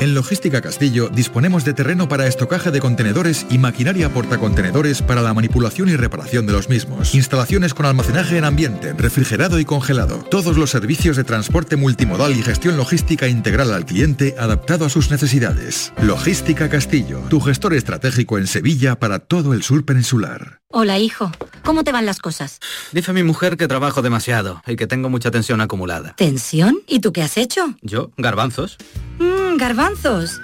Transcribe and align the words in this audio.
En 0.00 0.14
Logística 0.14 0.62
Castillo 0.62 1.10
disponemos 1.10 1.66
de 1.66 1.74
terreno 1.74 2.08
para 2.08 2.26
estocaje 2.26 2.70
de 2.70 2.80
contenedores 2.80 3.44
y 3.50 3.58
maquinaria 3.58 4.08
portacontenedores 4.08 5.02
para 5.02 5.20
la 5.20 5.34
manipulación 5.34 5.90
y 5.90 5.96
reparación 5.96 6.46
de 6.46 6.54
los 6.54 6.70
mismos. 6.70 7.14
Instalaciones 7.14 7.74
con 7.74 7.84
almacenaje 7.84 8.38
en 8.38 8.46
ambiente, 8.46 8.94
refrigerado 8.94 9.60
y 9.60 9.66
congelado. 9.66 10.24
Todos 10.30 10.56
los 10.56 10.70
servicios 10.70 11.18
de 11.18 11.24
transporte 11.24 11.76
multimodal 11.76 12.34
y 12.34 12.42
gestión 12.42 12.78
logística 12.78 13.28
integral 13.28 13.74
al 13.74 13.84
cliente 13.84 14.36
adaptado 14.38 14.86
a 14.86 14.88
sus 14.88 15.10
necesidades. 15.10 15.92
Logística 16.00 16.70
Castillo, 16.70 17.20
tu 17.28 17.38
gestor 17.38 17.74
estratégico 17.74 18.38
en 18.38 18.46
Sevilla 18.46 18.98
para 18.98 19.18
todo 19.18 19.52
el 19.52 19.62
sur 19.62 19.84
peninsular. 19.84 20.60
Hola, 20.72 20.98
hijo. 20.98 21.30
¿Cómo 21.62 21.84
te 21.84 21.92
van 21.92 22.06
las 22.06 22.20
cosas? 22.20 22.60
Dice 22.92 23.12
mi 23.12 23.22
mujer 23.22 23.58
que 23.58 23.68
trabajo 23.68 24.00
demasiado 24.00 24.62
y 24.66 24.76
que 24.76 24.86
tengo 24.86 25.10
mucha 25.10 25.30
tensión 25.30 25.60
acumulada. 25.60 26.14
¿Tensión? 26.16 26.78
¿Y 26.86 27.00
tú 27.00 27.12
qué 27.12 27.22
has 27.22 27.36
hecho? 27.36 27.74
¿Yo? 27.82 28.12
¿Garbanzos? 28.16 28.78
Mmm, 29.18 29.58
garbanzos. 29.58 29.89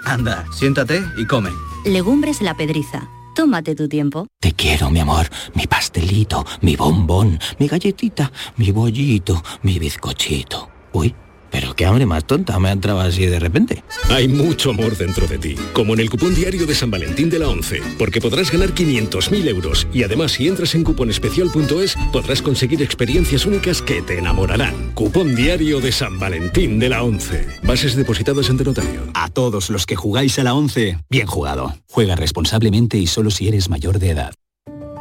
Anda, 0.04 0.44
siéntate 0.52 1.02
y 1.16 1.24
come. 1.24 1.50
Legumbres 1.84 2.42
la 2.42 2.54
pedriza. 2.54 3.08
Tómate 3.34 3.74
tu 3.74 3.88
tiempo. 3.88 4.26
Te 4.40 4.52
quiero, 4.52 4.90
mi 4.90 4.98
amor, 4.98 5.28
mi 5.54 5.66
pastelito, 5.66 6.44
mi 6.62 6.74
bombón, 6.74 7.38
mi 7.58 7.68
galletita, 7.68 8.32
mi 8.56 8.72
bollito, 8.72 9.42
mi 9.62 9.78
bizcochito. 9.78 10.68
Uy. 10.92 11.14
Pero 11.50 11.74
qué 11.74 11.86
hambre 11.86 12.06
más 12.06 12.26
tonta 12.26 12.58
me 12.58 12.68
ha 12.68 12.72
entrado 12.72 13.00
así 13.00 13.26
de 13.26 13.38
repente. 13.38 13.82
Hay 14.10 14.28
mucho 14.28 14.70
amor 14.70 14.96
dentro 14.96 15.26
de 15.26 15.38
ti, 15.38 15.54
como 15.72 15.94
en 15.94 16.00
el 16.00 16.10
cupón 16.10 16.34
diario 16.34 16.66
de 16.66 16.74
San 16.74 16.90
Valentín 16.90 17.30
de 17.30 17.38
la 17.38 17.48
11, 17.48 17.82
porque 17.98 18.20
podrás 18.20 18.50
ganar 18.50 18.74
500.000 18.74 19.48
euros 19.48 19.86
y 19.92 20.02
además 20.02 20.32
si 20.32 20.48
entras 20.48 20.74
en 20.74 20.84
cuponespecial.es 20.84 21.96
podrás 22.12 22.42
conseguir 22.42 22.82
experiencias 22.82 23.46
únicas 23.46 23.82
que 23.82 24.02
te 24.02 24.18
enamorarán. 24.18 24.92
Cupón 24.94 25.34
diario 25.34 25.80
de 25.80 25.92
San 25.92 26.18
Valentín 26.18 26.78
de 26.78 26.88
la 26.88 27.02
11. 27.02 27.46
Bases 27.62 27.96
depositadas 27.96 28.50
ante 28.50 28.64
notario. 28.64 29.02
A 29.14 29.28
todos 29.28 29.70
los 29.70 29.86
que 29.86 29.96
jugáis 29.96 30.38
a 30.38 30.44
la 30.44 30.54
11, 30.54 30.98
bien 31.08 31.26
jugado. 31.26 31.74
Juega 31.90 32.16
responsablemente 32.16 32.98
y 32.98 33.06
solo 33.06 33.30
si 33.30 33.48
eres 33.48 33.68
mayor 33.68 33.98
de 33.98 34.10
edad. 34.10 34.34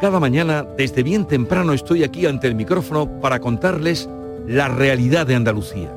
Cada 0.00 0.20
mañana, 0.20 0.66
desde 0.76 1.02
bien 1.02 1.26
temprano, 1.26 1.72
estoy 1.72 2.04
aquí 2.04 2.26
ante 2.26 2.46
el 2.46 2.54
micrófono 2.54 3.20
para 3.20 3.40
contarles 3.40 4.08
la 4.46 4.68
realidad 4.68 5.26
de 5.26 5.34
Andalucía 5.34 5.96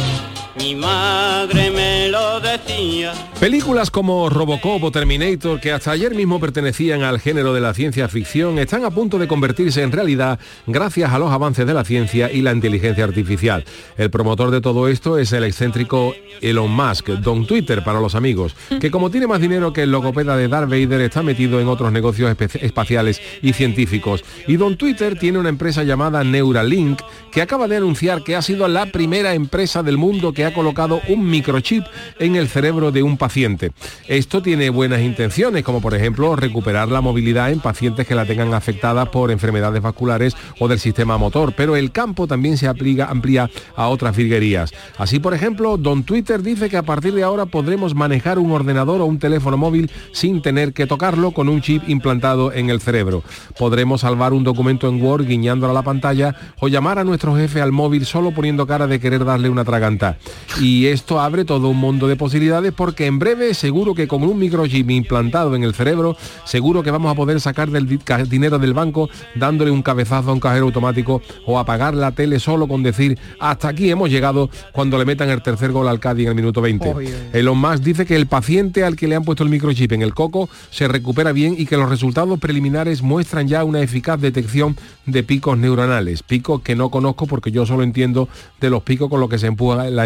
mi 0.61 0.75
madre 0.75 1.71
me 1.71 2.07
lo 2.09 2.39
decía. 2.39 3.13
Películas 3.39 3.89
como 3.89 4.29
Robocop 4.29 4.83
o 4.83 4.91
Terminator, 4.91 5.59
que 5.59 5.71
hasta 5.71 5.89
ayer 5.89 6.13
mismo 6.13 6.39
pertenecían 6.39 7.01
al 7.01 7.19
género 7.19 7.51
de 7.53 7.61
la 7.61 7.73
ciencia 7.73 8.07
ficción, 8.07 8.59
están 8.59 8.85
a 8.85 8.91
punto 8.91 9.17
de 9.17 9.27
convertirse 9.27 9.81
en 9.81 9.91
realidad 9.91 10.39
gracias 10.67 11.11
a 11.11 11.17
los 11.17 11.31
avances 11.31 11.65
de 11.65 11.73
la 11.73 11.83
ciencia 11.83 12.31
y 12.31 12.43
la 12.43 12.51
inteligencia 12.51 13.03
artificial. 13.03 13.65
El 13.97 14.11
promotor 14.11 14.51
de 14.51 14.61
todo 14.61 14.87
esto 14.87 15.17
es 15.17 15.33
el 15.33 15.45
excéntrico 15.45 16.13
Elon 16.41 16.69
Musk, 16.69 17.07
Don 17.07 17.47
Twitter 17.47 17.83
para 17.83 17.99
los 17.99 18.13
amigos, 18.13 18.55
que 18.79 18.91
como 18.91 19.09
tiene 19.09 19.25
más 19.25 19.41
dinero 19.41 19.73
que 19.73 19.83
el 19.83 19.91
logopeda 19.91 20.37
de 20.37 20.47
Darth 20.47 20.69
Vader, 20.69 21.01
está 21.01 21.23
metido 21.23 21.59
en 21.59 21.67
otros 21.67 21.91
negocios 21.91 22.35
espaciales 22.39 23.19
y 23.41 23.53
científicos. 23.53 24.23
Y 24.45 24.57
Don 24.57 24.77
Twitter 24.77 25.17
tiene 25.17 25.39
una 25.39 25.49
empresa 25.49 25.83
llamada 25.83 26.23
Neuralink, 26.23 27.01
que 27.31 27.41
acaba 27.41 27.67
de 27.67 27.77
anunciar 27.77 28.23
que 28.23 28.35
ha 28.35 28.43
sido 28.43 28.67
la 28.67 28.85
primera 28.85 29.33
empresa 29.33 29.81
del 29.81 29.97
mundo 29.97 30.33
que 30.33 30.45
ha 30.45 30.50
colocado 30.53 31.01
un 31.07 31.29
microchip 31.29 31.83
en 32.19 32.35
el 32.35 32.47
cerebro 32.47 32.91
de 32.91 33.03
un 33.03 33.17
paciente. 33.17 33.71
Esto 34.07 34.41
tiene 34.41 34.69
buenas 34.69 35.01
intenciones, 35.01 35.63
como 35.63 35.81
por 35.81 35.95
ejemplo 35.95 36.35
recuperar 36.35 36.89
la 36.89 37.01
movilidad 37.01 37.51
en 37.51 37.59
pacientes 37.59 38.07
que 38.07 38.15
la 38.15 38.25
tengan 38.25 38.53
afectada 38.53 39.11
por 39.11 39.31
enfermedades 39.31 39.81
vasculares 39.81 40.35
o 40.59 40.67
del 40.67 40.79
sistema 40.79 41.17
motor, 41.17 41.53
pero 41.55 41.75
el 41.75 41.91
campo 41.91 42.27
también 42.27 42.57
se 42.57 42.67
amplía 42.67 43.49
a 43.75 43.87
otras 43.87 44.15
virguerías. 44.15 44.73
Así, 44.97 45.19
por 45.19 45.33
ejemplo, 45.33 45.77
Don 45.77 46.03
Twitter 46.03 46.41
dice 46.41 46.69
que 46.69 46.77
a 46.77 46.83
partir 46.83 47.13
de 47.13 47.23
ahora 47.23 47.45
podremos 47.45 47.95
manejar 47.95 48.39
un 48.39 48.51
ordenador 48.51 49.01
o 49.01 49.05
un 49.05 49.19
teléfono 49.19 49.57
móvil 49.57 49.91
sin 50.11 50.41
tener 50.41 50.73
que 50.73 50.87
tocarlo 50.87 51.31
con 51.31 51.49
un 51.49 51.61
chip 51.61 51.87
implantado 51.87 52.51
en 52.53 52.69
el 52.69 52.81
cerebro. 52.81 53.23
Podremos 53.57 54.01
salvar 54.01 54.33
un 54.33 54.43
documento 54.43 54.87
en 54.87 55.01
Word 55.01 55.25
guiñándolo 55.25 55.71
a 55.71 55.75
la 55.75 55.83
pantalla 55.83 56.35
o 56.59 56.67
llamar 56.67 56.99
a 56.99 57.03
nuestro 57.03 57.35
jefe 57.35 57.61
al 57.61 57.71
móvil 57.71 58.05
solo 58.05 58.31
poniendo 58.31 58.67
cara 58.67 58.87
de 58.87 58.99
querer 58.99 59.25
darle 59.25 59.49
una 59.49 59.65
traganta 59.65 60.17
y 60.59 60.87
esto 60.87 61.19
abre 61.19 61.45
todo 61.45 61.69
un 61.69 61.77
mundo 61.77 62.07
de 62.07 62.15
posibilidades 62.15 62.73
porque 62.73 63.05
en 63.05 63.19
breve 63.19 63.53
seguro 63.53 63.95
que 63.95 64.07
con 64.07 64.23
un 64.23 64.37
microchip 64.37 64.89
implantado 64.89 65.55
en 65.55 65.63
el 65.63 65.73
cerebro, 65.73 66.15
seguro 66.45 66.83
que 66.83 66.91
vamos 66.91 67.11
a 67.11 67.15
poder 67.15 67.39
sacar 67.39 67.69
del 67.69 67.87
dinero 68.27 68.59
del 68.59 68.73
banco 68.73 69.09
dándole 69.35 69.71
un 69.71 69.81
cabezazo 69.81 70.29
a 70.29 70.33
un 70.33 70.39
cajero 70.39 70.65
automático 70.65 71.21
o 71.45 71.59
apagar 71.59 71.93
la 71.93 72.11
tele 72.11 72.39
solo 72.39 72.67
con 72.67 72.83
decir 72.83 73.17
hasta 73.39 73.69
aquí 73.69 73.89
hemos 73.89 74.09
llegado 74.09 74.49
cuando 74.71 74.97
le 74.97 75.05
metan 75.05 75.29
el 75.29 75.41
tercer 75.41 75.71
gol 75.71 75.87
al 75.87 75.99
Cádiz 75.99 76.25
en 76.25 76.29
el 76.29 76.35
minuto 76.35 76.61
20. 76.61 76.93
Elon 77.33 77.57
Musk 77.57 77.83
dice 77.83 78.05
que 78.05 78.15
el 78.15 78.27
paciente 78.27 78.83
al 78.83 78.95
que 78.95 79.07
le 79.07 79.15
han 79.15 79.23
puesto 79.23 79.43
el 79.43 79.49
microchip 79.49 79.91
en 79.93 80.01
el 80.01 80.13
coco 80.13 80.49
se 80.69 80.87
recupera 80.87 81.31
bien 81.31 81.55
y 81.57 81.65
que 81.65 81.77
los 81.77 81.89
resultados 81.89 82.39
preliminares 82.39 83.01
muestran 83.01 83.47
ya 83.47 83.63
una 83.63 83.81
eficaz 83.81 84.19
detección 84.19 84.75
de 85.05 85.23
picos 85.23 85.57
neuronales, 85.57 86.23
picos 86.23 86.61
que 86.61 86.75
no 86.75 86.89
conozco 86.89 87.27
porque 87.27 87.51
yo 87.51 87.65
solo 87.65 87.83
entiendo 87.83 88.29
de 88.59 88.69
los 88.69 88.83
picos 88.83 89.09
con 89.09 89.19
los 89.19 89.29
que 89.29 89.37
se 89.37 89.47
empuja 89.47 89.89
la 89.89 90.05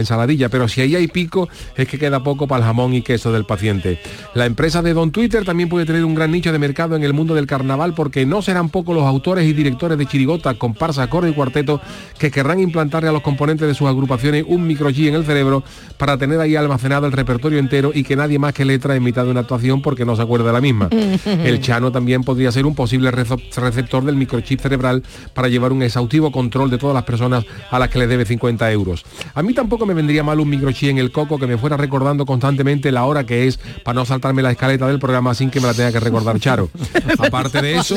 pero 0.49 0.67
si 0.67 0.81
ahí 0.81 0.95
hay 0.95 1.07
pico 1.07 1.49
es 1.75 1.87
que 1.87 1.97
queda 1.97 2.23
poco 2.23 2.47
para 2.47 2.59
el 2.59 2.65
jamón 2.65 2.93
y 2.93 3.01
queso 3.01 3.31
del 3.31 3.45
paciente. 3.45 3.99
La 4.33 4.45
empresa 4.45 4.81
de 4.81 4.93
Don 4.93 5.11
Twitter 5.11 5.45
también 5.45 5.69
puede 5.69 5.85
tener 5.85 6.03
un 6.03 6.15
gran 6.15 6.31
nicho 6.31 6.51
de 6.51 6.59
mercado 6.59 6.95
en 6.95 7.03
el 7.03 7.13
mundo 7.13 7.35
del 7.35 7.47
carnaval 7.47 7.93
porque 7.93 8.25
no 8.25 8.41
serán 8.41 8.69
pocos 8.69 8.95
los 8.95 9.05
autores 9.05 9.47
y 9.47 9.53
directores 9.53 9.97
de 9.97 10.05
chirigota, 10.05 10.53
comparsa, 10.55 11.07
coro 11.07 11.27
y 11.27 11.33
cuarteto 11.33 11.81
que 12.19 12.31
querrán 12.31 12.59
implantarle 12.59 13.09
a 13.09 13.11
los 13.11 13.21
componentes 13.21 13.67
de 13.67 13.73
sus 13.73 13.87
agrupaciones 13.87 14.45
un 14.47 14.65
microchip 14.67 15.07
en 15.07 15.15
el 15.15 15.25
cerebro 15.25 15.63
para 15.97 16.17
tener 16.17 16.39
ahí 16.39 16.55
almacenado 16.55 17.05
el 17.05 17.11
repertorio 17.11 17.59
entero 17.59 17.91
y 17.93 18.03
que 18.03 18.15
nadie 18.15 18.39
más 18.39 18.53
que 18.53 18.65
letra 18.65 18.95
en 18.95 19.03
mitad 19.03 19.25
de 19.25 19.31
una 19.31 19.41
actuación 19.41 19.81
porque 19.81 20.05
no 20.05 20.15
se 20.15 20.21
acuerda 20.21 20.47
de 20.47 20.53
la 20.53 20.61
misma. 20.61 20.89
el 21.25 21.61
Chano 21.61 21.91
también 21.91 22.23
podría 22.23 22.51
ser 22.51 22.65
un 22.65 22.75
posible 22.75 23.11
receptor 23.11 24.03
del 24.03 24.15
microchip 24.15 24.59
cerebral 24.59 25.03
para 25.33 25.47
llevar 25.47 25.71
un 25.71 25.83
exhaustivo 25.83 26.31
control 26.31 26.69
de 26.69 26.77
todas 26.77 26.93
las 26.93 27.03
personas 27.03 27.45
a 27.69 27.79
las 27.79 27.89
que 27.89 27.99
le 27.99 28.07
debe 28.07 28.25
50 28.25 28.71
euros. 28.71 29.05
A 29.33 29.43
mí 29.43 29.53
tampoco 29.53 29.85
me 29.85 29.93
vendría 29.93 30.14
mal 30.23 30.39
un 30.39 30.49
microchip 30.49 30.89
en 30.89 30.97
el 30.97 31.11
coco 31.11 31.39
que 31.39 31.47
me 31.47 31.57
fuera 31.57 31.77
recordando 31.77 32.25
constantemente 32.25 32.91
la 32.91 33.05
hora 33.05 33.25
que 33.25 33.47
es 33.47 33.59
para 33.83 33.95
no 33.95 34.05
saltarme 34.05 34.41
la 34.41 34.51
escaleta 34.51 34.87
del 34.87 34.99
programa 34.99 35.33
sin 35.33 35.49
que 35.49 35.59
me 35.59 35.67
la 35.67 35.73
tenga 35.73 35.91
que 35.91 35.99
recordar 35.99 36.39
Charo. 36.39 36.69
aparte 37.17 37.61
de 37.61 37.75
eso, 37.75 37.95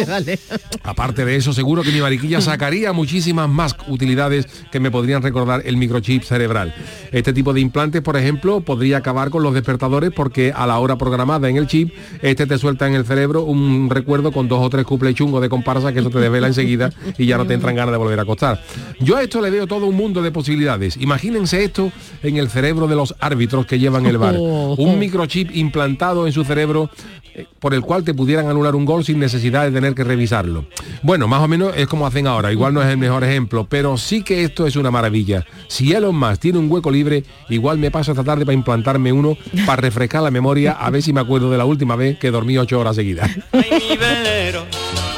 aparte 0.83 1.25
de 1.25 1.37
eso, 1.37 1.53
seguro 1.53 1.83
que 1.83 1.93
mi 1.93 2.01
mariquilla 2.01 2.41
sacaría 2.41 2.93
muchísimas 2.93 3.49
más 3.49 3.77
utilidades 3.89 4.47
que 4.71 4.81
me 4.81 4.91
podrían 4.91 5.23
recordar 5.23 5.63
el 5.65 5.77
microchip 5.77 6.23
cerebral. 6.23 6.75
Este 7.13 7.33
tipo 7.33 7.53
de 7.53 7.61
implantes, 7.61 8.03
por 8.03 8.17
ejemplo, 8.17 8.61
podría 8.61 8.99
acabar 8.99 9.31
con 9.31 9.43
los 9.43 9.55
despertadores 9.55 10.13
porque 10.15 10.53
a 10.55 10.67
la 10.67 10.79
hora 10.79 10.97
programada 10.97 11.49
en 11.49 11.57
el 11.57 11.67
chip, 11.67 11.93
este 12.23 12.47
te 12.47 12.59
suelta 12.59 12.87
en 12.87 12.95
el 12.95 13.05
cerebro 13.05 13.43
un 13.43 13.91
recuerdo 13.91 14.33
con 14.33 14.49
dos 14.49 14.65
o 14.65 14.71
tres 14.71 14.85
cuples 14.85 15.15
chungos 15.15 15.41
de 15.43 15.49
comparsa 15.49 15.93
que 15.93 16.01
eso 16.01 16.11
te 16.11 16.19
desvela 16.19 16.47
enseguida 16.47 16.91
y 17.17 17.27
ya 17.27 17.37
no 17.37 17.47
te 17.47 17.55
entran 17.55 17.75
ganas 17.75 17.93
de 17.93 17.99
volver 17.99 18.19
a 18.19 18.23
acostar. 18.23 18.63
Yo 19.01 19.17
a 19.17 19.23
esto 19.23 19.41
le 19.41 19.51
veo 19.51 19.67
todo 19.67 19.87
un 19.87 19.97
mundo 19.97 20.23
de 20.23 20.31
posibilidades. 20.31 20.97
Imagínense 20.97 21.65
esto 21.65 21.93
en 22.23 22.37
el 22.37 22.49
cerebro 22.49 22.87
de 22.87 22.97
los 22.97 23.15
árbitros 23.21 23.67
que 23.67 23.79
llevan 23.79 24.07
el 24.07 24.19
bar. 24.19 24.37
Un 24.39 24.99
microchip 24.99 25.55
implantado 25.55 26.27
en 26.27 26.33
su 26.33 26.45
cerebro 26.45 26.91
eh, 27.39 27.47
por 27.61 27.73
el 27.73 27.83
cual 27.83 28.03
te 28.03 28.15
pudieran 28.15 28.49
anular 28.49 28.75
un 28.75 28.85
gol 28.85 29.05
sin 29.05 29.21
necesidad 29.21 29.65
de 29.65 29.71
tener 29.71 29.95
que 29.95 30.03
revisarlo. 30.03 30.65
Bueno, 31.03 31.29
más 31.29 31.41
o 31.41 31.47
menos 31.47 31.73
es 31.77 31.87
como 31.87 32.05
hacen 32.05 32.27
ahora, 32.27 32.51
igual 32.51 32.75
no 32.75 32.83
es 32.83 32.89
el 32.89 32.99
mejor 32.99 33.23
ejemplo, 33.23 33.67
pero 33.69 33.97
sí 33.97 34.23
que 34.23 34.43
esto 34.43 34.67
es 34.67 34.75
una 34.75 34.91
maravilla. 34.91 35.47
Si 35.69 35.93
Elon 35.93 36.19
Musk 36.19 36.41
tiene 36.41 36.59
un 36.59 36.71
hueco 36.71 36.91
libre, 36.91 37.23
igual 37.49 37.79
me 37.79 37.93
paso 37.93 38.11
esta 38.11 38.25
tarde 38.25 38.45
para 38.45 38.55
implantarme 38.55 39.13
uno 39.13 39.37
para 39.67 39.81
refrescar 39.81 40.23
la 40.23 40.33
memoria, 40.33 40.73
a 40.73 40.91
ver 40.91 41.03
si 41.03 41.13
me 41.13 41.21
acuerdo 41.21 41.51
de 41.51 41.59
la 41.59 41.65
última 41.65 41.95
vez 41.95 42.19
que 42.19 42.33
dormí 42.33 42.59
ocho 42.59 42.81
horas 42.81 42.97
seguidas. 42.97 43.31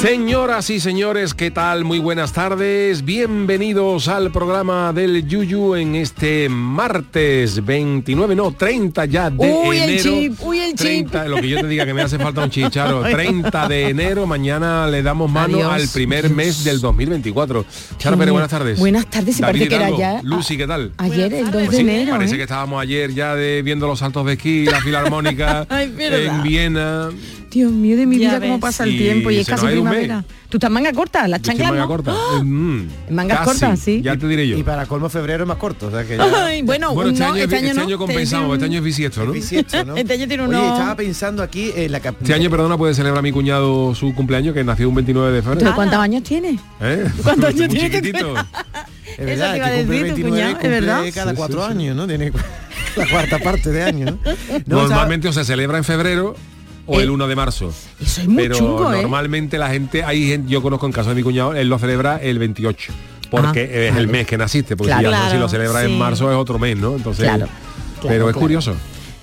Señoras 0.00 0.70
y 0.70 0.78
señores, 0.78 1.34
¿qué 1.34 1.50
tal? 1.50 1.82
Muy 1.84 1.98
buenas 1.98 2.32
tardes. 2.32 3.04
Bienvenidos 3.04 4.06
al 4.06 4.30
programa 4.30 4.92
del 4.92 5.26
Yuyu 5.26 5.74
en 5.74 5.96
este 5.96 6.48
martes 6.48 7.64
29, 7.64 8.36
no, 8.36 8.52
30 8.52 9.04
ya 9.06 9.28
de 9.28 9.36
Uy, 9.66 9.76
el 9.78 9.82
enero. 9.90 10.02
chip, 10.04 10.34
uy, 10.42 10.60
el 10.60 10.74
30, 10.76 11.24
lo 11.26 11.36
que 11.38 11.48
yo 11.48 11.60
te 11.60 11.66
diga 11.66 11.84
que 11.84 11.94
me 11.94 12.02
hace 12.02 12.16
falta 12.16 12.44
un 12.44 12.50
chicharo. 12.50 13.02
30 13.10 13.66
de 13.66 13.88
enero, 13.88 14.24
mañana 14.28 14.86
le 14.86 15.02
damos 15.02 15.28
mano 15.32 15.58
Adiós. 15.58 15.72
al 15.72 15.88
primer 15.88 16.30
mes 16.30 16.62
del 16.62 16.80
2024. 16.80 17.64
Charo 17.98 18.16
Pérez, 18.16 18.30
buenas 18.32 18.50
tardes. 18.50 18.78
Buenas 18.78 19.06
tardes, 19.06 19.38
y 19.38 19.42
David 19.42 19.52
parece 19.58 19.68
que 19.68 19.74
era 19.74 19.84
Hidalgo, 19.90 19.98
ya 19.98 20.20
Lucy, 20.22 20.56
¿qué 20.56 20.66
tal? 20.68 20.92
ayer, 20.98 21.34
el 21.34 21.44
2 21.50 21.52
Pues 21.52 21.70
de 21.70 21.76
sí, 21.76 21.82
enero. 21.82 22.12
parece 22.12 22.34
¿eh? 22.34 22.36
que 22.36 22.42
estábamos 22.44 22.80
ayer 22.80 23.12
ya 23.14 23.34
de 23.34 23.62
viendo 23.62 23.88
los 23.88 23.98
saltos 23.98 24.24
de 24.26 24.34
esquí, 24.34 24.64
la 24.64 24.80
filarmónica 24.84 25.66
Ay, 25.68 25.92
en 25.98 26.42
Viena. 26.44 27.08
Dios 27.50 27.72
mío 27.72 27.96
de 27.96 28.04
mi 28.06 28.18
Ya 28.18 28.28
vida, 28.28 28.40
cómo 28.40 28.52
ves. 28.54 28.60
pasa 28.60 28.84
el 28.84 28.90
Y 28.94 28.98
tiempo 28.98 29.30
y 29.30 29.38
es 29.38 29.46
casi 29.48 29.66
primavera. 29.66 30.22
¿Tú 30.50 30.58
estás 30.58 30.70
manga 30.70 30.92
corta? 30.92 31.26
¿Las 31.28 31.40
chanclas 31.42 31.70
manga 31.70 31.82
no? 31.82 31.88
corta. 31.88 32.12
¡Ah! 32.14 32.42
Mm, 32.42 32.88
mangas 33.10 33.38
casi, 33.38 33.50
cortas, 33.50 33.78
sí. 33.80 34.02
Ya 34.02 34.16
te 34.16 34.26
diré 34.28 34.46
yo. 34.46 34.56
Y 34.58 34.62
para 34.62 34.84
colmo 34.86 35.08
febrero 35.08 35.44
es 35.44 35.48
más 35.48 35.56
corto, 35.56 35.86
o 35.86 35.90
sea 35.90 36.04
que 36.04 36.16
ya... 36.18 36.26
Ay, 36.46 36.60
bueno, 36.62 36.92
Bueno, 36.94 37.10
este 37.10 37.22
no, 37.22 37.26
año, 37.30 37.36
es- 37.36 37.42
este 37.44 37.56
año 37.56 37.66
este 37.68 37.78
no. 37.78 37.82
año 37.86 37.98
compensamos, 37.98 38.52
este 38.54 38.64
año 38.66 38.78
es 38.78 38.84
bisiesto, 38.84 39.24
¿no? 39.24 39.32
bisiesto, 39.32 39.84
¿no? 39.84 39.96
Este 39.96 40.12
año 40.14 40.28
tiene 40.28 40.42
Oye, 40.44 40.56
unos- 40.58 40.72
estaba 40.72 40.94
pensando 40.96 41.42
aquí 41.42 41.70
en 41.74 41.90
la 41.92 41.98
Este 41.98 42.34
año, 42.34 42.50
perdona, 42.50 42.76
puede 42.76 42.92
celebrar 42.94 43.22
mi 43.22 43.32
cuñado 43.32 43.94
su 43.94 44.14
cumpleaños, 44.14 44.52
que 44.54 44.62
nació 44.64 44.88
un 44.88 44.94
29 44.96 45.32
de 45.32 45.42
febrero. 45.42 45.60
¿Pero 45.60 45.74
cuántos 45.74 45.98
años 45.98 46.22
tiene? 46.22 46.58
¿Eh? 46.80 47.06
¿Cuántos 47.22 47.46
años 47.50 47.68
tiene 47.68 47.90
chiquitito. 47.90 48.34
Es 49.16 49.26
verdad, 49.26 49.52
te 49.52 49.56
iba 49.56 49.66
a 49.66 49.70
que 49.70 49.76
cumple 49.78 49.96
decir, 49.96 50.06
el 50.06 50.14
tu 50.14 50.14
29 50.22 50.30
cuñado, 50.30 50.52
cumple 50.52 50.68
¿es 50.68 50.80
verdad? 50.84 51.04
cada 51.14 51.30
Sí, 51.30 51.36
cuatro 51.36 51.60
sí, 51.62 51.66
sí. 51.66 51.72
años, 51.72 51.96
¿no? 51.96 52.06
Tiene 52.06 52.32
la 52.96 53.06
cuarta 53.08 53.38
parte 53.38 53.70
de 53.70 53.82
año, 53.82 54.04
¿no? 54.06 54.18
No, 54.66 54.82
Normalmente 54.82 55.28
o 55.28 55.32
se 55.32 55.44
celebra 55.44 55.78
en 55.78 55.84
febrero 55.84 56.34
o 56.88 56.98
Eh, 56.98 57.04
el 57.04 57.10
1 57.10 57.28
de 57.28 57.36
marzo. 57.36 57.72
Eso 58.00 58.20
es 58.22 58.26
muy 58.28 58.42
Pero 58.42 58.56
chungo, 58.56 58.92
¿eh? 58.92 59.02
normalmente 59.02 59.58
la 59.58 59.68
gente, 59.70 60.02
hay 60.02 60.26
gente, 60.26 60.50
yo 60.50 60.60
conozco 60.62 60.86
en 60.86 60.92
caso 60.92 61.10
de 61.10 61.14
mi 61.14 61.22
cuñado, 61.22 61.54
él 61.54 61.68
lo 61.68 61.78
celebra 61.78 62.16
el 62.16 62.38
28. 62.40 62.92
Porque 63.30 63.60
Ah, 63.60 63.88
es 63.90 63.96
el 63.96 64.08
mes 64.08 64.26
que 64.26 64.36
naciste, 64.38 64.76
porque 64.76 64.90
Claro. 64.92 65.08
si, 65.08 65.12
ya 65.12 65.18
no, 65.18 65.24
si 65.24 65.24
lo 65.24 65.30
Claro, 65.30 65.48
celebra 65.48 65.80
sí. 65.84 65.92
en 65.92 65.98
marzo 65.98 66.30
es 66.32 66.36
otro 66.36 66.58
mes, 66.58 66.76
¿no? 66.78 66.96
Entonces, 66.96 67.24
Claro, 67.24 67.46
pero 67.46 68.00
claro, 68.00 68.14
es 68.16 68.22
claro. 68.32 68.40
curioso. 68.40 68.74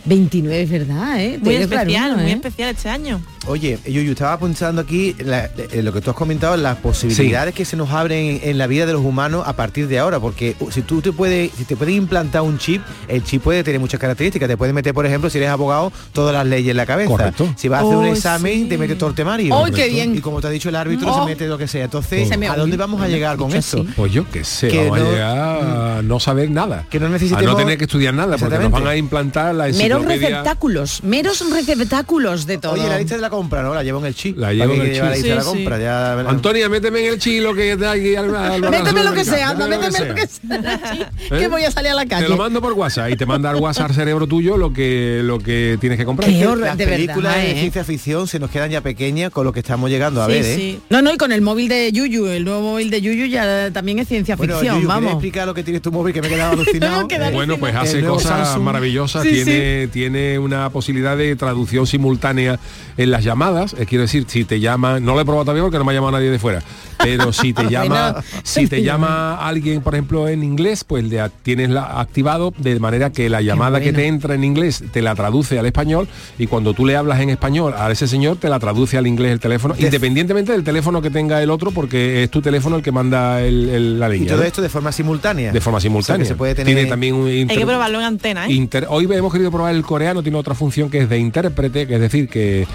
29 0.06 0.62
es 0.62 0.70
verdad, 0.70 1.20
¿eh? 1.24 1.40
Muy 1.42 1.56
especial, 1.56 1.88
claro, 1.88 2.18
muy 2.18 2.30
¿eh? 2.32 2.34
especial 2.34 2.70
este 2.70 2.90
año. 2.90 3.20
Oye, 3.48 3.78
yo, 3.86 4.02
yo 4.02 4.12
estaba 4.12 4.40
pensando 4.40 4.82
aquí 4.82 5.16
la- 5.20 5.50
lo 5.82 5.94
que 5.94 6.02
tú 6.02 6.10
has 6.10 6.16
comentado, 6.16 6.58
las 6.58 6.78
posibilidades 6.78 7.54
que 7.54 7.64
se 7.64 7.78
nos 7.78 7.92
abren 7.92 8.40
en 8.44 8.58
la 8.58 8.66
vida 8.66 8.86
de 8.88 8.94
los 8.94 9.04
humanos 9.04 9.44
a 9.46 9.54
partir 9.54 9.88
de 9.88 10.00
ahora, 10.00 10.20
porque 10.20 10.56
uh, 10.60 10.72
si 10.72 10.82
tú 10.82 11.02
te 11.02 11.12
puedes, 11.12 11.52
si 11.54 11.64
te 11.66 11.76
puedes 11.76 11.94
implantar 11.96 12.42
un 12.42 12.58
chip, 12.58 12.82
el 13.08 13.24
chip 13.24 13.44
puede 13.44 13.64
tener 13.64 13.80
muchas 13.80 14.00
características. 14.00 14.50
Te 14.50 14.58
puede 14.58 14.74
meter, 14.74 14.94
por 14.96 15.06
ejemplo, 15.06 15.30
si 15.30 15.38
eres 15.38 15.50
abogado, 15.50 15.92
todas 16.12 16.34
las 16.34 16.46
leyes 16.48 16.72
en 16.72 16.78
la 16.78 16.86
cabeza. 16.88 17.10
Correcto. 17.10 17.54
Si 17.56 17.68
vas 17.68 17.82
a 17.82 17.86
hacer 17.86 17.98
un 17.98 18.06
Oh, 18.06 18.14
examen, 18.14 18.64
sí. 18.64 18.66
te 18.70 18.78
mete 18.80 18.96
todo 18.96 19.10
el 19.10 19.16
temario. 19.16 19.56
¡Ay, 19.56 19.66
qué 19.66 19.72
Correcto. 19.72 19.94
bien! 19.94 20.16
Y 20.16 20.22
como 20.22 20.42
te 20.42 20.48
ha 20.48 20.50
dicho 20.50 20.70
el 20.70 20.76
árbitro, 20.76 21.14
Oh. 21.14 21.20
se 21.20 21.26
mete 21.30 21.48
lo 21.48 21.58
que 21.58 21.68
sea. 21.68 21.84
Entonces, 21.86 22.28
Se 22.28 22.38
me- 22.38 22.48
¿a 22.48 22.56
dónde 22.56 22.78
vamos 22.78 23.00
a 23.02 23.08
llegar 23.08 23.38
con 23.38 23.54
esto? 23.54 23.82
así. 23.82 23.90
Pues 23.96 24.12
yo 24.12 24.26
qué 24.32 24.44
sé, 24.44 24.70
Que 24.70 24.90
vamos 24.90 25.00
no- 25.00 25.06
a 25.06 25.12
llegar 25.12 25.38
a 25.38 26.02
no 26.02 26.20
saber 26.20 26.50
nada. 26.50 26.88
Que 26.90 27.00
no 27.00 27.06
a 27.06 27.10
necesitemos- 27.10 27.46
no 27.46 27.56
tener 27.56 27.78
que 27.78 27.84
estudiar 27.86 28.14
nada, 28.16 28.38
porque 28.38 28.58
nos 28.58 28.72
van 28.72 28.88
a 28.88 28.96
implantar 28.96 29.54
la 29.54 29.68
Meros 29.68 30.04
receptáculos, 30.06 31.04
meros 31.04 31.44
receptáculos 31.52 32.46
de 32.48 32.58
todo. 32.58 32.74
Oye, 32.74 32.88
la 32.88 32.98
lista 32.98 33.16
de 33.16 33.22
la 33.22 33.30
compra, 33.36 33.62
¿no? 33.64 33.74
La 33.74 33.84
llevo 33.84 34.00
en 34.00 34.06
el 34.06 34.16
chip. 34.16 34.38
La 34.38 34.48
¿Para 34.48 34.54
llevo 34.54 34.74
en 34.74 34.82
el 34.82 34.98
la 34.98 35.10
la 35.10 35.16
Sí, 35.16 35.22
sí. 35.24 35.46
compra? 35.46 35.80
Ya. 35.80 36.20
Antonia, 36.20 36.70
méteme 36.70 37.00
en 37.08 37.14
el 37.14 37.20
que 37.20 37.72
aquí 37.88 38.16
al, 38.16 38.36
al- 38.36 38.64
al- 38.64 38.72
Méteme 38.72 39.04
lo 39.04 39.14
que 39.14 39.26
sea, 39.26 39.50
anda, 39.50 39.68
méteme 39.68 40.08
lo 40.08 40.16
que 40.16 40.28
sea. 40.28 41.12
Que 41.30 41.44
¿Eh? 41.44 41.48
voy 41.48 41.64
a 41.64 41.72
salir 41.72 41.92
a 41.92 41.96
la 41.96 42.04
Te 42.04 42.08
calle. 42.10 42.30
lo 42.30 42.38
mando 42.38 42.62
por 42.62 42.74
WhatsApp 42.74 43.10
y 43.12 43.16
te 43.16 43.26
manda 43.26 43.50
al 43.50 43.58
WhatsApp 43.58 43.90
al 43.90 43.96
cerebro 43.96 44.28
tuyo 44.28 44.58
lo 44.58 44.74
que 44.74 45.22
lo 45.24 45.40
que 45.40 45.78
tienes 45.80 45.98
que 45.98 46.06
comprar. 46.06 46.30
Qué 46.30 46.46
horror, 46.48 46.60
Las 46.66 46.78
de 46.78 46.86
verdad, 46.86 46.98
películas 46.98 47.36
de 47.36 47.52
¿eh? 47.52 47.60
ciencia 47.60 47.84
ficción 47.84 48.28
se 48.28 48.40
nos 48.40 48.50
quedan 48.50 48.70
ya 48.72 48.82
pequeñas 48.82 49.32
con 49.32 49.46
lo 49.46 49.54
que 49.54 49.60
estamos 49.60 49.90
llegando 49.90 50.22
a 50.22 50.28
sí, 50.28 50.32
ver, 50.32 50.46
¿eh? 50.46 50.56
sí. 50.56 50.80
No, 50.90 51.02
no, 51.02 51.14
y 51.14 51.18
con 51.18 51.32
el 51.32 51.42
móvil 51.42 51.68
de 51.68 51.92
Yuyu, 51.92 52.28
el 52.28 52.46
nuevo 52.46 52.62
móvil 52.62 52.90
de 52.90 53.02
Yuyu 53.02 53.26
ya 53.28 53.72
también 53.72 54.00
es 54.00 54.08
ciencia 54.08 54.36
Bueno, 54.36 54.54
ficción, 54.56 54.76
Yuyu, 54.78 54.88
¿quieres 54.88 55.04
vamos. 55.04 55.12
explicar 55.14 55.48
lo 55.48 55.54
que 55.54 55.64
tienes 55.64 55.82
tu 55.82 55.92
móvil 55.92 56.14
que 56.14 56.22
me 56.22 56.28
he 56.28 56.32
quedado 56.32 56.54
alucinado? 56.62 57.08
Bueno, 57.34 57.58
pues 57.58 57.76
hace 57.76 58.04
cosas 58.04 58.48
Samsung. 58.48 58.64
maravillosas, 58.64 59.24
tiene, 59.24 59.88
tiene 59.88 60.40
una 60.40 60.70
posibilidad 60.70 61.18
de 61.18 61.36
traducción 61.36 61.86
simultánea 61.88 62.60
en 62.98 63.12
las 63.12 63.24
llamadas, 63.26 63.76
eh, 63.78 63.86
quiero 63.86 64.04
decir, 64.04 64.26
si 64.28 64.46
te 64.46 64.60
llama, 64.62 65.00
no 65.02 65.14
lo 65.16 65.20
he 65.22 65.26
probado 65.26 65.44
todavía 65.44 65.64
porque 65.64 65.78
no 65.78 65.84
me 65.84 65.92
ha 65.92 65.96
llamado 65.96 66.14
nadie 66.14 66.30
de 66.30 66.40
fuera, 66.40 66.62
pero 66.98 67.34
si 67.34 67.52
te 67.54 67.64
llama, 67.70 68.12
Bueno. 68.14 68.28
si 68.44 68.68
te 68.68 68.82
llama 68.84 69.36
alguien, 69.46 69.82
por 69.82 69.96
ejemplo, 69.96 70.30
en 70.30 70.44
inglés, 70.44 70.84
pues 70.86 71.04
le 71.04 71.22
tienes 71.44 71.70
la, 71.70 72.00
activado 72.00 72.54
de 72.58 72.80
manera 72.80 73.12
que 73.12 73.30
la 73.30 73.42
llamada 73.42 73.82
que 73.82 73.92
te 73.92 74.08
entra 74.08 74.36
en 74.36 74.44
inglés 74.46 74.84
te 74.92 75.02
la 75.02 75.16
traduce 75.16 75.60
al 75.60 75.66
español 75.66 76.08
y 76.40 76.48
cuando 76.48 76.74
tú 76.74 76.86
le 76.86 76.96
hablas 76.96 77.20
en 77.20 77.30
español 77.32 77.74
a 77.78 77.92
ese 77.92 78.08
señor 78.08 78.38
te 78.38 78.48
la 78.50 78.60
traduce 78.60 78.98
al 78.98 79.08
inglés 79.08 79.32
el 79.34 79.40
teléfono, 79.40 79.76
independientemente 79.78 80.52
del 80.52 80.64
teléfono 80.64 81.02
que 81.02 81.10
tenga 81.10 81.42
el 81.42 81.50
otro, 81.50 81.72
porque 81.72 82.24
es 82.24 82.30
tu 82.32 82.42
teléfono 82.42 82.76
el 82.78 82.84
que 82.84 82.92
manda 82.92 83.42
el- 83.42 83.70
el- 83.70 84.00
la 84.00 84.08
Y 84.10 84.20
línea. 84.20 84.30
todo 84.34 84.42
¿no? 84.42 84.48
esto 84.48 84.62
de 84.62 84.70
forma 84.70 84.92
simultánea. 84.92 85.52
de 85.52 85.62
forma 85.62 85.78
O 85.78 85.82
sea, 85.82 85.90
simultánea. 85.90 86.26
se 86.28 86.36
puede 86.36 86.56
tener... 86.56 86.74
Tiene 86.74 86.90
también 86.90 87.16
un 87.16 87.28
Hay 87.28 87.46
que 87.48 87.66
probarlo 87.66 88.00
en 88.00 88.06
antena, 88.06 88.46
¿eh? 88.48 88.54
Inter- 88.54 88.86
hoy 88.90 89.08
hemos 89.12 89.32
querido 89.32 89.50
probar 89.52 89.74
el 89.74 89.82
coreano, 89.84 90.22
tiene 90.22 90.38
otra 90.38 90.54
función 90.56 90.90
que 90.90 91.00
es 91.00 91.10
de 91.10 91.18
intérprete, 91.18 91.88
que 91.88 91.96
es 91.96 92.02
decir, 92.02 92.28
que 92.30 92.68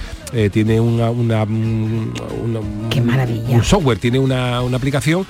eh, 0.44 0.50
tiene 0.50 0.80
una, 0.80 1.10
una, 1.10 1.42
una- 1.44 2.60
Qué 2.90 3.00
maravilla. 3.00 3.48
un 3.54 3.62
software, 3.64 3.98
tiene 3.98 4.18
una, 4.18 4.62
una 4.62 4.76
aplicación 4.76 5.26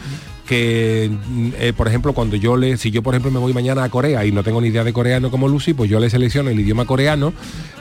que, 0.51 1.09
mm, 1.29 1.49
eh, 1.61 1.73
por 1.77 1.87
ejemplo, 1.87 2.13
cuando 2.13 2.35
yo 2.35 2.57
le, 2.57 2.77
si 2.77 2.91
yo 2.91 3.05
por 3.05 3.15
ejemplo 3.15 3.31
me 3.31 3.39
voy 3.39 3.53
mañana 3.53 3.85
a 3.85 3.89
Corea 3.89 4.27
y 4.27 4.33
no 4.33 4.43
tengo 4.43 4.61
ni 4.61 4.67
idea 4.67 4.83
de 4.83 4.93
coreano 4.93 5.31
como 5.31 5.47
Lucy, 5.47 5.75
pues 5.75 5.89
yo 5.89 6.01
le 6.01 6.11
selecciono 6.11 6.51
el 6.51 6.59
idioma 6.59 6.87
coreano, 6.87 7.33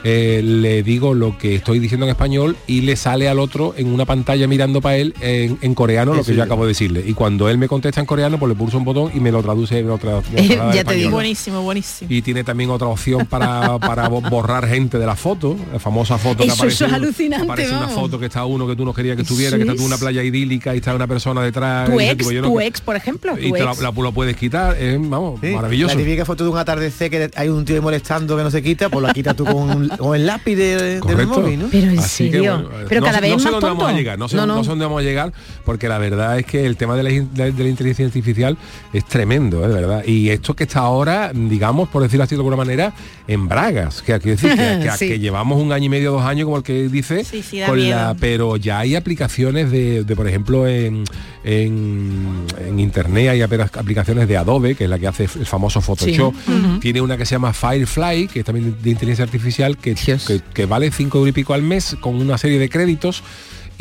eh, 0.03 0.41
le 0.43 0.83
digo 0.83 1.15
lo 1.15 1.35
que 1.39 1.55
estoy 1.55 1.79
diciendo 1.79 2.05
en 2.05 2.11
español 2.11 2.55
y 2.67 2.81
le 2.81 2.95
sale 2.95 3.27
al 3.27 3.39
otro 3.39 3.73
en 3.75 3.91
una 3.91 4.05
pantalla 4.05 4.47
mirando 4.47 4.81
para 4.81 4.97
él 4.97 5.15
en, 5.19 5.57
en 5.61 5.73
coreano 5.73 6.13
lo 6.13 6.23
que 6.23 6.35
yo 6.35 6.43
acabo 6.43 6.63
de 6.63 6.69
decirle. 6.69 7.03
Y 7.07 7.13
cuando 7.13 7.49
él 7.49 7.57
me 7.57 7.67
contesta 7.67 7.99
en 8.01 8.05
coreano, 8.05 8.37
pues 8.37 8.49
le 8.49 8.55
pulso 8.55 8.77
un 8.77 8.85
botón 8.85 9.11
y 9.15 9.19
me 9.19 9.31
lo 9.31 9.41
traduce, 9.41 9.81
me 9.81 9.89
lo 9.89 9.97
tra- 9.97 10.21
me 10.31 10.41
lo 10.41 10.47
traslada 10.47 10.69
al 10.69 10.75
Ya 10.75 10.83
te 10.83 10.93
digo. 10.93 11.09
Buenísimo, 11.09 11.63
buenísimo. 11.63 12.07
Y 12.13 12.21
tiene 12.21 12.43
también 12.43 12.69
otra 12.69 12.87
opción 12.87 13.25
para, 13.25 13.79
para 13.79 14.07
bo- 14.09 14.21
borrar 14.21 14.67
gente 14.67 14.99
de 14.99 15.07
la 15.07 15.15
foto, 15.15 15.57
la 15.73 15.79
famosa 15.79 16.19
foto 16.19 16.43
que 16.43 16.49
Eso- 16.49 16.53
aparece. 16.53 16.75
eso 16.75 16.85
es 16.85 16.93
alucinante, 16.93 17.45
Aparece 17.45 17.75
una 17.75 17.87
foto 17.87 18.19
que 18.19 18.27
está 18.27 18.45
uno 18.45 18.67
que 18.67 18.75
tú 18.75 18.85
no 18.85 18.93
querías 18.93 19.15
que 19.15 19.23
estuviera, 19.23 19.57
que 19.57 19.63
está 19.63 19.73
tú 19.73 19.79
en 19.81 19.87
una 19.87 19.97
playa 19.97 20.21
idílica 20.23 20.75
y 20.75 20.77
está 20.77 20.93
una 20.93 21.07
persona 21.07 21.41
detrás. 21.41 21.89
Tu 21.89 21.95
y 21.95 22.03
dice, 22.03 22.11
ex, 22.11 22.17
tipo, 22.19 22.31
yo 22.31 22.41
no 22.43 22.58
tu 22.59 22.67
ex, 22.67 22.81
por 22.81 22.95
ejemplo, 22.95 23.33
Y 23.39 23.51
te 23.51 23.59
la, 23.63 23.73
la- 23.73 23.91
lo 23.91 24.11
puedes 24.11 24.35
quitar, 24.35 24.75
eh, 24.79 24.97
vamos, 24.99 25.39
Sí, 25.41 25.47
maravilloso. 25.47 25.95
La 25.95 26.03
típica 26.03 26.25
foto 26.25 26.43
de 26.43 26.49
un 26.49 26.57
atardecer 26.57 27.09
que 27.09 27.29
hay 27.35 27.49
un 27.49 27.65
tío 27.65 27.81
molestando 27.81 28.37
que 28.37 28.43
no 28.43 28.51
se 28.51 28.61
quita, 28.61 28.89
pues 28.89 29.03
la 29.05 29.13
quitas 29.13 29.35
tú 29.35 29.45
con, 29.45 29.87
con 29.89 30.15
el 30.15 30.25
lápiz 30.25 30.55
de- 30.55 30.75
del 30.93 30.99
Correcto. 31.01 31.41
móvil, 31.41 31.59
¿no? 31.59 31.67
Pero 31.71 31.91
en 31.91 31.99
Así 31.99 32.29
que, 32.31 32.39
bueno, 32.39 32.59
eh, 32.73 32.85
Pero 32.87 33.01
no, 33.01 33.05
cada 33.07 33.17
sé- 33.17 33.21
vez 33.21 33.29
no 33.31 33.37
es 33.37 33.41
sé 33.43 33.45
más 33.47 33.51
dónde 33.53 33.67
vamos 33.67 33.83
a 33.83 33.85
tonto. 33.87 33.97
llegar, 33.99 34.19
no 34.19 34.27
sé, 34.27 34.35
No, 34.37 34.45
no 34.45 34.55
no. 34.55 34.63
sé 34.63 34.69
dónde 34.69 34.85
vamos 34.85 34.99
a 35.01 35.03
llegar, 35.03 35.33
porque 35.65 35.87
la 35.89 35.97
verdad 35.97 36.39
es 36.39 36.45
que 36.45 36.65
el 36.65 36.77
tema 36.77 36.95
de 36.95 37.03
la, 37.03 37.11
in- 37.11 37.29
de, 37.33 37.51
de 37.51 37.63
la 37.63 37.69
inteligencia 37.69 38.05
artificial 38.05 38.57
es 38.93 39.05
tremendo, 39.05 39.63
¿eh? 39.63 39.67
de 39.67 39.73
verdad. 39.73 40.03
Y 40.05 40.29
esto 40.29 40.55
que 40.55 40.63
está 40.63 40.79
ahora, 40.79 41.31
digamos, 41.33 41.89
por 41.89 42.01
decirlo 42.03 42.23
así 42.23 42.35
de 42.35 42.39
alguna 42.39 42.55
manera, 42.57 42.93
en 43.27 43.47
bragas, 43.47 44.01
que 44.01 44.19
quiero 44.19 44.37
decir 44.37 44.49
que, 44.51 44.79
que- 44.83 44.89
Sí. 44.99 45.07
que 45.07 45.19
llevamos 45.19 45.61
un 45.61 45.71
año 45.71 45.85
y 45.85 45.89
medio, 45.89 46.11
dos 46.11 46.23
años, 46.23 46.45
como 46.45 46.57
el 46.57 46.63
que 46.63 46.89
dice, 46.89 47.23
Sí, 47.23 47.41
sí, 47.43 47.59
da 47.59 47.67
con 47.67 47.75
miedo. 47.77 47.95
la, 47.95 48.15
pero 48.19 48.57
ya 48.57 48.79
hay 48.79 48.95
aplicaciones 48.95 49.71
de, 49.71 50.03
de, 50.03 50.15
por 50.15 50.27
ejemplo, 50.27 50.67
en, 50.67 51.03
en, 51.43 52.45
en 52.57 52.79
internet 52.79 53.29
hay 53.29 53.41
aplicaciones 53.41 54.27
de 54.27 54.37
Adobe, 54.37 54.75
que 54.75 54.85
es 54.85 54.89
la 54.89 54.99
que 54.99 55.07
hace 55.07 55.23
el 55.23 55.45
famoso 55.45 55.81
Photoshop. 55.81 56.33
Sí. 56.33 56.51
Tiene 56.81 57.01
una 57.01 57.17
que 57.17 57.25
se 57.25 57.35
llama 57.35 57.53
Firefly, 57.53 58.27
que 58.27 58.39
es 58.39 58.45
también 58.45 58.75
de 58.81 58.89
inteligencia 58.89 59.23
artificial, 59.23 59.77
que, 59.77 59.95
que, 59.95 60.41
que 60.53 60.65
vale 60.65 60.91
5 60.91 61.17
euros 61.17 61.29
y 61.29 61.33
pico 61.33 61.53
al 61.53 61.63
mes 61.63 61.97
con 61.99 62.15
una 62.15 62.37
serie 62.37 62.59
de 62.59 62.69
créditos 62.69 63.23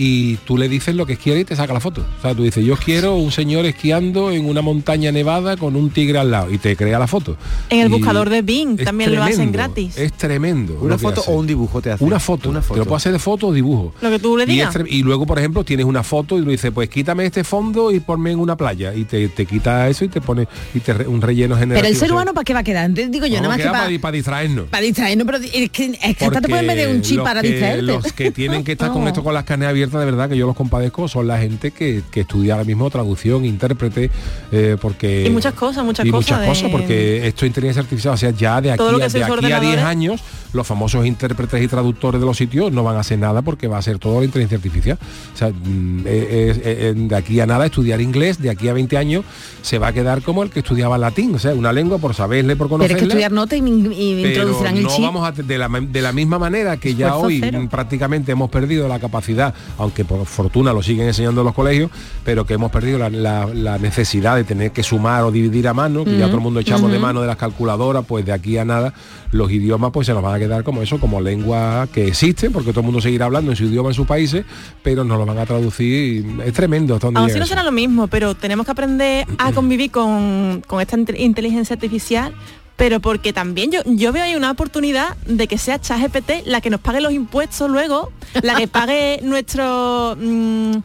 y 0.00 0.36
tú 0.46 0.56
le 0.56 0.68
dices 0.68 0.94
lo 0.94 1.04
que 1.06 1.16
quieres 1.16 1.42
y 1.42 1.44
te 1.44 1.56
saca 1.56 1.72
la 1.74 1.80
foto. 1.80 2.06
O 2.18 2.22
sea, 2.22 2.32
tú 2.34 2.44
dices, 2.44 2.64
yo 2.64 2.76
quiero 2.76 3.16
un 3.16 3.32
señor 3.32 3.66
esquiando 3.66 4.30
en 4.30 4.46
una 4.48 4.62
montaña 4.62 5.10
nevada 5.10 5.56
con 5.56 5.74
un 5.74 5.90
tigre 5.90 6.18
al 6.20 6.30
lado 6.30 6.52
y 6.52 6.58
te 6.58 6.76
crea 6.76 7.00
la 7.00 7.08
foto. 7.08 7.36
En 7.68 7.80
el 7.80 7.88
Y 7.88 7.90
buscador 7.90 8.30
de 8.30 8.42
Bing 8.42 8.76
también 8.76 9.12
lo 9.14 9.22
hacen 9.22 9.36
tremendo, 9.50 9.58
gratis. 9.58 9.98
Es 9.98 10.12
tremendo. 10.12 10.78
Una 10.80 10.96
foto 10.98 11.22
o 11.26 11.32
un 11.34 11.46
dibujo 11.48 11.82
te 11.82 11.90
hace. 11.90 12.04
Una 12.04 12.20
foto. 12.20 12.48
Una 12.48 12.60
Te 12.60 12.66
foto. 12.68 12.78
lo 12.78 12.84
puedo 12.84 12.96
hacer 12.96 13.10
de 13.12 13.18
foto 13.18 13.48
o 13.48 13.52
dibujo. 13.52 13.92
Lo 14.00 14.08
que 14.10 14.18
tú 14.20 14.36
le 14.36 14.46
digas. 14.46 14.74
tre- 14.74 14.86
y 14.88 15.02
luego, 15.02 15.26
por 15.26 15.38
ejemplo, 15.38 15.64
tienes 15.64 15.84
una 15.84 16.04
foto 16.04 16.38
y 16.38 16.42
le 16.44 16.52
dices, 16.52 16.70
pues 16.72 16.88
quítame 16.88 17.26
este 17.26 17.42
fondo 17.42 17.90
y 17.90 17.98
ponme 17.98 18.30
en 18.30 18.38
una 18.38 18.56
playa. 18.56 18.94
Y 18.94 19.04
te, 19.04 19.28
te 19.28 19.46
quita 19.46 19.88
eso 19.88 20.04
y 20.04 20.08
te 20.08 20.20
pone 20.20 20.46
y 20.74 20.78
te 20.80 20.94
re- 20.94 21.08
un 21.08 21.20
relleno 21.20 21.56
generativo. 21.56 21.82
Pero 21.82 21.88
el 21.88 21.94
ser 21.96 22.04
O 22.04 22.06
sea, 22.06 22.14
humano, 22.14 22.34
¿para 22.34 22.44
qué 22.44 22.54
va 22.54 22.60
a 22.60 22.64
quedar? 22.64 22.84
Entonces 22.86 23.10
digo 23.10 23.26
yo, 23.26 23.36
no, 23.36 23.42
nada 23.42 23.48
más 23.48 23.56
que 23.56 23.62
queda 23.64 23.72
para, 24.00 24.12
distraernos. 24.12 24.66
para 24.68 24.82
distraernos, 24.84 25.26
pero 25.26 25.38
es 25.38 25.70
que, 25.70 25.84
es 26.02 26.16
que 26.16 26.24
hasta 26.24 26.40
te 26.40 26.48
pueden 26.48 26.66
meter 26.68 26.88
un 26.94 27.02
chip 27.02 27.20
para 27.20 27.42
distraerte. 27.42 27.82
Los 27.82 28.12
que 28.12 28.30
tienen 28.30 28.62
que 28.62 28.72
estar 28.78 28.92
con 28.92 29.06
esto 29.08 29.24
con 29.24 29.34
las 29.34 29.42
carnes 29.44 29.68
abiertas, 29.68 29.87
de 29.90 30.04
verdad 30.04 30.28
que 30.28 30.36
yo 30.36 30.46
los 30.46 30.56
compadezco, 30.56 31.08
son 31.08 31.26
la 31.26 31.38
gente 31.38 31.70
que, 31.70 32.02
que 32.10 32.20
estudia 32.20 32.54
ahora 32.54 32.64
mismo 32.64 32.90
traducción, 32.90 33.44
intérprete, 33.44 34.10
eh, 34.52 34.76
porque... 34.80 35.26
Y 35.26 35.30
muchas 35.30 35.54
cosas, 35.54 35.84
muchas 35.84 36.04
y 36.06 36.10
cosas 36.10 36.26
muchas 36.38 36.40
de- 36.42 36.46
cosas, 36.48 36.70
porque 36.70 37.26
esto 37.26 37.44
es 37.44 37.48
inteligencia 37.48 37.82
artificial, 37.82 38.14
o 38.14 38.16
sea, 38.16 38.30
ya 38.30 38.60
de 38.60 38.72
aquí, 38.72 38.82
a, 38.82 38.86
de 38.98 39.04
aquí 39.04 39.04
a 39.04 39.08
10 39.26 39.30
ordenadores. 39.30 39.78
años, 39.84 40.20
los 40.52 40.66
famosos 40.66 41.04
intérpretes 41.06 41.62
y 41.62 41.68
traductores 41.68 42.20
de 42.20 42.26
los 42.26 42.36
sitios 42.36 42.72
no 42.72 42.82
van 42.84 42.96
a 42.96 43.00
hacer 43.00 43.18
nada 43.18 43.42
porque 43.42 43.68
va 43.68 43.78
a 43.78 43.82
ser 43.82 43.98
todo 43.98 44.18
la 44.20 44.24
inteligencia 44.24 44.56
artificial. 44.56 44.98
O 45.34 45.36
sea, 45.36 45.48
mm, 45.50 45.98
eh, 46.00 46.02
eh, 46.06 46.60
eh, 46.64 46.94
de 46.96 47.16
aquí 47.16 47.38
a 47.40 47.46
nada 47.46 47.66
estudiar 47.66 48.00
inglés, 48.00 48.40
de 48.40 48.50
aquí 48.50 48.68
a 48.68 48.72
20 48.72 48.96
años 48.96 49.24
se 49.62 49.78
va 49.78 49.88
a 49.88 49.92
quedar 49.92 50.22
como 50.22 50.42
el 50.42 50.50
que 50.50 50.60
estudiaba 50.60 50.96
latín, 50.98 51.34
o 51.34 51.38
sea, 51.38 51.54
una 51.54 51.72
lengua 51.72 51.98
por 51.98 52.14
saberle, 52.14 52.56
por 52.56 52.68
Pero 52.68 52.82
es 52.84 52.88
conocerla. 52.90 52.98
que 52.98 53.04
estudiar 53.08 53.32
nota 53.32 53.56
y, 53.56 53.60
y 53.60 54.26
introducirán 54.26 54.76
el 54.76 54.82
no 54.84 54.88
chip. 54.90 55.04
vamos 55.04 55.28
a 55.28 55.32
de 55.32 55.58
la, 55.58 55.68
de 55.68 56.02
la 56.02 56.12
misma 56.12 56.38
manera 56.38 56.76
que 56.78 56.94
ya 56.94 57.06
Esfuerzo 57.08 57.26
hoy 57.26 57.40
cero. 57.40 57.60
mm, 57.62 57.68
prácticamente 57.68 58.32
hemos 58.32 58.50
perdido 58.50 58.88
la 58.88 58.98
capacidad, 58.98 59.54
aunque 59.78 60.04
por 60.04 60.24
fortuna 60.26 60.72
lo 60.72 60.82
siguen 60.82 61.06
enseñando 61.08 61.42
en 61.42 61.46
los 61.46 61.54
colegios, 61.54 61.90
pero 62.24 62.46
que 62.46 62.54
hemos 62.54 62.70
perdido 62.70 62.98
la, 62.98 63.10
la- 63.10 63.46
la 63.46 63.78
necesidad 63.78 64.36
de 64.36 64.44
tener 64.44 64.72
que 64.72 64.82
sumar 64.82 65.24
o 65.24 65.30
dividir 65.30 65.68
a 65.68 65.74
mano, 65.74 66.04
que 66.04 66.12
ya 66.12 66.16
Ujú, 66.20 66.26
todo 66.26 66.36
el 66.36 66.42
mundo 66.42 66.60
echamos 66.60 66.90
de 66.90 66.98
mano 66.98 67.20
de 67.20 67.26
las 67.26 67.36
calculadoras, 67.36 68.04
pues 68.06 68.24
de 68.24 68.32
aquí 68.32 68.56
a 68.58 68.64
nada 68.64 68.94
los 69.30 69.50
idiomas 69.50 69.90
pues 69.92 70.06
se 70.06 70.14
nos 70.14 70.22
van 70.22 70.34
a 70.34 70.37
quedar 70.38 70.64
como 70.64 70.82
eso, 70.82 70.98
como 70.98 71.20
lengua 71.20 71.88
que 71.92 72.08
existen, 72.08 72.52
porque 72.52 72.70
todo 72.70 72.80
el 72.80 72.86
mundo 72.86 73.00
seguirá 73.00 73.26
hablando 73.26 73.50
en 73.50 73.56
su 73.56 73.64
idioma 73.64 73.90
en 73.90 73.94
sus 73.94 74.06
países, 74.06 74.44
pero 74.82 75.04
nos 75.04 75.18
lo 75.18 75.26
van 75.26 75.38
a 75.38 75.46
traducir. 75.46 76.24
Es 76.44 76.52
tremendo 76.52 76.98
Aún 77.02 77.16
así 77.16 77.38
no 77.38 77.46
será 77.46 77.62
lo 77.62 77.72
mismo, 77.72 78.06
pero 78.08 78.34
tenemos 78.34 78.66
que 78.66 78.72
aprender 78.72 79.26
a 79.38 79.52
convivir 79.52 79.90
con, 79.90 80.62
con 80.66 80.80
esta 80.80 80.96
inte- 80.96 81.18
inteligencia 81.18 81.74
artificial, 81.74 82.32
pero 82.76 83.00
porque 83.00 83.32
también 83.32 83.72
yo, 83.72 83.80
yo 83.86 84.12
veo 84.12 84.24
ahí 84.24 84.36
una 84.36 84.50
oportunidad 84.50 85.16
de 85.26 85.48
que 85.48 85.58
sea 85.58 85.80
ChatGPT 85.80 86.46
la 86.46 86.60
que 86.60 86.70
nos 86.70 86.80
pague 86.80 87.00
los 87.00 87.12
impuestos 87.12 87.68
luego, 87.70 88.12
la 88.42 88.54
que 88.54 88.68
pague 88.68 89.20
nuestro 89.24 90.16
mm, 90.20 90.76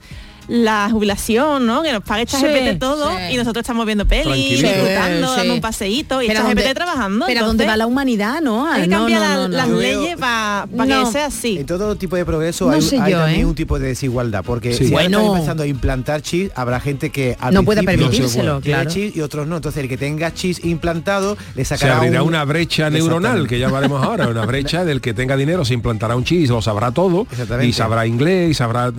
la 0.48 0.90
jubilación, 0.92 1.66
¿no? 1.66 1.82
Que 1.84 1.92
nos 1.92 2.04
pague 2.04 2.26
ChatGPT 2.26 2.72
Sí, 2.74 2.80
todo 2.80 3.10
sí. 3.10 3.34
y 3.34 3.38
nosotros 3.38 3.62
estamos 3.64 3.86
viendo 3.86 4.06
pelis, 4.06 4.62
disfrutando, 4.62 5.28
Sí, 5.34 5.38
dando 5.38 5.54
un 5.54 5.62
paseíto 5.62 6.22
y 6.22 6.28
ChatGPT 6.28 6.48
¿dónde- 6.56 6.74
trabajando. 6.74 7.26
Pero 7.26 7.40
entonces 7.40 7.48
¿dónde 7.48 7.66
va 7.66 7.78
la 7.78 7.88
humanidad? 7.88 8.42
No, 8.42 8.68
hay 8.72 8.84
que 8.84 8.88
no, 8.88 8.98
cambiar 9.00 9.22
no, 9.22 9.28
la- 9.28 9.36
no, 9.36 9.48
no. 9.48 9.58
las 9.58 9.70
leyes 9.70 10.18
para 10.18 10.66
No. 10.72 11.06
que 11.06 11.12
sea 11.12 11.26
así. 11.28 11.58
En 11.60 11.66
todo 11.66 11.96
tipo 11.96 12.16
de 12.16 12.26
progreso 12.26 12.66
No 12.68 12.72
hay, 12.74 12.82
sé 12.82 13.00
hay 13.00 13.12
yo, 13.12 13.20
también 13.20 13.42
¿eh? 13.42 13.46
un 13.46 13.56
tipo 13.56 13.80
de 13.80 13.88
desigualdad, 13.88 14.44
porque 14.46 14.74
Sí. 14.74 14.88
si 14.88 14.94
ahora 14.94 15.04
Bueno. 15.04 15.18
están 15.20 15.36
empezando 15.36 15.64
a 15.64 15.68
implantar 15.68 16.22
chips, 16.22 16.52
habrá 16.56 16.80
gente 16.80 17.10
que 17.10 17.38
al 17.40 17.54
No 17.54 17.64
puede 17.64 17.84
principio 17.84 18.08
permitírselo, 18.10 18.62
tiene 18.62 18.80
claro. 18.80 18.90
chips 18.92 19.16
y 19.16 19.22
otros 19.22 19.48
no. 19.48 19.56
Entonces 19.58 19.82
el 19.84 19.90
que 19.90 19.98
tenga 19.98 20.34
chips 20.34 20.64
implantado 20.66 21.38
le 21.56 21.64
se 21.66 21.76
sacará 21.78 21.98
abrirá 21.98 22.22
un- 22.24 22.30
una 22.30 22.44
brecha 22.46 22.90
neuronal 22.90 23.48
que 23.48 23.60
llamaremos 23.60 24.04
ahora, 24.04 24.28
una 24.28 24.46
brecha 24.46 24.84
del 24.86 25.02
que 25.02 25.14
tenga 25.14 25.36
dinero 25.38 25.64
se 25.66 25.74
implantará 25.74 26.16
un 26.16 26.24
chip 26.24 26.40
y 26.42 26.48
lo 26.48 26.62
sabrá 26.62 26.92
todo 26.92 27.28
y 27.62 27.74
sabrá 27.74 28.06
inglés 28.08 28.52
y 28.52 28.54
sabrá 28.54 28.92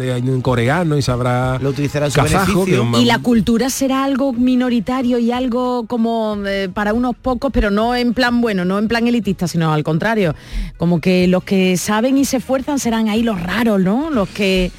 coreano 0.42 0.96
y 0.96 1.02
sabrá 1.02 1.33
lo 1.60 1.70
utilizará 1.70 2.06
en 2.06 2.12
su 2.12 2.20
kazajo, 2.20 2.46
beneficio. 2.64 2.82
un- 2.82 2.94
Y 2.96 3.04
la 3.04 3.18
cultura 3.18 3.70
será 3.70 4.04
algo 4.04 4.32
minoritario 4.32 5.18
y 5.18 5.30
algo 5.32 5.86
como 5.86 6.36
eh, 6.46 6.68
para 6.72 6.92
unos 6.92 7.14
pocos, 7.16 7.50
pero 7.52 7.70
no 7.70 7.94
en 7.94 8.14
plan 8.14 8.40
bueno, 8.40 8.64
no 8.64 8.78
en 8.78 8.88
plan 8.88 9.06
elitista, 9.06 9.46
sino 9.48 9.72
al 9.72 9.82
contrario. 9.84 10.34
Como 10.76 11.00
que 11.00 11.26
los 11.28 11.44
que 11.44 11.76
saben 11.76 12.18
y 12.18 12.24
se 12.24 12.38
esfuerzan 12.38 12.78
serán 12.78 13.08
ahí 13.08 13.22
los 13.22 13.40
raros, 13.40 13.80
¿no? 13.80 14.10
Los 14.10 14.28
que 14.28 14.70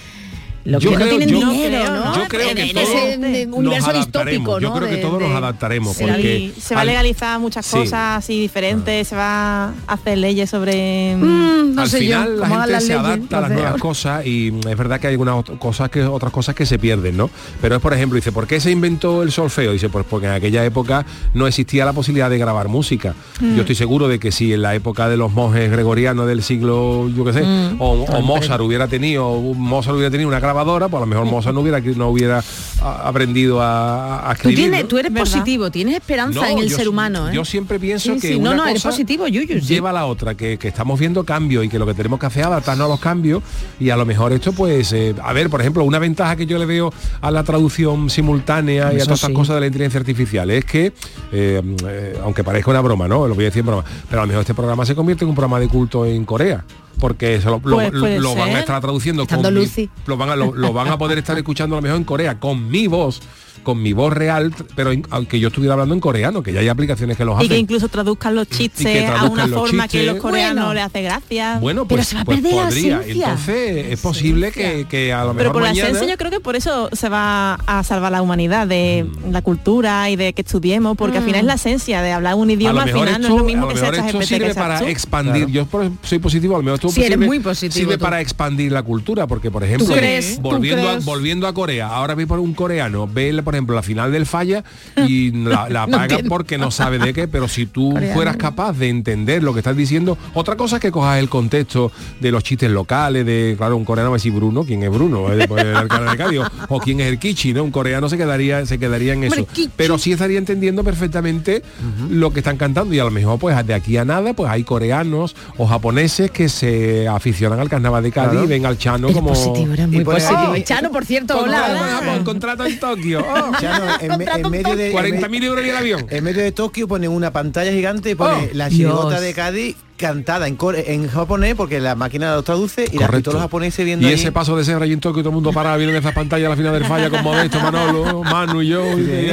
los 0.66 0.84
Yo 0.84 0.90
que 0.92 0.98
no 0.98 1.06
creo- 1.06 1.18
tienen 1.18 1.30
yo- 1.30 1.50
dinero, 1.52 1.96
¿no? 1.96 2.16
yo 2.16 2.28
creo 2.28 2.50
en, 2.50 2.56
que 2.56 2.64
en 2.64 2.74
todos 2.74 2.90
ese 2.90 3.18
nos 3.48 3.58
universo 3.60 3.90
adaptaremos. 3.92 4.62
Yo 4.62 4.74
creo 4.74 4.90
que 4.90 4.96
De- 4.96 5.02
todos 5.02 5.22
nos 5.22 5.32
adaptaremos 5.32 5.96
Sí, 5.96 6.04
porque 6.04 6.52
se 6.60 6.74
va 6.76 6.80
a 6.80 6.82
al- 6.82 6.88
legalizar 6.88 7.40
muchas 7.40 7.66
Sí. 7.66 7.78
cosas 7.78 8.18
así 8.18 8.40
diferentes, 8.42 9.08
se 9.08 9.16
va 9.16 9.66
a 9.66 9.74
hacer 9.88 10.18
leyes 10.18 10.50
sobre 10.50 11.16
Mm, 11.16 11.76
no 11.76 11.82
al 11.84 11.90
sé 11.90 12.00
final 12.00 12.28
yo, 12.30 12.36
la 12.42 12.48
gente 12.48 12.72
las 12.72 12.84
se 12.84 12.90
leyes, 12.90 13.06
adapta 13.06 13.38
a 13.38 13.42
no 13.42 13.48
las 13.48 13.50
sé. 13.50 13.62
nuevas 13.62 13.82
cosas 13.82 14.26
y 14.26 14.52
mm, 14.52 14.68
es 14.68 14.78
verdad 14.78 15.00
que 15.00 15.08
hay 15.08 15.14
algunas 15.14 15.44
cosas 15.60 15.90
que 15.90 16.04
otras 16.04 16.32
cosas 16.34 16.56
que 16.56 16.66
se 16.66 16.80
pierden, 16.80 17.16
¿no? 17.16 17.30
Pero 17.62 17.76
es 17.76 17.82
por 17.82 17.94
ejemplo, 17.94 18.16
dice, 18.16 18.32
¿por 18.32 18.48
qué 18.48 18.60
se 18.60 18.72
inventó 18.72 19.22
el 19.24 19.32
solfeo? 19.32 19.72
Dice, 19.72 19.90
pues 19.90 20.06
porque 20.10 20.26
en 20.28 20.34
aquella 20.34 20.66
época 20.66 21.06
no 21.34 21.48
existía 21.48 21.86
la 21.86 21.94
posibilidad 21.94 22.30
de 22.30 22.38
grabar 22.40 22.68
música. 22.70 23.14
Mm. 23.40 23.56
Yo 23.56 23.62
estoy 23.62 23.76
seguro 23.76 24.08
de 24.08 24.18
que 24.20 24.32
si 24.32 24.52
en 24.54 24.64
la 24.64 24.74
época 24.74 25.10
de 25.10 25.18
los 25.18 25.32
monjes 25.32 25.70
gregorianos 25.70 26.26
del 26.28 26.42
siglo, 26.42 27.08
yo 27.10 27.24
qué 27.24 27.34
sé, 27.34 27.44
Mm. 27.44 27.76
o. 27.80 28.22
Mozart 28.26 28.62
hubiera 28.62 28.88
tenido, 28.88 29.30
Mozart 29.40 29.96
hubiera 29.96 30.10
tenido 30.10 30.28
una 30.28 30.42
grabadora, 30.56 30.88
pues 30.88 31.00
a 31.02 31.06
lo 31.06 31.08
mejor 31.08 31.26
Mozart 31.26 31.54
no 31.54 31.62
hubiera 31.62 31.80
no 31.80 32.10
hubiera 32.10 32.44
a- 32.82 33.08
aprendido 33.08 33.62
a, 33.62 34.20
a 34.30 34.34
Tú, 34.36 34.50
escribir. 34.50 34.58
tienes, 34.58 34.82
¿no? 34.84 34.88
tú 34.88 34.98
eres 34.98 35.12
positivo, 35.12 35.70
tienes 35.72 35.96
esperanza 35.96 36.40
No, 36.42 36.46
en 36.48 36.60
el 36.60 36.70
yo 36.70 36.78
ser 36.78 36.88
humano. 36.90 37.30
¿eh? 37.30 37.34
Yo 37.36 37.44
siempre 37.46 37.80
pienso 37.80 38.14
Sí, 38.16 38.20
que 38.20 38.28
sí, 38.30 38.40
no, 38.40 38.52
una 38.52 38.66
no, 38.66 38.72
cosa 38.74 38.90
positivo, 38.90 39.28
Yuyu. 39.28 39.60
sí. 39.60 39.62
lleva 39.62 39.90
a 39.90 39.94
la 39.94 40.06
otra, 40.06 40.36
que, 40.36 40.58
que 40.58 40.68
estamos 40.70 41.00
viendo 41.00 41.24
cambios 41.24 41.66
y 41.66 41.70
que 41.70 41.78
lo 41.80 41.86
que 41.86 41.94
tenemos 41.94 42.20
que 42.20 42.26
hacer 42.28 42.42
es 42.42 42.48
adaptarnos 42.48 42.86
a 42.86 42.90
los 42.90 43.00
cambios 43.00 43.44
y 43.80 43.90
a 43.90 43.98
lo 43.98 44.06
mejor 44.06 44.32
esto 44.34 44.54
pues, 44.54 44.92
eh, 44.94 45.14
a 45.22 45.34
ver, 45.34 45.50
por 45.50 45.62
ejemplo, 45.62 45.84
una 45.84 46.00
ventaja 46.00 46.36
que 46.36 46.46
yo 46.46 46.58
le 46.58 46.66
veo 46.66 46.94
a 47.22 47.32
la 47.32 47.44
traducción 47.44 48.10
simultánea 48.10 48.94
y 48.94 48.98
a 48.98 49.04
todas 49.04 49.18
estas 49.20 49.30
sí. 49.30 49.34
cosas 49.34 49.56
de 49.56 49.60
la 49.62 49.68
inteligencia 49.68 50.00
artificial 50.00 50.50
es 50.52 50.66
que, 50.66 50.86
eh, 51.32 51.62
eh, 51.88 52.20
aunque 52.24 52.44
parezca 52.44 52.72
una 52.72 52.82
broma, 52.82 53.08
¿no? 53.08 53.28
Lo 53.28 53.36
voy 53.36 53.44
a 53.44 53.48
decir 53.48 53.60
en 53.62 53.66
broma, 53.68 53.84
pero 54.10 54.22
a 54.22 54.26
lo 54.26 54.28
mejor 54.28 54.42
este 54.42 54.54
programa 54.54 54.86
se 54.86 54.96
convierte 54.96 55.24
en 55.26 55.30
un 55.30 55.36
programa 55.36 55.60
de 55.60 55.68
culto 55.68 56.06
en 56.06 56.24
Corea. 56.26 56.64
Porque 57.00 57.40
se 57.42 57.50
lo, 57.50 57.60
Pues 57.60 57.92
lo 58.22 58.36
van 58.36 58.50
a 58.56 58.60
estar 58.60 58.80
traduciendo 58.82 59.24
Estando 59.24 59.50
con 59.50 59.54
mi- 59.56 59.60
lo 60.06 60.18
van 60.18 60.30
a 60.30 60.36
lo 60.36 60.74
van 60.74 60.88
a 60.88 60.98
poder 60.98 61.18
estar 61.18 61.38
escuchando 61.38 61.76
a 61.76 61.80
lo 61.80 61.82
mejor 61.82 61.98
en 61.98 62.04
Corea 62.06 62.40
con 62.40 62.70
mi 62.70 62.88
voz 62.88 63.22
con 63.66 63.82
mi 63.82 63.92
voz 63.92 64.14
real 64.14 64.54
pero 64.76 64.92
en- 64.94 65.06
aunque 65.10 65.40
yo 65.42 65.50
estuviera 65.50 65.74
hablando 65.74 65.94
en 65.94 66.00
coreano 66.00 66.42
que 66.42 66.54
ya 66.54 66.62
hay 66.62 66.70
aplicaciones 66.70 67.18
que 67.18 67.26
los 67.26 67.36
y 67.36 67.48
que 67.48 67.54
hacen 67.56 67.60
incluso 67.60 67.90
traduzcan 67.90 68.34
los 68.36 68.48
chistes 68.48 68.86
a 69.10 69.14
traduzcan 69.16 69.50
una 69.52 69.58
forma 69.60 69.88
que 69.90 70.04
los 70.04 70.16
coreanos 70.18 70.66
Bueno. 70.66 70.74
le 70.76 70.82
hace 70.82 71.02
gracia. 71.02 71.58
Bueno, 71.60 71.86
pues, 71.86 72.16
pues 72.24 72.40
podría. 72.42 73.02
Entonces 73.06 73.88
es 73.92 74.00
posible 74.00 74.52
que, 74.52 74.86
que 74.90 75.12
a 75.12 75.20
lo 75.26 75.34
mejor 75.34 75.38
Pero 75.38 75.52
por 75.54 75.62
la 75.64 75.72
esencia 75.72 76.08
yo 76.08 76.18
creo 76.18 76.32
que 76.32 76.40
por 76.40 76.56
eso 76.56 76.90
se 76.94 77.10
va 77.10 77.56
a 77.66 77.84
salvar 77.84 78.12
la 78.12 78.22
humanidad 78.22 78.68
de 78.68 79.06
la 79.30 79.42
cultura 79.42 80.10
y 80.10 80.16
de 80.16 80.34
que 80.34 80.42
estudiemos, 80.44 80.96
porque 80.96 81.18
al 81.18 81.24
final 81.24 81.42
es 81.42 81.46
la 81.48 81.54
esencia 81.56 82.02
de 82.02 82.12
hablar 82.12 82.36
un 82.36 82.50
a 82.50 82.54
idioma, 82.54 82.84
al 82.84 82.86
mejor 82.88 83.08
final 83.08 83.22
no 83.22 83.28
esto, 83.28 83.36
es 83.36 83.42
lo 83.42 83.46
mismo 83.48 83.64
a 83.66 83.74
lo 83.74 83.92
que 83.92 83.98
esto 84.00 84.22
sirve 84.22 84.48
que 84.50 84.54
para 84.54 84.80
tú. 84.80 84.86
expandir. 84.86 85.48
Yo 85.48 85.68
soy 86.04 86.20
positivo, 86.20 86.56
a 86.56 86.60
lo 86.60 86.64
mejor 86.64 86.76
esto 86.76 86.90
Sí, 86.90 87.04
eres 87.04 87.18
muy 87.18 87.40
positivo 87.40 87.74
sirve 87.74 87.98
tú. 87.98 88.04
para 88.04 88.22
expandir 88.22 88.72
la 88.72 88.84
cultura, 88.84 89.28
porque 89.28 89.50
por 89.52 89.64
ejemplo? 89.64 89.88
¿Tú 89.88 89.94
volviendo, 90.42 90.90
a, 90.90 90.98
volviendo 91.00 91.48
a 91.48 91.54
Corea, 91.54 91.88
ahora 91.88 92.16
por 92.26 92.40
un 92.40 92.54
coreano, 92.54 93.08
ve 93.12 93.42
por 93.44 93.55
ejemplo 93.56 93.76
la 93.76 93.82
final 93.84 94.12
del 94.12 94.26
falla 94.26 94.64
y 95.08 95.32
la, 95.44 95.70
la 95.70 95.86
No 95.88 95.92
paga 95.94 96.04
entiendo. 96.06 96.30
porque 96.30 96.58
no 96.58 96.72
sabe 96.72 97.00
de 97.00 97.14
qué, 97.14 97.28
pero 97.28 97.48
si 97.48 97.66
tú 97.66 97.92
Coreano. 97.92 98.14
fueras 98.14 98.38
capaz 98.38 98.74
de 98.74 98.90
entender 98.90 99.44
lo 99.44 99.54
que 99.54 99.60
estás 99.60 99.76
diciendo, 99.76 100.18
otra 100.34 100.56
cosa 100.56 100.76
es 100.78 100.82
que 100.82 100.92
cojas 100.92 101.20
el 101.20 101.30
contexto 101.30 101.92
de 102.20 102.32
los 102.32 102.44
chistes 102.44 102.70
locales, 102.70 103.26
de 103.26 103.56
claro, 103.58 103.78
un 103.78 103.86
coreano 103.86 104.10
va 104.12 104.16
a 104.16 104.20
decir 104.20 104.32
Bruno, 104.34 104.64
¿quién 104.64 104.84
es 104.84 104.90
Bruno? 104.90 105.32
Eh, 105.34 105.48
pues, 105.48 105.64
el 105.66 105.88
de 105.88 106.18
Cádiz, 106.18 106.40
o, 106.40 106.76
o 106.76 106.80
quién 106.80 107.00
es 107.00 107.08
el 107.08 107.20
Kichi, 107.20 107.54
¿no? 107.54 107.64
Un 107.64 107.72
coreano 107.72 108.10
se 108.10 108.18
quedaría, 108.18 108.66
se 108.66 108.78
quedaría 108.78 109.14
en 109.14 109.24
eso. 109.24 109.48
Pero 109.76 109.98
sí 109.98 110.12
estaría 110.12 110.38
entendiendo 110.38 110.84
perfectamente 110.84 111.62
lo 112.10 112.32
que 112.32 112.40
están 112.40 112.58
cantando 112.58 112.94
y 112.94 113.00
a 113.00 113.04
lo 113.04 113.12
mejor 113.12 113.40
pues 113.40 113.66
de 113.66 113.74
aquí 113.74 113.98
a 113.98 114.06
nada 114.06 114.34
pues 114.34 114.50
hay 114.52 114.64
coreanos 114.64 115.36
o 115.58 115.66
japoneses 115.68 116.32
que 116.32 116.50
se 116.50 117.08
aficionan 117.08 117.60
al 117.60 117.70
carnaval 117.70 118.04
de 118.04 118.12
Cádiz 118.12 118.32
Claro. 118.32 118.46
y 118.46 118.48
ven 118.48 118.66
al 118.66 118.78
Chano 118.78 119.12
como 119.14 119.30
positivo, 119.30 119.74
eres 119.74 119.88
muy 119.88 119.98
Y 120.00 120.04
por 120.04 120.16
ahí- 120.16 120.22
positivo. 120.22 120.54
Oh, 120.56 120.60
Chano, 120.64 120.92
por 120.92 121.06
cierto, 121.06 121.40
hola. 121.40 122.22
Contrato 122.24 122.66
en 122.66 122.80
Tokio. 122.80 123.24
Oh. 123.26 123.45
Chano, 123.60 123.86
en, 124.00 124.18
me- 124.18 124.26
en 124.26 124.50
medio 124.50 124.76
de 124.76 124.92
en 124.92 124.96
40.000 125.22 125.44
euros 125.44 125.66
y 125.66 125.70
el 125.70 125.76
avión. 125.78 126.08
En 126.10 126.24
medio 126.24 126.42
de 126.44 126.52
Tokio 126.52 126.88
ponen 126.88 127.12
una 127.12 127.32
pantalla 127.32 127.72
gigante 127.72 128.12
y 128.12 128.16
pone 128.16 128.34
Oh, 128.34 128.50
la 128.54 128.70
chirigota 128.70 129.10
Dios. 129.10 129.22
de 129.22 129.34
Cádiz 129.34 129.76
cantada 129.98 130.48
en, 130.48 130.58
core- 130.58 130.84
en 130.88 131.08
japonés 131.08 131.56
porque 131.56 131.80
la 131.80 131.96
máquina 131.96 132.34
lo 132.36 132.44
traduce 132.44 132.84
y, 132.84 132.88
la, 132.88 132.94
y 132.96 132.98
Correcto. 133.06 133.24
todos 133.32 133.34
los 133.36 133.42
japoneses 133.44 133.86
viendo 133.86 134.06
Y 134.06 134.10
ahí- 134.10 134.16
ese 134.16 134.32
paso 134.32 134.58
de 134.58 134.66
ser 134.66 134.82
allí 134.82 134.94
en 134.94 135.00
Tokio, 135.00 135.22
todo 135.24 135.30
el 135.30 135.36
mundo 135.36 135.54
para 135.54 135.76
viendo 135.78 135.98
esa 135.98 136.14
pantalla 136.14 136.48
a 136.48 136.50
la 136.50 136.56
final 136.58 136.74
del 136.74 136.86
falla 136.86 137.10
con 137.10 137.24
Modesto, 137.24 137.60
Manolo, 137.62 138.24
Manu 138.24 138.62
y 138.62 138.68
yo. 138.70 138.84
y- 138.98 139.32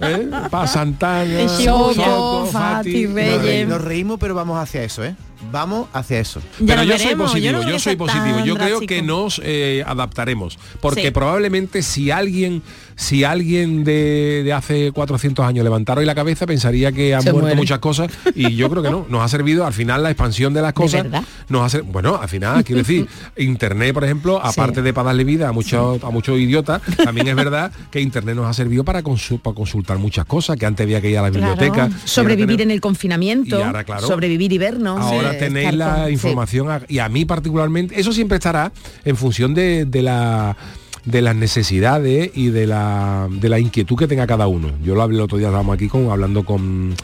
¿eh? 0.00 0.28
Pa 0.50 0.66
Santana, 0.66 1.46
Shoko, 1.58 1.92
Shoko, 1.92 2.46
Fati, 2.46 3.04
Nos, 3.04 3.14
Reyes. 3.14 3.42
re- 3.42 3.66
nos 3.66 3.80
reímos, 3.82 4.18
pero 4.18 4.34
vamos 4.34 4.58
hacia 4.58 4.82
eso, 4.82 5.04
¿eh? 5.04 5.14
Vamos 5.50 5.88
hacia 5.94 6.20
eso. 6.20 6.40
Pero 6.66 6.82
yo 6.82 6.98
soy 6.98 7.14
positivo, 7.14 7.62
yo, 7.62 7.78
soy 7.78 7.96
positivo. 7.96 8.44
Yo 8.44 8.56
creo 8.56 8.80
que 8.80 9.00
nos 9.00 9.40
eh, 9.42 9.82
adaptaremos. 9.86 10.58
Porque 10.80 11.04
Sí. 11.04 11.10
probablemente 11.12 11.82
si 11.82 12.10
alguien, 12.10 12.62
si 12.94 13.24
alguien 13.24 13.82
de, 13.82 14.42
de 14.44 14.52
hace 14.52 14.92
400 14.92 15.46
años 15.46 15.64
levantara 15.64 16.00
hoy 16.00 16.06
la 16.06 16.14
cabeza, 16.14 16.46
pensaría 16.46 16.92
que 16.92 17.14
han 17.14 17.22
Se 17.22 17.30
muerto 17.32 17.46
muere. 17.46 17.56
muchas 17.56 17.78
cosas. 17.78 18.10
Y 18.34 18.54
yo 18.54 18.68
creo 18.68 18.82
que 18.82 18.90
no. 18.90 19.06
Nos 19.08 19.22
ha 19.22 19.28
servido 19.28 19.64
al 19.64 19.72
final 19.72 19.99
la 20.02 20.10
expansión 20.10 20.52
de 20.54 20.62
las 20.62 20.72
cosas. 20.72 21.02
verdad? 21.04 21.22
Nos 21.48 21.62
hace, 21.62 21.80
bueno, 21.82 22.16
al 22.20 22.28
final, 22.28 22.64
quiero 22.64 22.78
decir, 22.82 23.06
Internet, 23.36 23.92
por 23.94 24.04
ejemplo, 24.04 24.40
aparte 24.44 24.82
de 24.82 24.92
para 24.92 25.06
darle 25.06 25.24
vida 25.24 25.48
a 25.48 25.52
muchos, 25.52 26.02
a 26.02 26.10
muchos 26.10 26.38
idiotas, 26.38 26.82
también 27.04 27.28
es 27.28 27.34
verdad 27.36 27.72
que 27.90 28.00
Internet 28.00 28.36
nos 28.36 28.46
ha 28.46 28.52
servido 28.54 28.84
para, 28.84 29.02
consu- 29.02 29.40
para 29.40 29.54
consultar 29.54 29.98
muchas 29.98 30.24
cosas, 30.26 30.56
que 30.56 30.66
antes 30.66 30.84
había 30.84 31.00
que 31.00 31.10
ir 31.10 31.18
a 31.18 31.22
la 31.22 31.30
biblioteca. 31.30 31.90
Sobrevivir 32.04 32.60
en 32.62 32.70
el 32.70 32.80
confinamiento, 32.80 33.58
Y 33.58 33.62
ahora, 33.62 33.84
claro, 33.84 34.06
sobrevivir 34.06 34.52
y 34.52 34.58
vernos. 34.58 35.00
Ahora 35.00 35.36
tenéis 35.38 35.74
la 35.74 36.10
información 36.10 36.70
a- 36.70 36.82
y 36.88 36.98
a 36.98 37.08
mí 37.08 37.24
particularmente, 37.24 37.98
eso 38.00 38.12
siempre 38.12 38.36
estará 38.38 38.72
en 39.04 39.16
función 39.16 39.54
de, 39.54 39.84
de 39.84 40.02
la 40.02 40.56
de 41.04 41.22
las 41.22 41.36
necesidades 41.36 42.30
y 42.34 42.48
de 42.48 42.66
la, 42.66 43.28
de 43.30 43.48
la 43.48 43.58
inquietud 43.58 43.96
que 43.96 44.06
tenga 44.06 44.26
cada 44.26 44.46
uno. 44.46 44.70
Yo 44.82 44.94
lo 44.94 45.02
hablé 45.02 45.16
el 45.16 45.22
otro 45.22 45.38
día, 45.38 45.48
estábamos 45.48 45.74
aquí 45.74 45.88
con, 45.88 46.10
hablando 46.10 46.44
con, 46.44 46.94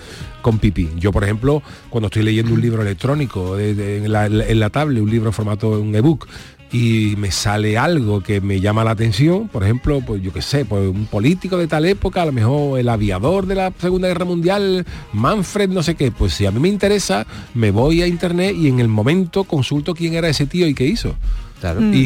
con 0.42 0.58
Pipi. 0.58 0.90
Yo, 0.96 1.12
por 1.12 1.24
ejemplo, 1.24 1.62
cuando 1.90 2.06
estoy 2.06 2.22
leyendo 2.22 2.52
un 2.52 2.60
libro 2.60 2.82
electrónico 2.82 3.58
en, 3.58 4.10
la, 4.12 4.26
en 4.26 4.60
la 4.60 4.70
tablet, 4.70 5.02
un 5.02 5.10
libro 5.10 5.28
en 5.28 5.32
formato 5.32 5.70
un 5.80 5.94
ebook, 5.94 6.26
y 6.72 7.14
me 7.16 7.30
sale 7.30 7.78
algo 7.78 8.20
que 8.20 8.40
me 8.40 8.60
llama 8.60 8.84
la 8.84 8.90
atención, 8.90 9.48
por 9.48 9.62
ejemplo, 9.62 10.00
pues 10.00 10.20
yo 10.22 10.32
qué 10.32 10.42
sé, 10.42 10.64
pues 10.64 10.88
un 10.88 11.06
político 11.06 11.56
de 11.56 11.68
tal 11.68 11.86
época, 11.86 12.22
a 12.22 12.26
lo 12.26 12.32
mejor 12.32 12.78
el 12.78 12.88
aviador 12.88 13.46
de 13.46 13.54
la 13.54 13.72
Segunda 13.78 14.08
Guerra 14.08 14.24
Mundial, 14.24 14.84
Manfred, 15.12 15.70
no 15.70 15.82
sé 15.82 15.94
qué, 15.94 16.10
pues 16.10 16.34
si 16.34 16.44
a 16.44 16.50
mí 16.50 16.58
me 16.58 16.68
interesa, 16.68 17.26
me 17.54 17.70
voy 17.70 18.02
a 18.02 18.06
internet 18.06 18.54
y 18.58 18.68
en 18.68 18.80
el 18.80 18.88
momento 18.88 19.44
consulto 19.44 19.94
quién 19.94 20.14
era 20.14 20.28
ese 20.28 20.46
tío 20.46 20.66
y 20.66 20.74
qué 20.74 20.84
hizo. 20.84 21.14
Claro. 21.60 21.80
Mm. 21.80 21.94
Y, 21.94 21.98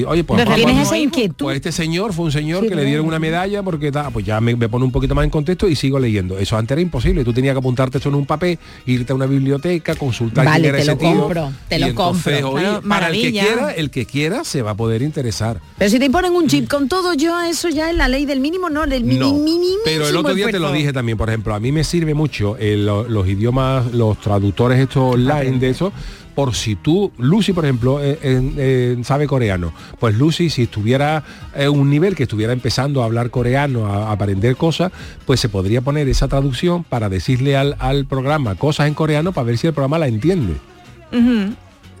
y, 0.00 0.04
oye, 0.04 0.24
pues, 0.24 0.38
Pero 0.38 0.50
pues, 0.50 0.64
tienes 0.64 0.86
esa 0.86 0.98
inquietud. 0.98 1.50
este 1.52 1.72
señor 1.72 2.12
fue 2.12 2.26
un 2.26 2.32
señor 2.32 2.62
Sí, 2.64 2.68
que 2.68 2.74
le 2.74 2.84
dieron 2.84 3.06
una 3.06 3.18
medalla 3.18 3.62
porque 3.62 3.90
pues 4.12 4.26
ya 4.26 4.40
me, 4.40 4.54
me 4.56 4.68
pone 4.68 4.84
un 4.84 4.92
poquito 4.92 5.14
más 5.14 5.24
en 5.24 5.30
contexto 5.30 5.66
y 5.68 5.74
sigo 5.74 5.98
leyendo. 5.98 6.38
Eso 6.38 6.56
antes 6.56 6.72
era 6.74 6.80
imposible. 6.82 7.24
Tú 7.24 7.32
tenías 7.32 7.54
que 7.54 7.58
apuntarte 7.58 7.98
eso 7.98 8.08
en 8.10 8.14
un 8.16 8.26
papel, 8.26 8.58
irte 8.86 9.12
a 9.12 9.16
una 9.16 9.26
biblioteca, 9.26 9.94
consultar 9.94 10.44
Vale, 10.44 10.60
quién 10.62 10.74
era 10.74 10.76
te 10.76 10.82
ese 10.82 10.92
lo 10.92 10.98
tío. 10.98 11.20
compro, 11.20 11.52
te 11.68 11.78
lo 11.78 11.86
entonces, 11.86 12.40
compro. 12.42 12.50
oye, 12.58 12.66
Claro, 12.66 12.88
para 12.88 13.08
el 13.08 13.20
que 13.22 13.30
quiera, 13.32 13.70
el 13.72 13.90
que 13.90 14.06
quiera 14.06 14.44
se 14.44 14.62
va 14.62 14.72
a 14.72 14.76
poder 14.76 15.02
interesar. 15.02 15.60
Pero 15.78 15.90
si 15.90 15.98
te 15.98 16.10
ponen 16.10 16.32
un 16.34 16.46
chip 16.46 16.68
con 16.68 16.88
todo, 16.88 17.14
yo 17.14 17.40
eso 17.40 17.68
ya 17.68 17.90
es 17.90 17.96
la 17.96 18.08
ley 18.08 18.26
del 18.26 18.40
mínimo, 18.40 18.68
no, 18.70 18.86
del 18.86 19.06
No, 19.18 19.32
mini, 19.34 19.74
pero 19.84 20.06
el 20.08 20.16
otro 20.16 20.34
día 20.34 20.48
te 20.50 20.58
lo 20.58 20.70
dije 20.72 20.92
también, 20.92 21.16
por 21.16 21.28
ejemplo, 21.28 21.54
a 21.54 21.60
mí 21.60 21.72
me 21.72 21.84
sirve 21.84 22.12
mucho 22.14 22.56
eh, 22.58 22.76
lo- 22.76 23.08
los 23.08 23.26
idiomas, 23.26 23.92
los 23.94 24.18
traductores 24.20 24.78
estos 24.78 25.14
online 25.14 25.58
de 25.58 25.70
eso, 25.70 25.92
por 26.34 26.54
si 26.54 26.76
tú, 26.76 27.12
Lucy, 27.18 27.52
por 27.52 27.64
ejemplo, 27.64 28.02
eh, 28.02 28.18
eh, 28.22 28.52
eh, 28.56 28.98
sabe 29.04 29.26
coreano, 29.26 29.72
pues 29.98 30.16
Lucy, 30.16 30.50
si 30.50 30.62
estuviera 30.62 31.22
en 31.54 31.70
un 31.70 31.90
nivel 31.90 32.14
que 32.14 32.24
estuviera 32.24 32.52
empezando 32.52 33.02
a 33.02 33.06
hablar 33.06 33.30
coreano, 33.30 33.86
a, 33.86 34.12
aprender 34.12 34.56
cosas, 34.56 34.92
pues 35.26 35.40
se 35.40 35.48
podría 35.48 35.80
poner 35.80 36.08
esa 36.08 36.28
traducción 36.28 36.84
para 36.84 37.08
decirle 37.08 37.56
al, 37.56 37.76
al 37.78 38.06
programa 38.06 38.54
cosas 38.54 38.88
en 38.88 38.94
coreano 38.94 39.32
para 39.32 39.46
ver 39.46 39.58
si 39.58 39.66
el 39.66 39.72
programa 39.72 39.98
la 39.98 40.08
entiende. 40.08 40.54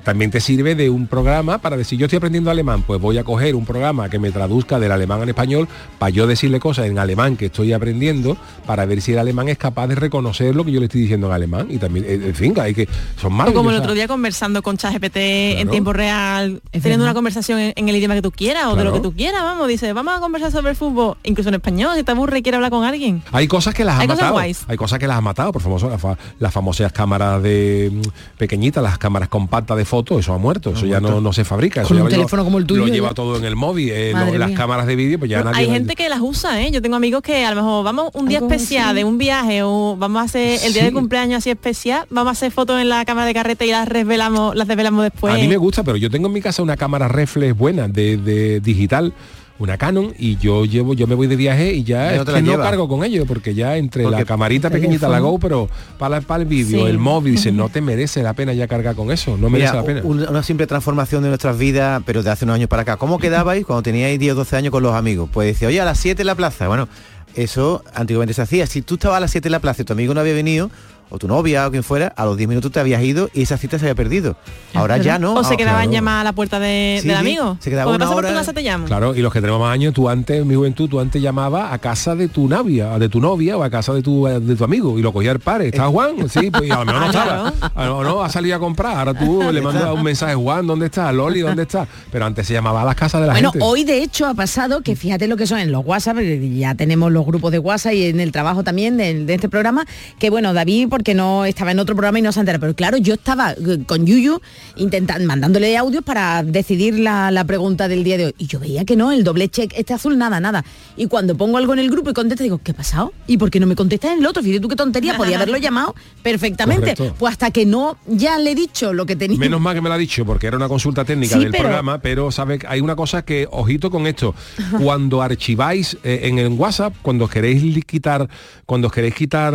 También 0.04 0.30
te 0.30 0.40
sirve 0.40 0.74
de 0.74 0.88
un 0.90 1.06
programa 1.06 1.58
para 1.58 1.76
decir, 1.76 1.98
yo 1.98 2.06
estoy 2.06 2.16
aprendiendo 2.18 2.50
alemán, 2.50 2.82
pues 2.86 3.00
voy 3.00 3.18
a 3.18 3.24
coger 3.24 3.54
un 3.54 3.64
programa 3.66 4.08
que 4.08 4.18
me 4.18 4.30
traduzca 4.30 4.78
del 4.78 4.92
alemán 4.92 5.20
al 5.22 5.28
español 5.28 5.68
para 5.98 6.10
yo 6.10 6.26
decirle 6.26 6.58
cosas 6.60 6.86
en 6.86 6.98
alemán 6.98 7.36
que 7.36 7.46
estoy 7.46 7.72
aprendiendo 7.72 8.36
para 8.66 8.84
ver 8.86 9.00
si 9.02 9.12
el 9.12 9.18
alemán 9.18 9.48
es 9.48 9.58
capaz 9.58 9.86
de 9.88 9.94
reconocer 9.94 10.54
lo 10.56 10.64
que 10.64 10.72
yo 10.72 10.80
le 10.80 10.86
estoy 10.86 11.02
diciendo 11.02 11.26
en 11.26 11.32
alemán. 11.34 11.66
Y 11.70 11.78
también, 11.78 12.04
eh, 12.08 12.20
en 12.28 12.34
fin, 12.34 12.54
hay 12.60 12.74
que... 12.74 12.88
Son 13.20 13.32
malos. 13.32 13.52
como 13.54 13.70
el 13.70 13.76
otro 13.76 13.94
día 13.94 14.08
conversando 14.08 14.62
con 14.62 14.76
ChatGPT 14.76 15.16
en 15.16 15.54
Claro. 15.56 15.70
tiempo 15.70 15.92
real, 15.92 16.62
teniendo 16.72 16.90
verdad. 16.90 17.06
una 17.06 17.14
conversación 17.14 17.58
en, 17.58 17.72
en 17.76 17.88
el 17.88 17.96
idioma 17.96 18.14
que 18.14 18.22
tú 18.22 18.30
quieras 18.32 18.66
o 18.66 18.76
de 18.76 18.84
lo 18.84 18.92
que 18.92 19.00
tú 19.00 19.12
quieras, 19.12 19.42
vamos, 19.42 19.68
dice, 19.68 19.92
vamos 19.92 20.14
a 20.16 20.20
conversar 20.20 20.50
sobre 20.50 20.70
el 20.70 20.76
fútbol, 20.76 21.16
incluso 21.24 21.48
en 21.50 21.56
español, 21.56 21.92
si 21.96 22.02
te 22.02 22.10
aburre 22.12 22.38
y 22.38 22.42
quieres 22.42 22.56
hablar 22.56 22.70
con 22.70 22.84
alguien. 22.84 23.22
Hay 23.32 23.46
cosas 23.48 23.74
que 23.74 23.84
las 23.84 23.96
cosas 23.96 24.08
matado. 24.08 24.32
guays. 24.32 24.64
Hay 24.68 24.76
cosas 24.76 24.98
que 24.98 25.06
las 25.06 25.18
han 25.18 25.24
matado, 25.24 25.52
por 25.52 25.60
famoso, 25.62 25.88
las, 25.90 26.00
las 26.38 26.52
famosas 26.52 26.92
cámaras 26.92 27.42
de 27.42 27.90
mm, 27.92 28.38
pequeñitas, 28.38 28.82
las 28.82 28.98
cámaras 28.98 29.28
compactas 29.28 29.76
de 29.76 29.84
fotos, 29.90 30.20
eso 30.20 30.32
ha 30.32 30.38
muerto, 30.38 30.70
eso 30.70 30.86
ya 30.86 31.00
no, 31.00 31.20
no 31.20 31.32
se 31.32 31.44
fabrica. 31.44 31.80
Eso 31.82 31.88
Con 31.88 31.96
ya 31.98 32.02
un 32.04 32.08
lo 32.08 32.10
lleva- 32.10 32.20
teléfono 32.22 32.44
como 32.44 32.58
el 32.58 32.64
tuyo, 32.66 32.86
Lo 32.86 32.92
lleva 32.92 33.08
ya. 33.08 33.14
todo 33.14 33.36
en 33.36 33.44
el 33.44 33.56
móvil, 33.56 33.90
eh, 33.92 34.12
lo- 34.14 34.38
las 34.38 34.52
cámaras 34.52 34.86
de 34.86 34.96
vídeo, 34.96 35.18
pues 35.18 35.30
ya 35.30 35.42
nadie... 35.44 35.58
hay 35.66 35.70
gente 35.70 35.94
que 35.96 36.08
las 36.08 36.20
usa, 36.22 36.62
¿eh? 36.62 36.70
Yo 36.70 36.80
tengo 36.80 36.96
amigos 36.96 37.20
que 37.22 37.44
a 37.44 37.50
lo 37.50 37.56
mejor 37.56 37.84
vamos 37.84 38.10
un 38.14 38.28
día 38.28 38.38
especial 38.38 38.86
así. 38.90 38.94
de 38.96 39.04
un 39.04 39.18
viaje 39.18 39.62
o 39.64 39.96
vamos 39.98 40.22
a 40.22 40.24
hacer 40.24 40.60
el 40.64 40.72
día 40.72 40.84
de 40.84 40.92
cumpleaños 40.92 41.38
así 41.38 41.50
especial, 41.50 42.06
vamos 42.08 42.28
a 42.30 42.32
hacer 42.32 42.52
fotos 42.52 42.80
en 42.80 42.88
la 42.88 43.04
cámara 43.04 43.26
de 43.26 43.34
carrete 43.34 43.66
y 43.66 43.70
las 43.72 43.88
revelamos, 43.88 44.54
las 44.56 44.68
desvelamos 44.68 45.02
después. 45.02 45.34
A 45.34 45.36
mí 45.36 45.48
me 45.48 45.56
gusta, 45.56 45.82
pero 45.82 45.96
yo 45.96 46.08
tengo 46.08 46.28
en 46.28 46.32
mi 46.34 46.40
casa 46.40 46.62
una 46.62 46.76
cámara 46.76 47.08
reflex 47.08 47.56
buena 47.56 47.88
de, 47.88 48.16
de 48.16 48.60
digital, 48.60 49.12
una 49.60 49.78
Canon, 49.78 50.12
y 50.18 50.36
yo 50.38 50.64
llevo, 50.64 50.94
yo 50.94 51.06
me 51.06 51.14
voy 51.14 51.28
de 51.28 51.36
viaje 51.36 51.72
y 51.74 51.84
ya 51.84 52.12
¿Y 52.12 52.16
no 52.16 52.22
es 52.22 52.26
que 52.26 52.32
la 52.32 52.40
no 52.40 52.56
cargo 52.56 52.88
con 52.88 53.04
ello, 53.04 53.26
porque 53.26 53.54
ya 53.54 53.76
entre 53.76 54.02
Porque 54.02 54.18
la 54.20 54.24
camarita 54.24 54.70
pequeñita, 54.70 55.08
la. 55.08 55.20
GoPro, 55.20 55.68
para, 55.98 56.20
para 56.22 56.42
el 56.42 56.48
vídeo, 56.48 56.80
Sí. 56.84 56.90
el 56.90 56.98
móvil, 56.98 57.34
dice, 57.36 57.52
no 57.52 57.68
te 57.68 57.80
merece 57.80 58.22
la 58.24 58.32
pena 58.32 58.52
ya 58.54 58.66
cargar 58.66 58.96
con 58.96 59.12
eso, 59.12 59.36
no 59.36 59.48
merece 59.50 59.70
Mira, 59.72 59.80
la 59.82 59.86
pena. 59.86 60.00
un- 60.02 60.26
una 60.28 60.42
simple 60.42 60.66
transformación 60.66 61.22
de 61.22 61.28
nuestras 61.28 61.56
vidas, 61.58 62.02
pero 62.04 62.22
de 62.22 62.30
hace 62.30 62.44
unos 62.46 62.54
años 62.56 62.68
para 62.68 62.82
acá. 62.82 62.96
¿Cómo 62.96 63.18
quedabais 63.18 63.64
cuando 63.64 63.82
teníais 63.82 64.18
10 64.18 64.32
o 64.32 64.36
12 64.36 64.56
años 64.56 64.70
con 64.72 64.82
los 64.82 64.94
amigos? 64.94 65.28
Pues 65.32 65.46
decía, 65.46 65.68
oye, 65.68 65.80
a 65.80 65.84
las 65.84 65.98
7 65.98 66.22
en 66.22 66.26
la 66.26 66.34
plaza. 66.34 66.66
Bueno, 66.66 66.88
eso 67.34 67.84
antiguamente 67.94 68.34
se 68.34 68.42
hacía. 68.42 68.66
Si 68.66 68.82
tú 68.82 68.94
estabas 68.94 69.18
a 69.18 69.20
las 69.20 69.30
7 69.30 69.48
en 69.48 69.52
la 69.52 69.60
plaza 69.60 69.82
y 69.82 69.84
tu 69.84 69.92
amigo 69.92 70.14
no 70.14 70.20
había 70.20 70.32
venido, 70.34 70.70
o 71.10 71.18
tu 71.18 71.28
novia 71.28 71.66
o 71.66 71.70
quien 71.70 71.82
fuera, 71.82 72.08
a 72.16 72.24
los 72.24 72.36
10 72.36 72.48
minutos 72.48 72.72
te 72.72 72.80
habías 72.80 73.02
ido 73.02 73.28
y 73.34 73.42
esa 73.42 73.58
cita 73.58 73.78
se 73.78 73.84
había 73.84 73.94
perdido. 73.94 74.36
Ahora 74.74 74.96
ya 74.98 75.18
no. 75.18 75.34
O 75.34 75.44
se 75.44 75.54
Ah, 75.54 75.56
quedaban 75.56 75.80
claro. 75.82 75.92
llamadas 75.92 76.20
a 76.20 76.24
la 76.24 76.32
puerta 76.32 76.58
de- 76.60 76.98
Sí, 77.02 77.08
del 77.08 77.16
sí, 77.16 77.20
amigo. 77.20 77.56
se 77.60 77.70
quedaba 77.70 77.90
una 77.90 77.98
pasa 77.98 78.12
por 78.12 78.22
tu 78.24 78.28
hora- 78.28 78.38
casa 78.38 78.52
te 78.52 78.62
llamo. 78.62 78.86
Claro, 78.86 79.14
y 79.14 79.20
los 79.20 79.32
que 79.32 79.40
tenemos 79.40 79.60
más 79.60 79.72
años, 79.74 79.92
tú 79.92 80.08
antes, 80.08 80.40
en 80.40 80.46
mi 80.48 80.54
juventud, 80.54 80.88
tú 80.88 81.00
antes 81.00 81.20
llamabas 81.20 81.72
a 81.72 81.78
casa 81.78 82.14
de 82.14 82.28
tu 82.28 82.48
novia, 82.48 82.98
de 82.98 83.08
tu 83.08 83.20
novia 83.20 83.56
o 83.58 83.62
a 83.62 83.70
casa 83.70 83.92
de 83.92 84.02
tu, 84.02 84.24
de 84.26 84.56
tu 84.56 84.64
amigo 84.64 84.98
y 84.98 85.02
lo 85.02 85.12
cogía 85.12 85.32
el 85.32 85.40
padre. 85.40 85.68
¿Está 85.68 85.86
Juan? 85.88 86.28
Sí, 86.28 86.50
pues 86.50 86.68
y 86.68 86.70
a 86.70 86.76
lo 86.78 86.84
mejor 86.84 87.00
no 87.02 87.06
estaba. 87.10 87.52
A 87.74 87.86
lo 87.86 88.04
no, 88.04 88.22
ha 88.22 88.28
salido 88.28 88.56
a 88.56 88.58
comprar. 88.60 88.96
Ahora 88.98 89.14
tú 89.18 89.42
le 89.52 89.60
mandas 89.60 89.92
un 89.92 90.02
mensaje, 90.02 90.34
Juan, 90.34 90.66
¿dónde 90.66 90.86
está? 90.86 91.10
Loli, 91.12 91.40
¿dónde 91.40 91.62
está? 91.62 91.86
Pero 92.12 92.24
antes 92.26 92.46
se 92.46 92.52
llamaba 92.52 92.82
a 92.82 92.84
las 92.84 92.94
casas 92.94 93.20
de 93.20 93.26
la 93.26 93.32
Bueno, 93.32 93.50
gente. 93.52 93.66
hoy 93.66 93.84
de 93.84 94.02
hecho 94.02 94.26
ha 94.26 94.34
pasado 94.34 94.80
que 94.82 94.94
fíjate 94.94 95.26
lo 95.26 95.36
que 95.36 95.46
son 95.46 95.58
en 95.58 95.72
los 95.72 95.84
WhatsApp, 95.84 96.14
porque 96.14 96.56
ya 96.56 96.74
tenemos 96.76 97.10
los 97.10 97.26
grupos 97.26 97.50
de 97.52 97.58
WhatsApp 97.58 97.94
y 97.94 98.04
en 98.06 98.20
el 98.20 98.30
trabajo 98.32 98.62
también 98.62 98.96
de, 98.96 99.24
de 99.24 99.34
este 99.34 99.48
programa, 99.48 99.84
que 100.18 100.30
bueno, 100.30 100.52
David 100.54 100.88
porque 101.00 101.14
no 101.14 101.46
estaba 101.46 101.70
en 101.72 101.78
otro 101.78 101.94
programa 101.96 102.18
y 102.18 102.22
no 102.22 102.30
se 102.30 102.40
entera, 102.40 102.58
pero 102.58 102.74
claro, 102.74 102.98
yo 102.98 103.14
estaba 103.14 103.52
eh, 103.52 103.78
con 103.86 104.04
Yuyu 104.04 104.38
intentando, 104.76 105.26
mandándole 105.26 105.74
audios 105.78 106.04
para 106.04 106.42
decidir 106.42 106.98
la, 106.98 107.30
la 107.30 107.44
pregunta 107.44 107.88
del 107.88 108.04
día 108.04 108.18
de 108.18 108.26
hoy. 108.26 108.34
Y 108.36 108.46
yo 108.48 108.60
veía 108.60 108.84
que 108.84 108.96
no, 108.96 109.10
el 109.10 109.24
doble 109.24 109.48
check, 109.48 109.72
este 109.76 109.94
azul, 109.94 110.18
nada, 110.18 110.40
nada. 110.40 110.62
Y 110.98 111.06
cuando 111.06 111.34
pongo 111.38 111.56
algo 111.56 111.72
en 111.72 111.78
el 111.78 111.90
grupo 111.90 112.10
y 112.10 112.12
contesta, 112.12 112.44
digo, 112.44 112.60
¿qué 112.62 112.72
ha 112.72 112.74
pasado? 112.74 113.14
¿Y 113.26 113.38
por 113.38 113.50
qué 113.50 113.58
no 113.60 113.66
me 113.66 113.76
contestas 113.76 114.12
en 114.12 114.18
el 114.18 114.26
otro? 114.26 114.42
Fíjate 114.42 114.60
tú 114.60 114.68
qué 114.68 114.76
tontería, 114.76 115.16
podía 115.16 115.36
haberlo 115.36 115.56
llamado 115.56 115.94
perfectamente. 116.22 116.94
Correcto. 116.94 117.16
Pues 117.18 117.32
hasta 117.32 117.50
que 117.50 117.64
no 117.64 117.96
ya 118.06 118.38
le 118.38 118.50
he 118.50 118.54
dicho 118.54 118.92
lo 118.92 119.06
que 119.06 119.16
tenía. 119.16 119.38
Menos 119.38 119.58
mal 119.58 119.74
que 119.74 119.80
me 119.80 119.88
lo 119.88 119.94
ha 119.94 119.98
dicho, 119.98 120.26
porque 120.26 120.48
era 120.48 120.56
una 120.58 120.68
consulta 120.68 121.02
técnica 121.06 121.36
Sí, 121.36 121.44
del 121.44 121.52
pero- 121.52 121.64
programa, 121.64 121.98
pero 122.02 122.30
sabe 122.30 122.58
que 122.58 122.66
hay 122.66 122.82
una 122.82 122.94
cosa 122.94 123.22
que, 123.24 123.48
ojito 123.50 123.90
con 123.90 124.06
esto, 124.06 124.34
cuando 124.82 125.22
archiváis 125.22 125.96
eh, 126.04 126.20
en 126.24 126.38
el 126.38 126.48
WhatsApp, 126.48 126.92
cuando 127.00 127.24
os 127.24 127.30
queréis 127.30 127.82
quitar, 127.86 128.28
cuando 128.66 128.88
os 128.88 128.92
queréis 128.92 129.14
quitar 129.14 129.54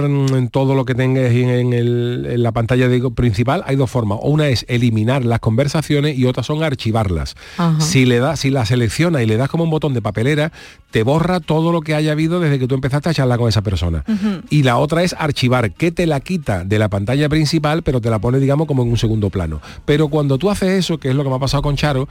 todo 0.52 0.74
lo 0.74 0.86
que 0.86 0.96
tengáis 0.96 1.35
en, 1.44 1.50
en 1.50 1.74
el- 1.74 2.28
en 2.30 2.44
la 2.44 2.52
pantalla 2.52 2.88
de- 2.88 3.10
principal, 3.12 3.64
hay 3.66 3.76
dos 3.76 3.90
formas. 3.90 4.20
Una 4.22 4.48
es 4.48 4.66
eliminar 4.68 5.24
las 5.26 5.40
conversaciones 5.40 6.18
y 6.18 6.26
otras 6.26 6.46
son 6.46 6.64
archivarlas. 6.64 7.36
Ajá. 7.58 7.80
Si 7.82 8.06
le 8.06 8.20
das, 8.20 8.40
si 8.40 8.50
la 8.50 8.66
selecciona 8.66 9.22
y 9.24 9.26
le 9.26 9.38
das 9.38 9.50
como 9.50 9.64
un 9.64 9.70
botón 9.70 9.94
de 9.94 10.02
papelera, 10.02 10.52
te 10.92 11.04
borra 11.04 11.40
todo 11.40 11.72
lo 11.72 11.82
que 11.82 11.94
haya 11.96 12.14
habido 12.14 12.40
desde 12.40 12.60
que 12.60 12.68
tú 12.68 12.76
empezaste 12.76 13.10
a 13.10 13.14
charlar 13.14 13.38
con 13.40 13.50
esa 13.50 13.62
persona. 13.62 14.04
Y 14.50 14.64
la 14.64 14.78
otra 14.78 15.04
es 15.04 15.14
archivar, 15.18 15.72
que 15.74 15.92
te 15.92 16.06
la 16.06 16.20
quita 16.20 16.64
de 16.64 16.80
la 16.80 16.90
pantalla 16.90 17.28
principal, 17.30 17.84
pero 17.84 18.02
te 18.02 18.10
la 18.10 18.20
pone, 18.20 18.40
digamos, 18.40 18.68
como 18.68 18.84
en 18.84 18.90
un 18.90 18.98
segundo 18.98 19.30
plano. 19.30 19.62
Pero 19.86 20.08
cuando 20.08 20.38
tú 20.38 20.50
haces 20.50 20.70
eso, 20.70 20.98
que 20.98 21.10
es 21.10 21.16
lo 21.16 21.24
que 21.24 21.30
me 21.30 21.36
ha 21.36 21.40
pasado 21.40 21.64
con 21.64 21.76
Charo, 21.76 22.08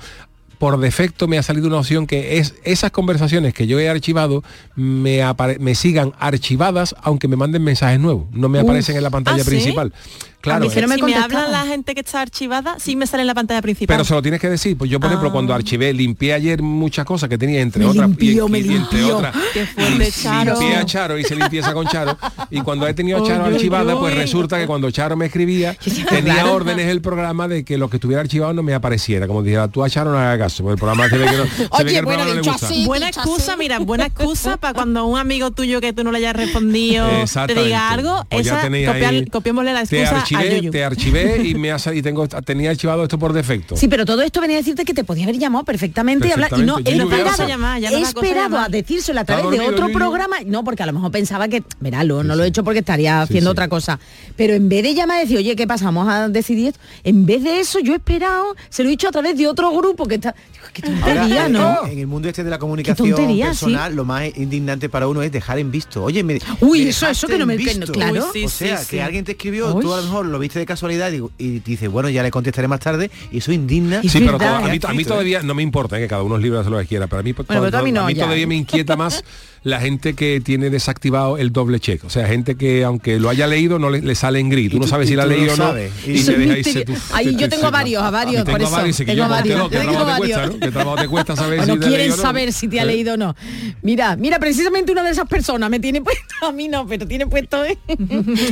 por 0.58 0.78
defecto 0.78 1.28
me 1.28 1.38
ha 1.38 1.42
salido 1.42 1.66
una 1.66 1.78
opción 1.78 2.06
que 2.06 2.38
es 2.38 2.54
esas 2.64 2.90
conversaciones 2.90 3.54
que 3.54 3.66
yo 3.66 3.78
he 3.78 3.88
archivado 3.88 4.42
me, 4.76 5.20
me 5.58 5.74
sigan 5.74 6.12
archivadas 6.18 6.94
aunque 7.02 7.28
me 7.28 7.36
manden 7.36 7.62
mensajes 7.62 8.00
nuevos. 8.00 8.26
No 8.32 8.48
me 8.48 8.58
Uf. 8.58 8.64
aparecen 8.64 8.96
en 8.96 9.02
la 9.02 9.10
pantalla 9.10 9.42
¿Ah, 9.42 9.44
sí? 9.44 9.74
Claro. 10.44 10.64
A 10.64 10.68
mí 10.68 10.74
si 10.74 10.80
no 10.82 10.88
me, 10.88 10.94
si 10.96 11.02
me 11.02 11.12
contestaba. 11.14 11.44
habla 11.46 11.58
la 11.64 11.66
gente 11.66 11.94
que 11.94 12.00
está 12.00 12.20
archivada, 12.20 12.76
sí 12.78 12.96
me 12.96 13.06
sale 13.06 13.22
en 13.22 13.28
la 13.28 13.34
pantalla 13.34 13.62
principal. 13.62 13.94
Pero 13.96 14.04
se 14.04 14.12
lo 14.14 14.20
tienes 14.20 14.40
que 14.40 14.48
decir. 14.50 14.76
Pues 14.76 14.90
yo, 14.90 15.00
por 15.00 15.08
ejemplo, 15.08 15.32
cuando 15.32 15.54
archivé, 15.54 15.92
limpié 15.94 16.34
ayer 16.34 16.60
muchas 16.62 17.06
cosas 17.06 17.28
que 17.30 17.38
tenía, 17.38 17.60
entre 17.62 17.80
Me 17.82 17.86
otras. 17.90 18.06
limpió, 18.08 18.46
y, 18.46 18.50
me 18.50 18.58
y 18.58 18.62
entre 18.74 18.98
limpió. 18.98 19.16
otras. 19.16 19.34
Qué 19.54 19.66
fuerte, 19.66 20.12
Charo. 20.12 20.60
Limpié 20.60 20.76
a 20.76 20.84
Charo, 20.86 21.18
hice 21.18 21.34
limpieza 21.34 21.72
con 21.72 21.86
Charo. 21.86 22.16
Y 22.50 22.60
cuando 22.60 22.86
he 22.86 22.92
tenido 22.94 23.24
a 23.24 23.26
Charo 23.26 23.46
archivada, 23.46 23.98
pues 23.98 24.14
resulta 24.14 24.58
que 24.58 24.66
cuando 24.66 24.90
Charo 24.90 25.16
me 25.16 25.26
escribía, 25.26 25.74
tenía 26.10 26.34
claro. 26.34 26.52
órdenes 26.54 26.88
el 26.88 27.00
programa 27.00 27.48
de 27.48 27.64
que 27.64 27.78
lo 27.78 27.88
que 27.88 27.96
estuviera 27.96 28.20
archivado 28.20 28.52
no 28.52 28.62
me 28.62 28.74
apareciera. 28.74 29.26
Como 29.26 29.42
dijera, 29.42 29.68
tú 29.68 29.82
a 29.82 29.88
Charo 29.88 30.12
no 30.12 30.18
hagas 30.18 30.38
caso. 30.38 30.62
Porque 30.62 30.74
el 30.74 30.78
programa 30.78 31.08
se 31.08 31.16
ve 31.18 31.24
que 31.26 31.36
no, 31.36 31.44
se 31.78 31.84
ve 31.84 31.90
que 31.92 31.98
el 31.98 32.04
programa 32.04 32.24
no 32.28 32.34
le 32.34 32.40
gusta. 32.42 32.68
buena 32.84 33.08
excusa, 33.08 33.56
mira, 33.56 33.78
buena 33.78 34.06
excusa 34.06 34.56
para 34.58 34.74
cuando 34.74 35.06
un 35.06 35.18
amigo 35.18 35.50
tuyo 35.52 35.80
que 35.80 35.92
tú 35.92 36.04
no 36.04 36.12
le 36.12 36.18
hayas 36.18 36.36
respondido 36.36 37.06
te 37.46 37.54
diga 37.54 37.90
algo, 37.90 38.26
Pues 38.30 38.46
esa, 38.46 38.62
copiar- 38.68 39.30
copiémosle 39.30 39.72
la 39.72 39.80
excusa 39.80 40.24
archivé, 40.36 40.70
te 40.70 40.84
archivé 40.84 41.42
y 41.48 41.54
me 41.54 41.70
ha 41.72 41.78
sal- 41.78 41.96
y 41.96 42.02
tengo 42.02 42.26
tenía 42.28 42.70
archivado 42.70 43.02
esto 43.02 43.18
por 43.18 43.32
defecto. 43.32 43.76
Sí, 43.76 43.88
pero 43.88 44.04
todo 44.04 44.22
esto 44.22 44.40
venía 44.40 44.56
a 44.56 44.60
decirte 44.60 44.84
que 44.84 44.94
te 44.94 45.04
podía 45.04 45.24
haber 45.24 45.38
llamado 45.38 45.64
perfectamente, 45.64 46.28
y 46.28 46.32
hablar 46.32 46.50
y 46.56 46.62
no 46.62 46.78
he 46.78 46.90
a 46.90 47.04
esperado, 47.04 47.48
llamar, 47.48 47.80
ya 47.80 47.90
no 47.90 47.96
he 47.98 48.02
esperado 48.02 48.58
a 48.58 48.68
decírselo 48.68 49.20
a 49.20 49.24
través 49.24 49.50
de 49.50 49.60
otro 49.60 49.86
Yuyu. 49.88 49.98
programa, 49.98 50.36
no, 50.46 50.64
porque 50.64 50.82
a 50.82 50.86
lo 50.86 50.92
mejor 50.92 51.10
pensaba 51.10 51.48
que, 51.48 51.62
veralo, 51.80 52.22
no 52.24 52.36
lo 52.36 52.44
he 52.44 52.48
hecho 52.48 52.64
porque 52.64 52.80
estaría 52.80 53.22
haciendo 53.22 53.50
otra 53.50 53.68
cosa. 53.68 53.98
Pero 54.36 54.54
en 54.54 54.68
vez 54.68 54.82
de 54.82 54.94
llamar 54.94 55.18
y 55.18 55.20
decir, 55.22 55.38
oye, 55.38 55.56
¿qué 55.56 55.66
pasa? 55.66 55.86
Vamos 55.86 56.08
a 56.08 56.28
decidir 56.28 56.68
esto. 56.68 56.80
En 57.04 57.26
vez 57.26 57.42
de 57.42 57.60
eso, 57.60 57.78
yo 57.80 57.92
he 57.92 57.96
esperado, 57.96 58.56
se 58.68 58.82
lo 58.82 58.88
he 58.88 58.92
dicho 58.92 59.08
a 59.08 59.12
través 59.12 59.36
de 59.36 59.46
otro 59.48 59.70
grupo 59.76 60.06
que 60.06 60.16
está. 60.16 60.34
Qué 60.72 60.82
tontería, 60.82 61.46
en- 61.46 61.52
¿no? 61.52 61.86
En 61.86 61.98
el 61.98 62.06
mundo 62.06 62.28
este 62.28 62.42
de 62.42 62.50
la 62.50 62.58
comunicación 62.58 63.10
tontería, 63.10 63.46
personal, 63.46 63.94
lo 63.94 64.04
más 64.04 64.24
indignante 64.36 64.88
para 64.88 65.06
uno 65.06 65.22
es 65.22 65.30
dejar 65.30 65.58
en 65.58 65.70
visto. 65.70 66.02
Oye, 66.02 66.24
me, 66.24 66.40
Uy, 66.60 66.82
me 66.84 66.90
eso- 66.90 67.06
eso 67.06 67.28
que 67.28 67.38
no 67.38 67.46
me- 67.46 67.56
visto. 67.56 67.92
claro. 67.92 68.26
Sí, 68.32 68.44
o 68.46 68.48
sea, 68.48 68.78
sí, 68.78 68.86
que 68.90 68.96
sí. 68.96 69.00
alguien 69.00 69.24
te 69.24 69.32
escribió, 69.32 69.72
Uy. 69.74 69.82
tú 69.82 69.92
a 69.92 69.98
lo 69.98 70.02
mejor 70.02 70.23
lo 70.30 70.38
viste 70.38 70.58
de 70.58 70.66
casualidad 70.66 71.10
y, 71.12 71.22
y 71.38 71.60
dices, 71.60 71.90
bueno, 71.90 72.08
ya 72.08 72.22
le 72.22 72.30
contestaré 72.30 72.68
más 72.68 72.80
tarde, 72.80 73.10
y 73.30 73.38
eso 73.38 73.52
indigna. 73.52 74.02
Sí, 74.02 74.20
pero 74.20 74.38
¿Qué 74.38 74.44
todo- 74.44 74.54
has 74.56 74.62
a, 74.64 74.66
mí, 74.66 74.66
a 74.68 74.70
mí 74.70 74.78
escrito, 74.78 75.10
todavía 75.10 75.42
no 75.42 75.54
me 75.54 75.62
importa 75.62 75.98
eh, 75.98 76.02
que 76.02 76.08
cada 76.08 76.22
uno 76.22 76.36
es 76.36 76.42
libre 76.42 76.56
de 76.56 76.60
hacer 76.62 76.72
lo 76.72 76.78
que 76.78 76.86
quiera, 76.86 77.06
pero 77.06 77.20
a 77.20 77.22
mí, 77.22 77.32
Bueno, 77.32 77.46
pero 77.48 77.70
tú 77.70 77.76
a 77.76 77.82
mí 77.82 77.92
no, 77.92 78.08
ya. 78.10 78.24
todavía 78.24 78.46
me 78.46 78.56
inquieta 78.56 78.96
más 78.96 79.22
la 79.64 79.80
gente 79.80 80.14
que 80.14 80.40
tiene 80.40 80.70
desactivado 80.70 81.38
el 81.38 81.50
doble 81.50 81.80
check. 81.80 82.04
O 82.04 82.10
sea, 82.10 82.26
gente 82.28 82.54
que 82.54 82.84
aunque 82.84 83.18
lo 83.18 83.30
haya 83.30 83.46
leído 83.46 83.78
no 83.78 83.90
le, 83.90 84.00
le 84.02 84.14
sale 84.14 84.38
en 84.38 84.50
gris. 84.50 84.70
Tú 84.70 84.78
no 84.78 84.86
sabes 84.86 85.08
si 85.08 85.16
la 85.16 85.22
ha 85.22 85.26
leído 85.26 85.54
o 85.54 85.56
no. 85.56 85.74
Y 86.06 86.22
te 86.22 86.36
deja 86.36 86.54
ahí 87.12 87.24
te- 87.24 87.32
yo 87.32 87.38
te- 87.48 87.56
tengo 87.56 87.70
varios, 87.70 88.02
a 88.02 88.10
varios, 88.10 88.44
por 88.44 88.60
eso. 88.60 88.70
varios, 88.70 89.00
y 89.00 89.04
que 89.06 89.12
Tengo 89.12 89.24
yo 89.24 89.30
varios, 89.30 89.60
conté, 89.62 89.76
¿qué 89.76 89.80
tengo 89.80 89.92
trabajo 89.94 90.14
te 90.14 90.20
varios. 90.20 90.38
cuesta, 90.38 90.52
no? 90.54 90.60
¿Qué 90.66 90.70
trabajo 90.72 90.96
te 90.96 91.08
cuesta 91.08 91.36
saber 91.36 91.64
si 91.64 91.70
ha 91.70 91.76
quieren 91.78 92.08
no? 92.10 92.16
saber 92.16 92.52
si 92.52 92.68
te 92.68 92.78
ha 92.80 92.82
¿Eh? 92.82 92.86
leído 92.86 93.14
o 93.14 93.16
no. 93.16 93.34
Mira, 93.82 94.16
mira, 94.16 94.38
precisamente 94.38 94.92
una 94.92 95.02
de 95.02 95.10
esas 95.10 95.26
personas 95.28 95.70
me 95.70 95.80
tiene 95.80 96.02
puesto, 96.02 96.22
a 96.46 96.52
mí 96.52 96.68
no, 96.68 96.86
pero 96.86 97.06
tiene 97.06 97.26
puesto, 97.26 97.64
¿eh? 97.64 97.78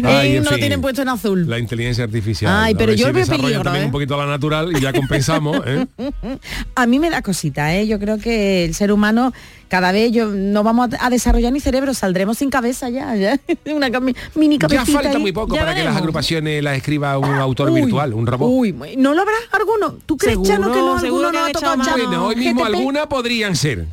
Ay, 0.04 0.32
Eh, 0.32 0.36
en 0.38 0.44
no 0.44 0.50
lo 0.50 0.56
tienen 0.56 0.80
puesto 0.80 1.02
en 1.02 1.08
azul. 1.10 1.48
La 1.48 1.58
inteligencia 1.58 2.04
artificial. 2.04 2.52
Ay, 2.56 2.72
A 2.74 2.78
pero 2.78 2.94
yo 2.94 3.06
si 3.08 3.12
veo 3.12 3.26
peligro, 3.26 3.62
también 3.62 3.82
¿eh? 3.84 3.86
un 3.86 3.92
poquito 3.92 4.16
la 4.16 4.26
natural 4.26 4.74
y 4.76 4.80
ya 4.80 4.92
compensamos. 4.94 5.60
¿eh? 5.66 5.86
A 6.74 6.86
mí 6.86 6.98
me 6.98 7.10
da 7.10 7.20
cosita, 7.22 7.74
¿eh? 7.76 7.86
Yo 7.86 7.98
creo 7.98 8.18
que 8.18 8.64
el 8.64 8.74
ser 8.74 8.92
humano 8.92 9.32
cada 9.72 9.90
vez 9.90 10.12
yo 10.12 10.26
no 10.26 10.62
vamos 10.62 10.90
a 10.92 11.06
a 11.06 11.08
desarrollar 11.08 11.50
ni 11.50 11.58
cerebro, 11.58 11.94
saldremos 11.94 12.36
sin 12.36 12.50
cabeza 12.50 12.90
ya, 12.90 13.16
ya. 13.16 13.40
una 13.74 13.88
mini 14.34 14.58
Ya 14.58 14.68
cabecita. 14.68 14.98
falta 14.98 15.16
ahí. 15.16 15.18
muy 15.18 15.32
poco 15.32 15.54
Ya 15.54 15.62
para 15.62 15.74
que 15.74 15.82
las 15.82 15.96
agrupaciones 15.96 16.62
las 16.62 16.76
escriba 16.76 17.16
un 17.16 17.36
autor 17.36 17.70
Uy, 17.70 17.80
virtual, 17.80 18.12
un 18.12 18.26
robot. 18.26 18.50
Uy, 18.52 18.74
¿no 18.98 19.14
lo 19.14 19.22
habrá 19.22 19.32
alguno? 19.50 19.96
¿Tú 20.04 20.18
crees, 20.18 20.42
Chano, 20.42 20.70
que 20.70 20.78
no, 20.78 21.00
seguro 21.00 21.28
alguno 21.28 21.30
que 21.30 21.38
no 21.38 21.44
ha 21.46 21.52
tocado 21.52 21.82
echado 21.82 21.96
ya? 21.96 22.04
Bueno, 22.04 22.26
hoy 22.26 22.36
mismo 22.36 22.64
GTP? 22.64 22.74
alguna 22.74 23.08
podrían 23.08 23.56
ser. 23.56 23.86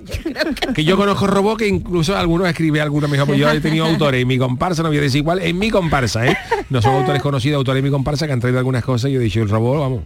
que 0.74 0.84
yo 0.84 0.96
conozco 0.96 1.26
robots 1.26 1.58
que 1.58 1.66
incluso 1.66 2.16
algunos 2.16 2.48
escribe 2.48 2.80
alguna 2.80 3.08
mejor, 3.08 3.26
pues 3.26 3.38
yo 3.38 3.50
he 3.50 3.60
tenido 3.60 3.84
autores 3.86 4.22
en 4.22 4.28
mi 4.28 4.38
comparsa, 4.38 4.84
no 4.84 4.90
voy 4.90 4.98
a 4.98 5.00
decir 5.00 5.18
igual, 5.18 5.42
en 5.42 5.58
mi 5.58 5.70
comparsa, 5.70 6.24
¿eh? 6.26 6.36
No 6.70 6.80
son 6.80 6.94
autores 6.94 7.20
conocidos, 7.20 7.56
autores 7.56 7.80
en 7.80 7.84
mi 7.84 7.90
comparsa 7.90 8.28
que 8.28 8.32
han 8.32 8.40
traído 8.40 8.60
algunas 8.60 8.84
cosas 8.84 9.10
y 9.10 9.14
yo 9.14 9.20
he 9.20 9.24
dicho, 9.24 9.42
el 9.42 9.48
robot, 9.48 9.80
vamos, 9.80 10.04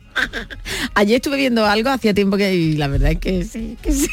Ayer 0.95 1.17
estuve 1.17 1.37
viendo 1.37 1.65
algo, 1.67 1.91
hacía 1.91 2.15
tiempo 2.15 2.37
que 2.37 2.55
y 2.55 2.77
la 2.77 2.89
verdad 2.89 3.13
es 3.13 3.19
que 3.19 3.45
sí, 3.45 3.77
que 3.83 3.93
sí. 3.93 4.09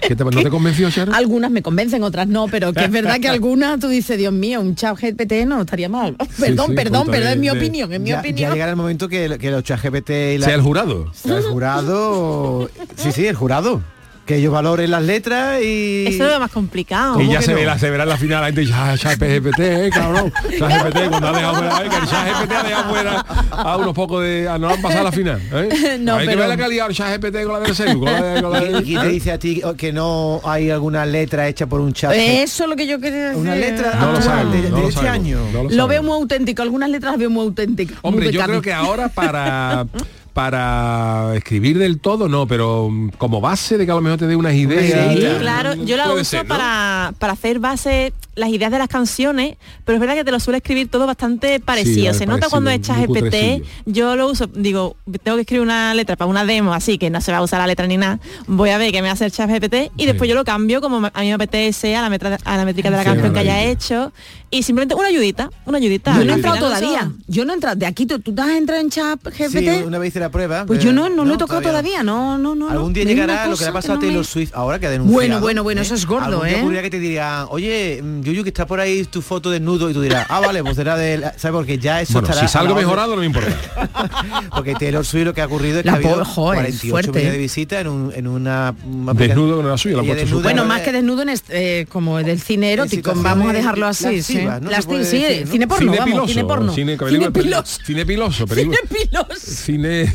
¿Qué 0.00 0.16
te, 0.16 0.24
¿no 0.24 0.30
te 0.30 0.50
convenció, 0.50 0.90
Charo? 0.90 1.12
Algunas 1.14 1.50
me 1.50 1.62
convencen, 1.62 2.02
otras 2.02 2.26
no, 2.28 2.46
pero 2.48 2.72
que 2.72 2.84
es 2.84 2.90
verdad 2.90 3.18
que 3.20 3.28
algunas 3.28 3.78
tú 3.80 3.88
dices, 3.88 4.16
Dios 4.18 4.32
mío, 4.32 4.60
un 4.60 4.74
chat 4.74 4.96
GPT 4.98 5.46
no 5.46 5.60
estaría 5.60 5.88
mal. 5.88 6.16
Perdón, 6.38 6.68
sí, 6.70 6.74
perdón, 6.74 7.06
perdón, 7.06 7.24
de- 7.26 7.32
es 7.32 7.38
mi 7.38 7.50
opinión, 7.50 7.92
es 7.92 8.00
mi 8.00 8.10
ya, 8.10 8.20
opinión. 8.20 8.48
Ya 8.50 8.54
llegará 8.54 8.70
el 8.70 8.76
momento 8.76 9.08
que, 9.08 9.36
que 9.40 9.50
los 9.50 9.62
ChatGPT 9.62 10.10
y 10.34 10.38
la- 10.38 10.46
Sea 10.46 10.54
el 10.54 10.62
jurado. 10.62 11.12
sea 11.14 11.38
el 11.38 11.44
jurado. 11.44 12.70
Sí, 12.96 13.12
sí, 13.12 13.26
el 13.26 13.36
jurado. 13.36 13.82
Que 14.26 14.38
ellos 14.38 14.52
valoren 14.52 14.90
las 14.90 15.04
letras 15.04 15.62
y. 15.62 16.04
Eso 16.08 16.24
es 16.26 16.32
lo 16.32 16.40
más 16.40 16.50
complicado. 16.50 17.20
Y 17.20 17.28
ya 17.28 17.38
que 17.38 17.44
se, 17.44 17.52
no? 17.52 17.58
verá, 17.58 17.78
se 17.78 17.88
verá 17.90 18.02
en 18.02 18.08
la 18.08 18.16
final 18.16 18.40
la 18.40 18.46
gente 18.46 18.60
dice, 18.62 18.72
ah, 18.74 18.94
ChatGPT, 18.98 19.58
eh, 19.60 19.90
cabrón. 19.94 20.32
ChatGPT 20.58 21.08
cuando 21.10 21.28
ha 21.28 21.32
dejado 21.32 21.54
fuera, 21.54 21.76
eh, 21.84 21.88
que 21.88 21.96
el 21.96 22.06
ChatGPT 22.06 22.52
ha 22.52 22.62
dejado 22.64 22.90
fuera 22.92 23.20
a 23.52 23.76
unos 23.76 23.94
pocos 23.94 24.24
de. 24.24 24.48
a 24.48 24.58
no 24.58 24.68
han 24.68 24.82
pasado 24.82 25.02
a 25.02 25.04
la 25.04 25.12
final. 25.12 25.40
¿eh? 25.52 25.98
No, 26.00 26.16
Hay 26.16 26.26
que 26.26 26.30
pero- 26.32 26.40
ver 26.40 26.48
la 26.48 26.56
calidad 26.56 26.86
del 26.88 26.96
ChatGPT 26.96 27.44
con 27.44 27.52
la 27.52 27.60
del 27.60 27.74
CEU, 27.76 28.00
con 28.00 28.04
la 28.12 28.22
de- 28.22 28.42
con 28.42 28.52
la 28.52 28.60
de- 28.60 28.82
¿Y 28.84 28.96
te 28.96 29.08
dice 29.08 29.30
a 29.32 29.38
ti 29.38 29.62
que 29.78 29.92
no 29.92 30.40
hay 30.44 30.70
alguna 30.70 31.06
letra 31.06 31.46
hecha 31.46 31.66
por 31.68 31.80
un 31.80 31.92
chat? 31.92 32.12
Eso 32.12 32.64
es 32.64 32.68
lo 32.70 32.74
que 32.74 32.86
yo 32.88 32.98
quería 32.98 33.28
decir. 33.28 33.40
Una 33.40 33.54
letra 33.54 33.94
No 33.94 34.06
lo 34.12 34.18
actual 34.18 34.22
sabemos, 34.24 34.52
de, 34.54 34.70
no 34.70 34.76
de 34.76 34.82
lo 34.82 34.88
este 34.88 35.00
sabemos, 35.00 35.14
año. 35.24 35.38
no 35.52 35.62
lo 35.64 35.70
Lo 35.70 35.86
veo 35.86 36.02
muy 36.02 36.12
auténtico, 36.14 36.62
algunas 36.62 36.90
letras 36.90 37.12
las 37.12 37.18
veo 37.20 37.30
muy 37.30 37.42
auténticas. 37.44 37.96
muy 38.02 38.10
Hombre, 38.10 38.26
yo 38.26 38.32
Becabi. 38.32 38.50
creo 38.50 38.62
que 38.62 38.72
ahora 38.72 39.08
para 39.08 39.86
para 40.36 41.32
escribir 41.34 41.78
del 41.78 41.98
todo 41.98 42.28
no, 42.28 42.46
pero 42.46 42.90
como 43.16 43.40
base 43.40 43.78
de 43.78 43.86
que 43.86 43.90
a 43.90 43.94
lo 43.94 44.02
mejor 44.02 44.18
te 44.18 44.26
dé 44.26 44.36
unas 44.36 44.52
ideas. 44.52 45.14
Sí, 45.14 45.26
claro, 45.40 45.74
yo 45.74 45.96
la 45.96 46.12
uso 46.12 46.24
ser, 46.24 46.42
¿no? 46.44 46.48
para, 46.48 47.14
para 47.18 47.32
hacer 47.32 47.58
base 47.58 48.12
las 48.34 48.50
ideas 48.50 48.70
de 48.70 48.78
las 48.78 48.88
canciones, 48.88 49.56
pero 49.86 49.96
es 49.96 50.00
verdad 50.00 50.14
que 50.14 50.24
te 50.24 50.30
lo 50.30 50.38
suele 50.38 50.58
escribir 50.58 50.88
todo 50.90 51.06
bastante 51.06 51.58
parecido. 51.58 52.12
Sí, 52.12 52.18
Se 52.18 52.26
nota 52.26 52.50
cuando 52.50 52.68
echas 52.70 52.98
GPT, 53.00 53.62
yo 53.86 54.14
lo 54.14 54.28
uso, 54.30 54.46
digo, 54.46 54.96
tengo 55.22 55.36
que 55.38 55.40
escribir 55.40 55.62
una 55.62 55.94
letra 55.94 56.16
para 56.16 56.28
una 56.30 56.44
demo, 56.44 56.74
así 56.74 56.98
que 56.98 57.08
no 57.08 57.22
se 57.22 57.32
va 57.32 57.38
a 57.38 57.42
usar 57.42 57.58
la 57.60 57.66
letra 57.66 57.86
ni 57.86 57.96
nada. 57.96 58.20
Voy 58.46 58.68
a 58.70 58.76
ver 58.78 58.92
qué 58.92 59.00
me 59.00 59.08
hace 59.08 59.24
el 59.24 59.32
chat 59.32 59.48
GPT 59.50 59.90
y 59.96 60.04
después 60.04 60.28
yo 60.28 60.34
lo 60.36 60.44
cambio 60.44 60.82
como 60.82 60.98
a 60.98 61.20
mí 61.22 61.28
me 61.28 61.32
apetece 61.32 61.96
a 61.96 62.02
la, 62.02 62.10
metra- 62.10 62.38
a 62.44 62.56
la 62.58 62.64
métrica 62.66 62.90
de 62.90 62.96
la 62.98 63.04
canción 63.04 63.32
que 63.32 63.38
haya 63.40 63.62
hecho 63.64 64.12
y 64.50 64.62
simplemente 64.62 64.94
una 64.94 65.08
ayudita, 65.08 65.50
una 65.64 65.78
ayudita. 65.78 66.16
Yo 66.18 66.24
no 66.24 66.32
he 66.32 66.36
entrado 66.36 66.56
todavía. 66.58 67.10
Yo 67.26 67.44
no 67.44 67.52
he 67.52 67.54
entrado. 67.54 67.76
De 67.76 67.86
aquí 67.86 68.06
tú, 68.06 68.18
tú 68.20 68.34
has 68.40 68.50
entrado 68.50 68.80
en 68.80 68.90
chat 68.90 69.18
GPT. 69.22 69.50
Sí, 69.50 69.68
una 69.84 69.98
vez 69.98 70.08
hice 70.10 70.20
la 70.20 70.30
prueba. 70.30 70.64
pues 70.66 70.82
yo 70.82 70.92
no, 70.92 71.08
no, 71.08 71.24
lo 71.24 71.34
he 71.34 71.36
tocado 71.38 71.60
todavía. 71.62 72.00
todavía 72.00 72.02
No, 72.04 72.38
no, 72.38 72.54
no. 72.54 72.70
Algún 72.70 72.92
día 72.92 73.04
llegará 73.04 73.46
lo 73.48 73.56
que 73.56 73.64
le 73.64 73.70
ha 73.70 73.72
pasado 73.72 73.94
a 73.94 73.98
Taylor 74.00 74.18
me- 74.18 74.24
Swift 74.24 74.52
ahora 74.54 74.78
que 74.78 74.86
ha 74.86 74.90
denunciado. 74.90 75.14
Bueno, 75.16 75.40
bueno, 75.40 75.62
bueno, 75.62 75.80
eso 75.80 75.94
es 75.94 76.06
gordo, 76.06 76.26
Algún 76.26 76.46
día 76.46 76.56
¿eh? 76.58 76.60
ocurrirá 76.60 76.82
que 76.82 76.90
te 76.90 76.98
dirán, 77.00 77.46
oye, 77.50 78.00
mm, 78.02 78.22
Yuyu, 78.22 78.42
que 78.44 78.50
está 78.50 78.66
por 78.66 78.78
ahí 78.80 79.04
tu 79.04 79.20
foto 79.22 79.50
desnudo 79.50 79.90
y 79.90 79.92
tú 79.92 80.00
dirás, 80.00 80.26
ah, 80.28 80.40
vale, 80.40 80.62
pues 80.62 80.76
será 80.76 80.96
de... 80.96 81.18
la-". 81.18 81.34
¿Sabes? 81.38 81.54
Porque 81.56 81.78
ya 81.78 82.00
eso 82.00 82.12
Bueno, 82.14 82.28
estará... 82.28 82.46
si 82.46 82.52
salgo 82.52 82.74
mejorado 82.74 83.14
no 83.16 83.20
me 83.20 83.26
importa. 83.26 83.50
Porque 84.54 84.74
Taylor 84.74 85.04
Swift 85.04 85.24
lo 85.26 85.34
que 85.34 85.40
ha 85.42 85.46
ocurrido 85.46 85.78
es 85.78 85.82
que 85.82 85.86
La 85.86 85.92
ha 85.94 85.96
habido 85.96 86.12
pobre, 86.12 86.24
joder, 86.24 86.58
48 86.60 86.90
fuerte, 86.90 87.10
millones 87.10 87.28
¿eh? 87.28 87.32
de 87.32 87.38
visitas 87.38 87.80
en, 87.80 87.88
un, 87.88 88.12
en 88.14 88.26
una... 88.28 88.74
una 88.86 89.12
Desnudo 89.14 89.56
con 89.56 89.68
la 89.68 89.76
suya, 89.76 89.96
Bueno, 90.02 90.62
en- 90.62 90.68
más 90.68 90.82
que 90.82 90.92
desnudo 90.92 91.22
en 91.22 91.28
este, 91.30 91.80
eh, 91.80 91.86
como 91.86 92.18
del 92.18 92.40
cine 92.40 92.72
erótico, 92.72 93.12
vamos 93.16 93.48
a 93.50 93.52
dejarlo 93.52 93.86
así. 93.86 94.22
Lascivas, 94.44 95.08
sí. 95.08 95.18
sí, 95.44 95.46
cine 95.50 95.66
porno, 95.66 95.92
cine 95.92 95.98
vamos, 95.98 96.12
piloso, 96.12 96.28
cine 96.32 96.44
porno. 96.44 96.72
Cine, 96.74 96.96
Cine 97.08 97.30
piloso. 97.30 97.80
Cine 97.84 98.06
piloso, 98.06 98.46
Cine 98.46 98.76
piloso. 98.88 99.34
Cine, 99.40 100.12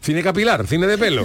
cine 0.00 0.22
capilar, 0.22 0.66
cine 0.66 0.86
de 0.86 0.96
pelo. 0.96 1.24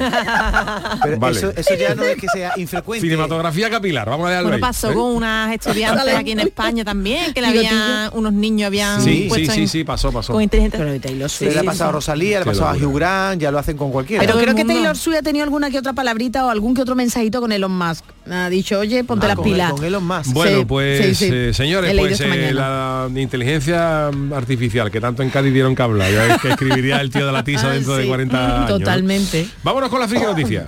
Pero 1.04 1.20
Vale. 1.20 1.38
eso, 1.38 1.52
eso 1.56 1.74
ya 1.76 1.96
no 1.96 2.04
es 2.04 2.18
que 2.18 2.28
sea 2.28 2.54
infrecuente. 2.58 3.06
Cinematografía 3.08 3.70
capilar, 3.70 4.10
vamos 4.10 4.28
a 4.28 4.30
dejarlo 4.30 4.50
Bueno, 4.50 4.56
ahí, 4.66 4.72
pasó 4.72 4.92
¿eh? 4.92 4.94
con 4.96 5.16
unas 5.16 5.54
estudiantes 5.54 6.16
aquí 6.16 6.32
en 6.32 6.40
España 6.40 6.84
también, 6.84 7.34
que 7.34 7.42
le 7.42 7.48
habían, 7.50 8.10
unos 8.14 8.34
niños 8.34 8.68
habían 8.68 9.02
Sí, 9.02 9.24
sí, 9.24 9.26
puesto 9.30 9.52
sí, 9.54 9.62
en- 9.62 9.68
sí, 9.68 9.84
pasó, 9.84 10.12
pasó. 10.12 10.34
con 10.34 10.42
inteligencia. 10.42 10.80
Pero 10.80 10.92
de 10.92 11.00
Taylor 11.00 11.30
Se 11.30 11.38
Swift. 11.46 11.54
le 11.54 11.60
ha 11.60 11.64
pasado 11.64 11.90
a 11.90 11.94
Rosalía, 11.94 12.38
le 12.40 12.44
ha 12.44 12.46
pasado 12.46 12.68
a. 12.70 12.74
Hugh 12.76 12.96
Grant, 12.96 13.42
ya 13.42 13.52
lo 13.52 13.60
hacen 13.60 13.78
con 13.78 13.92
cualquiera. 13.92 14.24
Pero 14.26 14.38
creo 14.40 14.56
que. 14.56 14.66
Taylor 14.66 14.98
Swift 14.98 15.18
ha 15.18 15.22
tenido 15.22 15.44
alguna 15.44 15.70
que 15.70 15.78
otra 15.78 15.94
palabrita 15.94 16.46
o 16.46 16.50
algún 16.50 16.74
que 16.74 16.82
otro 16.82 16.96
mensajito 16.96 17.40
con 17.42 17.52
Elon 17.52 17.72
Musk. 17.78 18.04
Ha 18.32 18.50
dicho, 18.50 18.80
oye, 18.80 19.04
ponte 19.04 19.26
Ah, 19.26 19.30
las 19.30 19.36
con- 19.36 19.44
pilas. 19.46 19.72
Con 19.74 19.84
Elon 19.84 20.06
Musk. 20.06 20.32
Bueno, 20.34 20.60
Sí, 20.60 20.66
pues 20.66 21.06
sí, 21.06 21.16
sí. 21.16 21.30
eh, 21.34 21.54
señores, 21.54 21.94
pues 21.98 22.20
eh, 22.22 22.54
la 22.54 23.10
inteligencia 23.16 24.08
artificial 24.34 24.90
que 24.90 25.02
tanto 25.02 25.24
en 25.24 25.30
Cádiz 25.30 25.54
dieron 25.54 25.76
que 25.76 25.82
hablar, 25.82 26.10
ya 26.12 26.24
ves 26.24 26.42
que 26.42 26.50
escribiría 26.50 27.02
el 27.02 27.10
tío 27.12 27.26
de 27.26 27.32
la 27.34 27.44
tiza 27.44 27.68
Ah, 27.72 27.74
dentro 27.74 27.96
de 27.98 28.04
sí. 28.04 28.08
40 28.08 28.56
años. 28.66 28.68
Totalmente. 28.70 29.48
Vámonos 29.64 29.90
con 29.90 30.00
la 30.00 30.08
friki 30.08 30.24
noticia. 30.24 30.68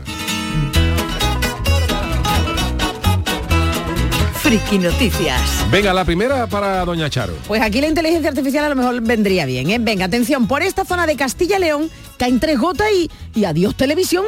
Friki 4.42 4.78
Noticias. 4.78 5.42
Venga, 5.72 5.92
la 5.92 6.06
primera 6.06 6.46
para 6.46 6.86
Doña 6.86 7.10
Charo. 7.10 7.34
Pues 7.48 7.62
aquí 7.64 7.82
la 7.82 7.88
inteligencia 7.88 8.30
artificial 8.30 8.66
a 8.66 8.70
lo 8.70 8.76
mejor 8.76 9.02
vendría 9.02 9.46
bien, 9.48 9.72
¿eh? 9.72 9.78
Venga, 9.80 10.06
atención, 10.06 10.48
por 10.48 10.62
esta 10.62 10.86
zona 10.86 11.08
de 11.08 11.16
Castilla 11.16 11.58
y 11.58 11.62
León 11.62 11.90
caen 12.18 12.40
tres 12.40 12.60
gotas 12.60 12.88
y, 12.96 13.10
y 13.34 13.46
adiós 13.46 13.74
televisión. 13.76 14.26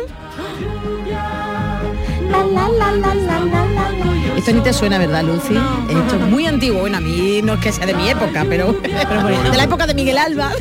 Esto 4.35 4.53
ni 4.53 4.61
te 4.61 4.71
suena, 4.71 4.97
¿verdad, 4.99 5.23
Lucy? 5.23 5.55
Esto 5.89 6.15
es 6.15 6.21
muy 6.29 6.45
antiguo. 6.45 6.81
Bueno, 6.81 6.97
a 6.97 7.01
mí 7.01 7.41
no 7.43 7.55
es 7.55 7.59
que 7.59 7.71
sea 7.71 7.85
de 7.87 7.93
mi 7.95 8.07
época, 8.09 8.45
pero, 8.47 8.71
de 8.81 9.57
la 9.57 9.63
época 9.63 9.87
de 9.87 9.93
Miguel 9.95 10.17
Alba. 10.17 10.51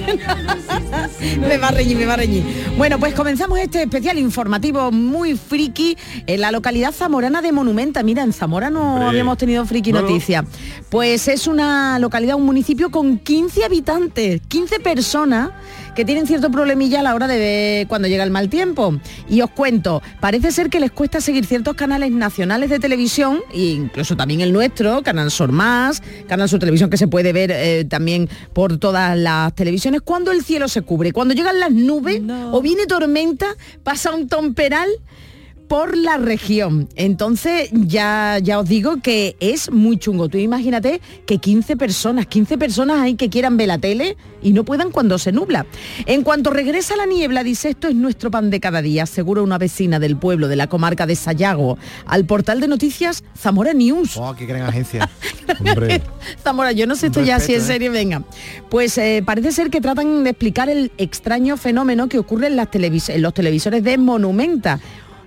me 1.38 1.58
va 1.58 1.68
a 1.68 1.70
reñir, 1.72 1.96
me 1.96 2.06
va 2.06 2.14
a 2.14 2.16
reñir. 2.16 2.42
Bueno, 2.78 2.98
pues 2.98 3.14
comenzamos 3.14 3.58
este 3.58 3.82
especial 3.82 4.18
informativo 4.18 4.90
muy 4.90 5.36
friki 5.36 5.96
en 6.26 6.40
la 6.40 6.50
localidad 6.52 6.92
zamorana 6.92 7.42
de 7.42 7.52
Monumenta. 7.52 8.02
Mira, 8.02 8.22
en 8.22 8.32
Zamora 8.32 8.70
no 8.70 8.94
Hombre. 8.94 9.08
habíamos 9.08 9.36
tenido 9.36 9.64
friki 9.66 9.92
No, 9.92 10.00
no. 10.00 10.08
noticia. 10.08 10.44
Pues 10.88 11.28
es 11.28 11.46
una 11.46 11.98
localidad, 11.98 12.36
un 12.36 12.46
municipio 12.46 12.90
con 12.90 13.18
15 13.18 13.64
habitantes, 13.64 14.40
15 14.48 14.80
personas 14.80 15.50
que 15.96 16.04
tienen 16.04 16.26
cierto 16.26 16.50
problemilla 16.50 17.00
a 17.00 17.02
la 17.02 17.14
hora 17.14 17.26
de 17.26 17.38
ver 17.38 17.86
cuando 17.88 18.06
llega 18.06 18.22
el 18.22 18.30
mal 18.30 18.48
tiempo. 18.50 19.00
Y 19.28 19.40
os 19.40 19.50
cuento, 19.50 20.02
parece 20.20 20.52
ser 20.52 20.68
que 20.68 20.78
les 20.78 20.92
cuesta 20.92 21.20
seguir 21.20 21.46
ciertos 21.46 21.74
canales 21.74 22.12
nacionales 22.12 22.70
de 22.70 22.78
televisión, 22.78 23.40
e 23.52 23.62
incluso 23.62 24.14
también 24.16 24.42
el 24.42 24.52
nuestro, 24.52 25.02
Canal 25.02 25.30
Sur 25.30 25.50
Más, 25.50 26.02
Canal 26.28 26.48
Sur 26.48 26.60
Televisión 26.60 26.90
que 26.90 26.98
se 26.98 27.08
puede 27.08 27.32
ver 27.32 27.50
eh, 27.50 27.86
también 27.86 28.28
por 28.52 28.76
todas 28.76 29.16
las 29.16 29.54
televisiones, 29.54 30.02
cuando 30.02 30.30
el 30.30 30.44
cielo 30.44 30.68
se 30.68 30.82
cubre, 30.82 31.12
cuando 31.12 31.32
llegan 31.34 31.58
las 31.58 31.72
nubes 31.72 32.20
o 32.52 32.60
viene 32.60 32.86
tormenta, 32.86 33.46
pasa 33.82 34.14
un 34.14 34.28
tomperal 34.28 34.88
por 35.68 35.96
la 35.96 36.16
región. 36.16 36.88
Entonces 36.96 37.70
ya, 37.72 38.38
ya 38.42 38.58
os 38.60 38.68
digo 38.68 38.96
que 39.02 39.36
es 39.40 39.70
muy 39.70 39.98
chungo. 39.98 40.28
Tú 40.28 40.38
imagínate 40.38 41.00
que 41.26 41.38
15 41.38 41.76
personas, 41.76 42.26
15 42.26 42.56
personas 42.58 43.00
hay 43.00 43.14
que 43.14 43.28
quieran 43.30 43.56
ver 43.56 43.68
la 43.68 43.78
tele 43.78 44.16
y 44.42 44.52
no 44.52 44.64
puedan 44.64 44.90
cuando 44.92 45.18
se 45.18 45.32
nubla. 45.32 45.66
En 46.06 46.22
cuanto 46.22 46.50
regresa 46.50 46.94
la 46.96 47.06
niebla, 47.06 47.42
dice 47.42 47.70
esto 47.70 47.88
es 47.88 47.94
nuestro 47.94 48.30
pan 48.30 48.50
de 48.50 48.60
cada 48.60 48.80
día, 48.82 49.02
asegura 49.04 49.42
una 49.42 49.58
vecina 49.58 49.98
del 49.98 50.16
pueblo 50.16 50.46
de 50.48 50.56
la 50.56 50.68
comarca 50.68 51.06
de 51.06 51.16
Sayago 51.16 51.78
al 52.06 52.24
portal 52.26 52.60
de 52.60 52.68
noticias 52.68 53.24
Zamora 53.36 53.72
News. 53.72 54.16
Oh, 54.16 54.34
qué 54.36 54.46
gran 54.46 54.62
agencia. 54.62 55.08
Zamora, 56.42 56.72
yo 56.72 56.86
no 56.86 56.94
sé 56.94 57.06
esto 57.06 57.22
ya 57.22 57.40
si 57.40 57.54
es 57.54 57.64
¿eh? 57.64 57.66
serio, 57.66 57.92
venga. 57.92 58.22
Pues 58.68 58.96
eh, 58.98 59.22
parece 59.24 59.52
ser 59.52 59.70
que 59.70 59.80
tratan 59.80 60.24
de 60.24 60.30
explicar 60.30 60.68
el 60.68 60.92
extraño 60.98 61.56
fenómeno 61.56 62.08
que 62.08 62.18
ocurre 62.18 62.46
en, 62.48 62.56
las 62.56 62.68
televis- 62.70 63.12
en 63.12 63.22
los 63.22 63.34
televisores 63.34 63.82
de 63.82 63.98
Monumenta. 63.98 64.80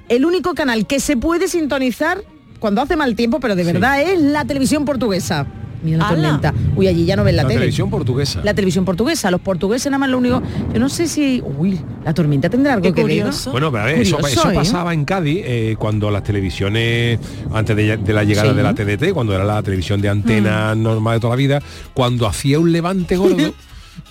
El 0.09 0.25
único 0.25 0.53
canal 0.55 0.85
que 0.87 0.99
se 0.99 1.15
puede 1.17 1.47
sintonizar 1.47 2.23
cuando 2.59 2.81
hace 2.81 2.95
mal 2.95 3.15
tiempo, 3.15 3.39
pero 3.39 3.55
de 3.55 3.63
verdad 3.63 4.01
es 4.01 4.19
la 4.19 4.43
televisión 4.45 4.83
portuguesa. 4.85 5.45
Mira 5.81 5.97
la 5.99 6.09
tormenta. 6.09 6.53
Uy, 6.75 6.87
allí 6.89 7.05
ya 7.05 7.15
no 7.15 7.23
ven 7.23 7.37
la, 7.37 7.43
La 7.43 7.47
tele. 7.47 7.59
televisión 7.61 7.89
portuguesa. 7.89 8.41
La 8.43 8.53
televisión 8.53 8.83
portuguesa. 8.83 9.31
Los 9.31 9.39
portugueses 9.39 9.85
nada 9.89 9.99
más 9.99 10.09
lo 10.09 10.17
único. 10.17 10.41
Yo 10.73 10.79
no 10.79 10.89
sé 10.89 11.07
si. 11.07 11.41
Uy, 11.57 11.79
la 12.03 12.13
tormenta 12.13 12.49
tendrá 12.49 12.73
algo 12.73 12.93
que 12.93 13.01
ver. 13.01 13.25
¿no? 13.25 13.31
Bueno, 13.53 13.71
pero 13.71 13.83
a 13.83 13.85
ver, 13.85 13.99
eso, 13.99 14.17
Curioso, 14.17 14.41
eso 14.41 14.51
¿eh? 14.51 14.55
pasaba 14.55 14.93
en 14.93 15.05
Cádiz 15.05 15.41
eh, 15.45 15.75
cuando 15.79 16.11
las 16.11 16.23
televisiones, 16.23 17.17
antes 17.53 17.77
de, 17.77 17.95
de 17.95 18.13
la 18.13 18.25
llegada 18.25 18.49
Sí. 18.49 18.55
de 18.57 18.63
la 18.63 18.73
TDT, 18.73 19.13
cuando 19.13 19.33
era 19.33 19.45
la 19.45 19.63
televisión 19.63 20.01
de 20.01 20.09
antena 20.09 20.75
normal 20.75 21.15
de 21.15 21.19
toda 21.21 21.31
la 21.35 21.37
vida, 21.37 21.61
cuando 21.93 22.27
hacía 22.27 22.59
un 22.59 22.73
levante 22.73 23.15
gordo, 23.15 23.53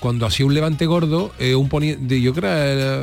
cuando 0.00 0.26
hacía 0.26 0.46
un 0.46 0.54
levante 0.54 0.86
gordo, 0.86 1.32
eh, 1.38 1.54
un 1.54 1.68
poniente, 1.68 2.20
yo 2.20 2.32
creo 2.34 2.50
era, 2.50 3.02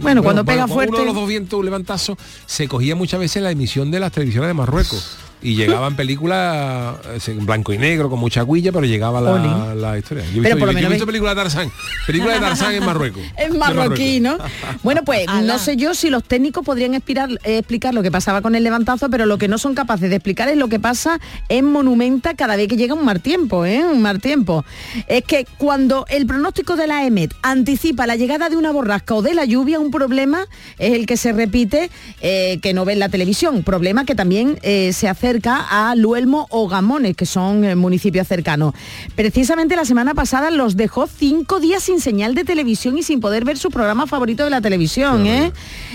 Bueno, 0.00 0.22
cuando 0.22 0.44
pega 0.44 0.64
Uno 0.64 0.74
fuerte. 0.74 0.98
de 0.98 1.04
los 1.04 1.14
dos 1.14 1.28
vientos, 1.28 1.58
un 1.58 1.64
levantazo, 1.64 2.16
se 2.46 2.68
cogía 2.68 2.94
muchas 2.96 3.20
veces 3.20 3.42
la 3.42 3.50
emisión 3.50 3.90
de 3.90 4.00
las 4.00 4.12
televisiones 4.12 4.48
de 4.48 4.54
Marruecos. 4.54 5.16
Y 5.42 5.54
llegaban 5.54 5.96
películas 5.96 6.96
eh, 7.06 7.18
en 7.30 7.46
blanco 7.46 7.72
y 7.72 7.78
negro 7.78 8.08
con 8.10 8.18
mucha 8.18 8.42
huilla, 8.44 8.72
pero 8.72 8.84
llegaba 8.86 9.20
la, 9.20 9.74
la 9.74 9.98
historia. 9.98 10.24
Yo 10.32 10.40
he 10.40 10.42
Pero 10.42 10.56
visto, 10.56 10.58
por 10.58 10.66
lo 10.68 10.72
yo 10.72 10.78
he 10.78 10.82
menos 10.82 10.90
visto 10.92 11.06
ve- 11.06 11.12
películas 11.12 11.36
de 11.36 11.42
Tarzán, 11.42 11.72
películas 12.06 12.34
de 12.34 12.40
Tarzán 12.40 12.74
en 12.74 12.84
Marruecos. 12.84 13.22
Es 13.36 13.52
De 13.52 13.58
marroquí, 13.58 14.20
¿no? 14.20 14.38
Bueno, 14.82 15.02
pues 15.04 15.26
no 15.44 15.58
sé 15.58 15.76
yo 15.76 15.94
si 15.94 16.10
los 16.10 16.24
técnicos 16.24 16.64
podrían 16.64 16.94
explicar, 16.94 17.30
eh, 17.44 17.58
explicar 17.58 17.94
lo 17.94 18.02
que 18.02 18.10
pasaba 18.10 18.40
con 18.42 18.54
el 18.54 18.64
levantazo, 18.64 19.08
pero 19.10 19.26
lo 19.26 19.38
que 19.38 19.48
no 19.48 19.58
son 19.58 19.74
capaces 19.74 20.10
de 20.10 20.16
explicar 20.16 20.48
es 20.48 20.56
lo 20.56 20.68
que 20.68 20.80
pasa 20.80 21.20
en 21.48 21.64
Monumenta 21.66 22.34
cada 22.34 22.56
vez 22.56 22.68
que 22.68 22.76
llega 22.76 22.94
un 22.94 23.04
mal 23.04 23.20
tiempo, 23.20 23.64
¿eh? 23.66 23.84
Un 23.84 24.02
mal 24.02 24.20
tiempo. 24.20 24.64
Es 25.06 25.22
que 25.24 25.46
cuando 25.58 26.06
el 26.08 26.26
pronóstico 26.26 26.76
de 26.76 26.86
la 26.86 27.04
EMET 27.06 27.34
anticipa 27.42 28.06
la 28.06 28.16
llegada 28.16 28.48
de 28.48 28.56
una 28.56 28.70
borrasca 28.72 29.14
o 29.14 29.22
de 29.22 29.34
la 29.34 29.44
lluvia, 29.44 29.78
un 29.78 29.90
problema 29.90 30.46
es 30.78 30.92
el 30.94 31.06
que 31.06 31.16
se 31.16 31.32
repite 31.32 31.90
eh, 32.20 32.58
que 32.62 32.72
no 32.74 32.84
ve 32.84 32.94
en 32.94 32.98
la 33.00 33.08
televisión. 33.08 33.62
Problema 33.62 34.04
que 34.04 34.14
también 34.14 34.58
eh, 34.62 34.92
se 34.92 35.08
acerca 35.26 35.66
a 35.68 35.96
Luelmo 35.96 36.46
o 36.50 36.68
Gamones, 36.68 37.16
que 37.16 37.26
son 37.26 37.64
eh, 37.64 37.74
municipios 37.74 38.28
cercanos. 38.28 38.74
Precisamente 39.16 39.74
la 39.74 39.84
semana 39.84 40.14
pasada 40.14 40.52
los 40.52 40.76
dejó 40.76 41.08
cinco 41.08 41.58
días 41.58 41.82
sin 41.82 42.00
señal 42.00 42.36
de 42.36 42.44
televisión 42.44 42.96
y 42.96 43.02
sin 43.02 43.18
poder 43.18 43.44
ver 43.44 43.58
su 43.58 43.70
programa 43.70 44.06
favorito 44.06 44.44
de 44.44 44.50
la 44.50 44.60
televisión. 44.60 45.26
¿eh? 45.26 45.50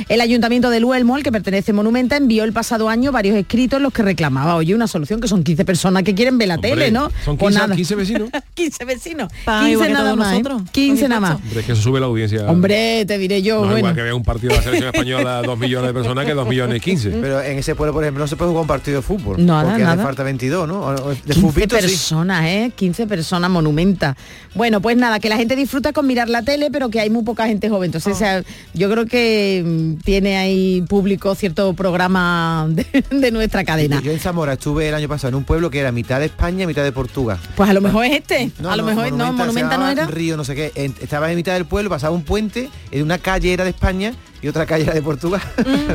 El 0.10 0.20
ayuntamiento 0.20 0.70
de 0.70 0.82
Luelmo, 0.82 1.16
al 1.16 1.24
que 1.24 1.32
pertenece 1.32 1.72
Monumenta, 1.72 2.18
envió 2.18 2.44
el 2.44 2.52
pasado 2.52 2.90
año 2.90 3.14
varios 3.14 3.38
escritos 3.38 3.78
en 3.78 3.84
los 3.84 3.94
que 3.94 4.02
reclamaba, 4.04 4.56
oye, 4.56 4.76
una 4.76 4.88
solución 4.88 5.22
que 5.22 5.30
son 5.30 5.46
15 5.46 5.64
personas 5.64 6.04
que 6.04 6.14
quieren 6.14 6.38
ver 6.38 6.50
la 6.50 6.56
Hombre, 6.56 6.72
tele, 6.72 6.92
¿no? 6.92 7.10
son 7.24 7.38
Pues 7.38 7.54
15 7.56 7.60
nada. 7.68 7.76
15 7.76 7.96
vecinos. 7.96 8.30
15 8.54 8.84
vecinos. 8.86 9.32
Pa, 9.46 9.60
15 9.60 9.72
igual 9.72 9.88
que 9.88 9.94
nada 9.94 10.16
más. 10.18 10.34
¿eh? 10.36 10.44
nosotros, 10.44 10.70
15 10.74 11.08
nada 11.08 11.22
más. 11.22 11.36
Hombre, 11.36 11.60
es 11.62 11.66
que 11.66 11.72
eso 11.72 11.82
sube 11.82 12.02
la 12.02 12.08
audiencia. 12.08 12.48
Hombre, 12.52 13.06
te 13.06 13.18
diré 13.18 13.42
yo, 13.42 13.56
No, 13.62 13.62
bueno. 13.62 13.78
igual 13.78 13.96
que 13.96 14.02
vea 14.02 14.14
un 14.16 14.24
partido 14.26 14.50
de 14.52 14.58
la 14.58 14.64
selección 14.64 14.90
española, 14.94 15.42
dos 15.42 15.58
millones 15.58 15.88
de 15.88 15.94
personas 15.94 16.26
que 16.26 16.34
dos 16.34 16.50
millones 16.50 16.76
y 16.76 16.80
quince. 16.82 17.12
Pero 17.12 17.42
en 17.42 17.60
ese 17.60 17.76
pueblo, 17.76 17.94
por 17.94 18.04
ejemplo, 18.04 18.22
no 18.26 18.28
se 18.28 18.36
puede 18.36 18.50
jugar 18.50 18.64
un 18.64 18.68
partido 18.68 18.98
de 18.98 19.02
fútbol. 19.04 19.21
Nada, 19.38 19.64
porque 19.64 19.82
nada. 19.82 19.94
hace 19.94 20.04
falta 20.04 20.24
22, 20.24 20.68
¿no? 20.68 20.82
O- 20.82 20.90
o 21.08 21.10
De 21.10 21.16
15 21.18 21.40
fupito, 21.42 21.76
sí. 21.78 21.82
personas, 21.82 22.46
¿eh? 22.46 22.72
15 22.76 23.08
personas 23.08 23.50
monumenta. 23.50 24.16
Bueno, 24.56 24.82
pues 24.82 24.98
nada, 24.98 25.20
que 25.20 25.30
la 25.30 25.38
gente 25.38 25.56
disfruta 25.56 25.94
con 25.94 26.08
mirar 26.08 26.30
la 26.30 26.42
tele, 26.42 26.70
pero 26.72 26.90
que 26.90 27.00
hay 27.00 27.10
muy 27.10 27.24
poca 27.24 27.48
gente 27.48 27.70
joven. 27.70 27.88
Entonces, 27.90 28.14
o 28.14 28.18
sea, 28.18 28.44
yo 28.74 28.90
creo 28.92 29.06
que 29.06 29.64
mm, 29.66 30.04
tiene 30.04 30.38
ahí 30.38 30.82
público 30.88 31.34
cierto 31.36 31.74
programa 31.74 32.68
de, 32.70 32.86
de 33.10 33.32
nuestra 33.32 33.64
cadena. 33.64 34.02
Yo 34.02 34.12
en 34.12 34.20
Zamora 34.20 34.54
estuve 34.54 34.90
el 34.90 34.96
año 34.96 35.08
pasado 35.08 35.30
en 35.30 35.36
un 35.36 35.44
pueblo 35.44 35.70
que 35.70 35.80
era 35.80 35.92
mitad 35.92 36.20
de 36.20 36.26
España 36.26 36.68
mitad 36.68 36.84
de 36.84 36.92
Portugal. 36.92 37.38
Pues 37.56 37.70
a 37.70 37.74
lo 37.74 37.82
mejor 37.82 38.06
es 38.06 38.14
este. 38.14 38.52
a 38.68 38.76
lo 38.76 38.84
mejor 38.84 39.12
no, 39.14 39.32
Monumenta 39.34 39.78
no 39.78 39.88
era. 39.88 40.06
Río, 40.08 40.38
no 40.38 40.44
sé 40.44 40.56
qué. 40.56 40.72
En- 40.76 40.96
estaba 41.02 41.30
en 41.32 41.36
mitad 41.36 41.54
del 41.54 41.66
pueblo, 41.66 41.90
pasaba 41.90 42.14
un 42.16 42.24
puente, 42.24 42.70
en 42.92 43.04
una 43.04 43.18
calle 43.18 43.54
era 43.54 43.64
de 43.64 43.70
España 43.72 44.14
y 44.42 44.48
otra 44.48 44.66
calle 44.66 44.84
era 44.84 44.94
de 44.94 45.02
Portugal. 45.02 45.42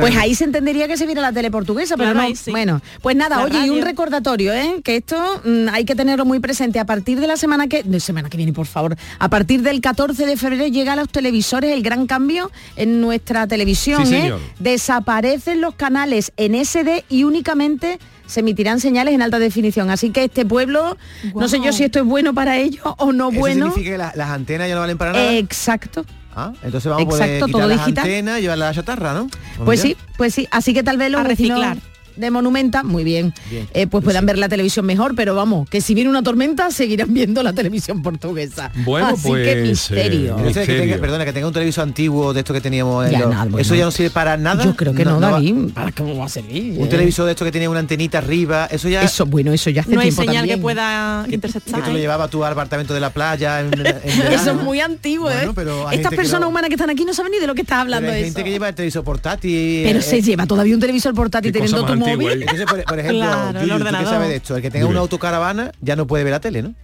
Pues 0.01 0.15
ahí 0.17 0.35
se 0.35 0.45
entendería 0.45 0.87
que 0.89 0.97
se 0.97 1.07
viera 1.07 1.21
la 1.23 1.33
tele 1.33 1.51
portuguesa, 1.51 1.97
pero 1.97 2.13
Claro, 2.13 2.29
no. 2.29 2.35
sí. 2.37 2.51
Bueno, 2.51 2.81
pues 3.03 3.17
nada, 3.17 3.37
La 3.39 3.45
oye, 3.45 3.59
y 3.67 3.71
un 3.71 3.77
radio. 3.79 3.85
recordatorio, 3.85 4.53
¿eh? 4.53 4.81
Que 4.85 4.97
esto 4.97 5.17
mm, 5.45 5.69
hay 5.73 5.85
que 5.85 5.95
tenerlo 5.95 6.25
muy 6.25 6.39
presente. 6.41 6.79
A 6.79 6.85
partir 6.87 7.19
de 7.21 7.27
la 7.27 7.37
semana 7.37 7.67
que. 7.69 7.83
De 7.83 8.01
semana 8.01 8.29
que 8.31 8.37
viene, 8.37 8.53
por 8.53 8.67
favor. 8.67 8.97
A 9.19 9.29
partir 9.29 9.63
del 9.63 9.81
14 9.81 10.27
de 10.27 10.37
febrero 10.37 10.67
llega 10.67 10.93
a 10.93 10.97
los 10.97 11.09
televisores 11.09 11.73
el 11.73 11.83
gran 11.83 12.07
cambio 12.07 12.51
en 12.77 13.01
nuestra 13.01 13.47
televisión, 13.47 14.07
Sí, 14.07 14.15
¿eh? 14.15 14.33
Desaparecen 14.59 15.61
los 15.61 15.75
canales 15.75 16.33
en 16.37 16.55
SD 16.55 17.05
y 17.09 17.25
únicamente 17.25 17.99
se 18.27 18.41
emitirán 18.41 18.79
señales 18.81 19.15
en 19.15 19.23
alta 19.23 19.39
definición. 19.39 19.89
Así 19.91 20.11
que 20.11 20.25
este 20.25 20.45
pueblo, 20.45 20.97
no 21.35 21.49
sé 21.49 21.61
yo 21.65 21.73
si 21.73 21.85
esto 21.85 21.99
es 22.01 22.05
bueno 22.05 22.35
para 22.35 22.57
ellos 22.59 22.83
o 22.99 23.13
no 23.13 23.31
Eso 23.31 23.39
bueno. 23.41 23.67
significa 23.67 23.91
que 23.93 23.99
la- 23.99 24.13
las 24.15 24.31
antenas 24.31 24.69
ya 24.69 24.75
no 24.75 24.81
valen 24.83 24.99
para 24.99 25.13
nada. 25.13 25.33
Exacto. 25.35 26.05
Ah, 26.39 26.53
entonces 26.63 26.91
vamos 26.91 27.07
a 27.15 27.19
poder 27.19 27.41
todo 27.41 27.67
las 27.67 27.79
digital. 27.79 28.05
antenas 28.05 28.39
y 28.39 28.43
llevar 28.43 28.59
la 28.59 28.75
chatarra, 28.75 29.15
¿no? 29.15 29.27
Pues 29.65 29.81
sí, 29.81 29.97
pues 30.19 30.35
sí. 30.35 30.47
Así 30.51 30.75
que 30.75 30.83
tal 30.83 30.99
vez 30.99 31.11
los 31.11 31.23
A 31.23 31.25
vecinos 31.25 31.59
reciclar. 31.59 31.96
De 32.17 32.31
Monumenta, 32.31 32.83
muy 32.83 33.05
bien, 33.05 33.33
Bien. 33.51 33.69
eh, 33.75 33.87
pues 33.87 34.03
puedan 34.05 34.25
ver 34.27 34.39
la 34.39 34.49
televisión 34.49 34.87
mejor, 34.87 35.15
pero 35.15 35.35
vamos, 35.35 35.69
que 35.69 35.81
si 35.81 35.95
viene 35.95 36.11
una 36.11 36.23
tormenta 36.23 36.71
seguirán 36.71 37.13
viendo 37.13 37.43
la 37.43 37.53
televisión 37.53 38.03
portuguesa. 38.03 38.71
Bueno, 38.85 39.09
Así 39.09 39.29
pues, 39.29 39.47
que 39.47 39.63
misterio. 39.63 40.37
eh, 40.39 40.53
que 40.53 40.67
tenga, 40.67 40.97
perdona, 40.99 41.25
que 41.25 41.33
tenga 41.33 41.47
un 41.47 41.53
televisor 41.53 41.83
antiguo 41.85 42.33
de 42.33 42.41
esto 42.41 42.53
que 42.55 42.61
teníamos. 42.61 43.07
en 43.07 43.13
Ya, 43.13 43.21
los- 43.21 43.31
nada, 43.31 43.45
bueno. 43.45 43.59
Eso 43.59 43.75
ya 43.75 43.85
no 43.85 43.91
sirve 43.91 44.11
para 44.11 44.37
nada. 44.37 44.65
Yo 44.65 44.75
creo 44.77 44.95
que 44.95 45.05
no, 45.05 45.21
va- 45.21 45.31
David. 45.33 45.55
¿Para 45.75 45.93
cómo 45.93 46.17
va 46.17 46.27
a 46.27 46.29
servir? 46.29 46.79
Un 46.79 46.87
Eh, 46.87 46.91
televisor 46.91 47.27
de 47.27 47.33
esto 47.33 47.45
que 47.45 47.53
tenía 47.53 47.69
una 47.71 47.81
antenita 47.81 48.19
arriba, 48.19 48.67
eso 48.71 48.89
ya. 48.89 49.03
Eso, 49.03 49.27
bueno, 49.27 49.53
eso 49.53 49.71
ya 49.71 49.83
hace 49.83 49.93
No 49.93 50.01
hay 50.01 50.07
tiempo 50.09 50.23
señal 50.23 50.37
también. 50.37 50.59
que 50.59 50.63
pueda 50.63 51.25
que 51.29 51.35
interceptar. 51.35 51.85
tú 51.85 51.93
lo 51.93 51.99
llevabas 51.99 52.31
tú 52.31 52.45
al 52.45 52.53
apartamento 52.53 52.95
de 52.95 53.01
la 53.01 53.11
playa 53.11 53.61
en, 53.61 53.73
en 53.75 53.87
Eso 54.33 54.51
es 54.53 54.63
muy 54.63 54.81
antiguo, 54.81 55.31
Bueno, 55.31 55.51
¿eh? 55.51 55.55
pero 55.55 55.91
Estas 55.91 56.11
que 56.11 56.17
personas 56.17 56.43
no- 56.43 56.49
humanas 56.49 56.69
que 56.69 56.75
están 56.75 56.91
aquí 56.91 57.05
no 57.05 57.13
saben 57.15 57.33
ni 57.33 57.39
de 57.39 57.47
lo 57.47 57.55
que 57.55 57.63
estás 57.63 57.77
Pero 57.77 57.83
hablando 57.83 58.11
hay 58.11 58.19
de 58.19 58.25
gente 58.25 58.41
eso. 58.41 58.45
que 58.45 58.51
lleva 58.51 58.69
el 58.69 58.75
televisor 58.75 59.05
portátil. 59.05 59.83
Pero 59.85 59.99
eh, 59.99 60.03
se 60.03 60.23
lleva 60.23 60.47
todavía 60.47 60.75
un 60.75 60.81
televisor 60.81 61.15
portátil 61.15 61.53
Qué 61.53 61.59
teniendo 61.59 61.85
tu 61.85 61.93
móvil. 62.07 62.43
Entonces, 62.43 62.67
por, 62.67 62.85
por 62.85 62.99
ejemplo, 62.99 63.19
Claro, 63.21 63.61
el 63.61 63.69
¿tú 63.69 63.85
qué 63.85 64.05
sabes 64.05 64.29
de 64.29 64.37
esto? 64.37 64.57
El 64.57 64.63
que 64.63 64.71
tenga 64.71 64.85
Dime. 64.85 64.91
una 64.93 65.01
autocaravana 65.01 65.73
ya 65.81 65.97
no 65.97 66.07
puede 66.07 66.25
ver 66.25 66.33
la 66.33 66.41
tele, 66.41 66.63
¿no? 66.63 66.75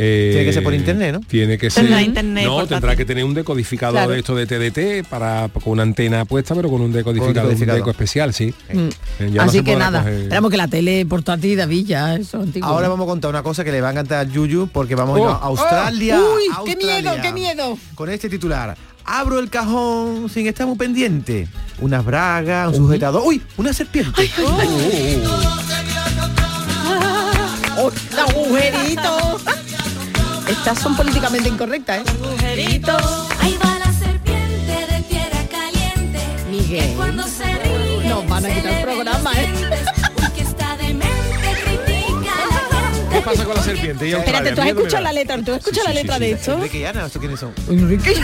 Eh, 0.00 0.28
Tiene 0.30 0.44
que 0.46 0.52
ser 0.52 0.62
por 0.62 0.74
internet, 0.74 1.12
¿no? 1.12 1.20
Tiene 1.26 1.58
que 1.58 1.70
ser. 1.70 1.82
Tendrá 1.84 2.00
internet 2.02 2.44
no, 2.44 2.52
portátil. 2.52 2.76
tendrá 2.76 2.96
que 2.96 3.04
tener 3.04 3.24
un 3.24 3.34
decodificador 3.34 3.94
Claro. 3.94 4.12
de 4.12 4.18
esto 4.20 4.34
de 4.36 4.46
TDT 4.46 5.08
para 5.08 5.48
con 5.48 5.72
una 5.72 5.82
antena 5.82 6.24
puesta, 6.24 6.54
pero 6.54 6.70
con 6.70 6.80
un 6.82 6.92
decodificador, 6.92 7.34
un 7.36 7.48
decodificador. 7.48 7.80
deco 7.80 7.90
especial, 7.90 8.32
sí. 8.32 8.54
Mm. 8.72 8.78
Eh, 8.78 9.30
no 9.32 9.42
Así 9.42 9.62
que 9.64 9.74
nada, 9.74 10.04
coger- 10.04 10.22
esperamos 10.22 10.50
que 10.52 10.56
la 10.56 10.68
tele 10.68 11.04
portátil 11.04 11.56
David 11.56 11.86
ya 11.86 12.14
eso 12.14 12.38
es 12.38 12.44
antiguo. 12.44 12.68
Ahora 12.68 12.88
vamos 12.88 13.04
a 13.04 13.08
contar 13.08 13.30
una 13.30 13.42
cosa 13.42 13.64
que 13.64 13.72
le 13.72 13.80
va 13.80 13.88
a 13.88 13.90
encantar 13.90 14.26
a 14.26 14.30
Yuyu 14.30 14.68
porque 14.72 14.94
vamos 14.94 15.16
a 15.16 15.20
ir 15.20 15.26
a 15.26 15.30
Oh. 15.38 15.44
Australia. 15.46 16.20
¡Uy, 16.20 16.42
qué 16.64 16.72
Australia. 16.72 17.00
miedo, 17.12 17.16
qué 17.22 17.32
miedo! 17.32 17.78
Con 17.96 18.08
este 18.10 18.28
titular. 18.28 18.76
Abro 19.04 19.38
el 19.40 19.48
cajón 19.50 20.28
sin 20.28 20.46
estar 20.46 20.66
muy 20.66 20.76
pendiente. 20.76 21.48
Unas 21.80 22.04
bragas, 22.04 22.68
un 22.68 22.76
sujetador. 22.76 23.22
¡Uy! 23.24 23.42
Una 23.56 23.72
serpiente. 23.72 24.30
¡Oh, 27.76 27.90
el 28.12 28.18
agujerito! 28.18 29.40
Estas 30.48 30.78
son 30.78 30.96
políticamente 30.96 31.48
incorrectas, 31.48 31.98
¿eh? 31.98 32.04
Agujerito. 32.10 32.96
Ahí 33.40 33.58
va 33.62 33.78
la 33.78 33.92
serpiente 33.92 34.86
de 34.86 35.00
tierra 35.08 35.44
caliente. 35.50 36.20
Miguel. 36.50 36.94
Cuando 36.96 37.22
se 37.24 37.44
ríe, 37.44 38.08
Nos 38.08 38.28
van 38.28 38.46
a 38.46 38.48
quitar 38.48 38.72
el 38.72 38.82
programa, 38.82 39.30
los 39.30 39.38
¿eh? 39.38 39.52
demente 39.52 39.98
pasa 43.28 43.44
con 43.44 43.54
la 43.56 43.62
serpiente? 43.62 44.08
Y 44.08 44.12
Espérate? 44.12 44.52
¿tú 44.52 44.60
has 44.60 44.68
escuchado 44.68 45.02
la 45.02 45.12
letra? 45.12 45.36
¿Tú 45.42 45.52
has 45.52 45.58
escuchado 45.58 45.88
la 45.88 45.94
letra 45.94 46.18
de 46.18 46.32
esto? 46.32 46.54
Enrique 46.54 46.78
y 46.78 46.84
Ana, 46.84 47.06
¿estos 47.06 47.20
quiénes 47.20 47.40
son? 47.40 47.52
Enrique 47.68 48.12
y 48.16 48.20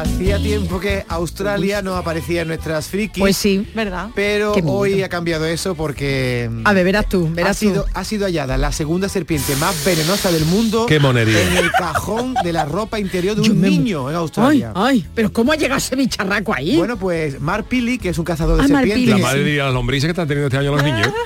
Hacía 0.00 0.38
tiempo 0.38 0.78
que 0.78 1.04
Australia 1.08 1.82
no 1.82 1.96
aparecía 1.96 2.42
en 2.42 2.48
nuestras 2.48 2.86
frikis. 2.88 3.20
Pues 3.20 3.36
sí. 3.36 3.66
¿Verdad? 3.74 4.10
Pero 4.14 4.52
hoy 4.64 5.02
ha 5.02 5.08
cambiado 5.08 5.44
eso 5.46 5.74
porque 5.74 6.48
A 6.64 6.72
ver, 6.72 6.84
verás 6.84 7.08
tú, 7.08 7.28
verás 7.32 7.50
ha 7.50 7.54
sido, 7.54 7.82
tú. 7.84 7.90
ha 7.94 8.04
sido 8.04 8.26
hallada 8.26 8.56
la 8.56 8.70
segunda 8.72 9.08
serpiente 9.08 9.56
más 9.56 9.84
venenosa 9.84 10.30
del 10.30 10.44
mundo 10.44 10.86
Qué 10.86 11.00
monería. 11.00 11.40
en 11.42 11.56
el 11.56 11.70
cajón 11.72 12.34
de 12.44 12.52
la 12.52 12.64
ropa 12.64 13.00
interior 13.00 13.34
de 13.34 13.50
un 13.50 13.60
me- 13.60 13.70
niño 13.70 14.08
en 14.08 14.16
Australia. 14.16 14.72
ay, 14.74 15.04
pero 15.14 15.32
¿cómo 15.32 15.50
ha 15.52 15.56
llegado 15.56 15.78
ese 15.78 15.96
bicharraco 15.96 16.54
ahí? 16.54 16.76
Bueno, 16.76 16.96
pues 16.96 17.40
Mark 17.40 17.66
Pili, 17.68 17.98
que 17.98 18.10
es 18.10 18.18
un 18.18 18.24
cazador 18.24 18.56
de 18.58 18.64
Ah, 18.64 18.66
serpientes. 18.68 19.08
La 19.08 19.18
madre 19.18 19.42
diría 19.44 19.64
las 19.64 19.74
lombrices 19.74 20.06
que 20.06 20.10
están 20.12 20.28
teniendo 20.28 20.46
este 20.46 20.58
año 20.58 20.72
los 20.76 20.82
niños. 20.84 21.08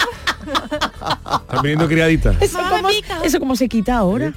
Están 1.42 1.62
viniendo 1.62 1.86
criaditas. 1.88 2.36
¿Eso 2.40 2.58
cómo, 2.68 2.88
eso 3.24 3.38
cómo 3.38 3.56
se 3.56 3.68
quita 3.68 3.96
ahora? 3.96 4.32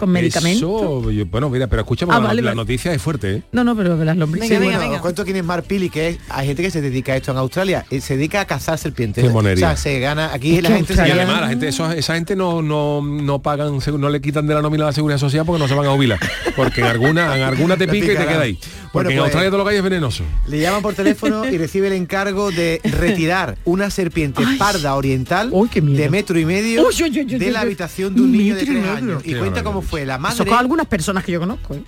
¿Con 0.00 0.10
medicamentos? 0.10 0.58
Eso, 0.80 1.10
yo- 1.10 1.26
bueno, 1.26 1.48
mira, 1.50 1.66
pero 1.66 1.82
escucha, 1.82 2.06
porque 2.06 2.16
Ah, 2.16 2.20
la, 2.20 2.26
vale, 2.28 2.42
la 2.42 2.50
vale. 2.50 2.56
noticia 2.56 2.92
es 2.92 3.00
fuerte, 3.02 3.36
¿eh? 3.36 3.42
No, 3.52 3.62
no, 3.64 3.76
pero 3.76 4.02
las 4.02 4.16
lombrices. 4.16 4.48
Sí, 4.48 4.56
bueno, 4.64 4.90
os 4.94 5.00
cuento 5.00 5.24
quién 5.24 5.36
es 5.36 5.44
Mark 5.44 5.64
Pili, 5.64 5.90
que 5.90 6.08
es, 6.08 6.18
hay 6.30 6.46
gente 6.46 6.62
que 6.62 6.70
se 6.70 6.80
dedica 6.80 7.12
a 7.12 7.16
esto 7.16 7.32
en 7.32 7.36
Australia, 7.38 7.84
eh, 7.90 8.00
se 8.00 8.16
dedica 8.16 8.40
a 8.40 8.44
cazar 8.46 8.78
serpientes. 8.78 9.22
Qué 9.22 9.30
monería. 9.30 9.66
O 9.66 9.68
sea, 9.70 9.76
se 9.76 10.00
gana, 10.00 10.32
aquí 10.32 10.56
Es 10.56 10.62
la 10.62 10.70
gente 10.70 10.94
Y 10.94 10.96
se 10.96 11.02
gana- 11.02 11.14
además, 11.14 11.40
la 11.42 11.48
gente, 11.48 11.68
eso- 11.68 11.92
esa 11.92 12.14
gente 12.14 12.34
no, 12.34 12.62
no, 12.62 13.02
no 13.02 13.40
pagan, 13.42 13.78
no 13.98 14.08
le 14.08 14.20
quitan 14.20 14.46
de 14.46 14.54
la 14.54 14.62
nómina 14.62 14.84
de 14.84 14.88
la 14.90 14.92
seguridad 14.94 15.18
social 15.18 15.44
porque 15.46 15.60
no 15.62 15.68
se 15.68 15.74
van 15.74 15.86
a 15.86 15.90
jubilar. 15.90 16.18
Porque 16.56 16.80
en 16.80 16.86
alguna, 16.86 17.36
en 17.36 17.42
alguna 17.42 17.76
te 17.76 17.86
pica 17.88 18.06
y 18.06 18.16
te 18.16 18.26
queda 18.26 18.40
ahí. 18.40 18.58
Porque 18.92 19.06
Bueno, 19.06 19.10
en 19.10 19.16
pues- 19.16 19.24
Australia 19.26 19.50
todo 19.50 19.58
lo 19.58 19.64
que 19.64 19.70
hay 19.70 19.76
es 19.76 19.82
venenoso. 19.84 20.24
Le 20.48 20.60
llaman 20.60 20.82
por 20.82 20.94
teléfono 20.94 21.46
y 21.48 21.58
recibe 21.58 21.86
el 21.88 21.92
encargo 21.92 22.50
de 22.50 22.80
retirar 22.82 23.56
una 23.64 23.88
serpiente 23.90 24.42
Ay. 24.44 24.56
parda 24.56 24.94
oriental 24.96 25.48
Uy, 25.52 25.68
de 25.72 26.10
metro 26.10 26.38
y 26.38 26.44
medio 26.44 26.86
Uy, 26.86 27.10
de 27.38 27.50
la 27.50 27.60
habitación 27.60 28.14
de 28.14 28.22
un 28.22 28.32
niño 28.32 28.56
de 28.56 28.62
y 28.62 28.66
tres 28.66 28.84
años. 28.86 29.22
Y 29.24 29.34
cuenta 29.34 29.62
cómo 29.62 29.80
barbaridad. 29.80 29.89
Fue 29.90 30.06
la 30.06 30.14
Eso 30.14 30.20
madre. 30.22 30.46
con 30.46 30.58
algunas 30.58 30.86
personas 30.86 31.24
que 31.24 31.32
yo 31.32 31.40
conozco. 31.40 31.74
¿eh? 31.74 31.82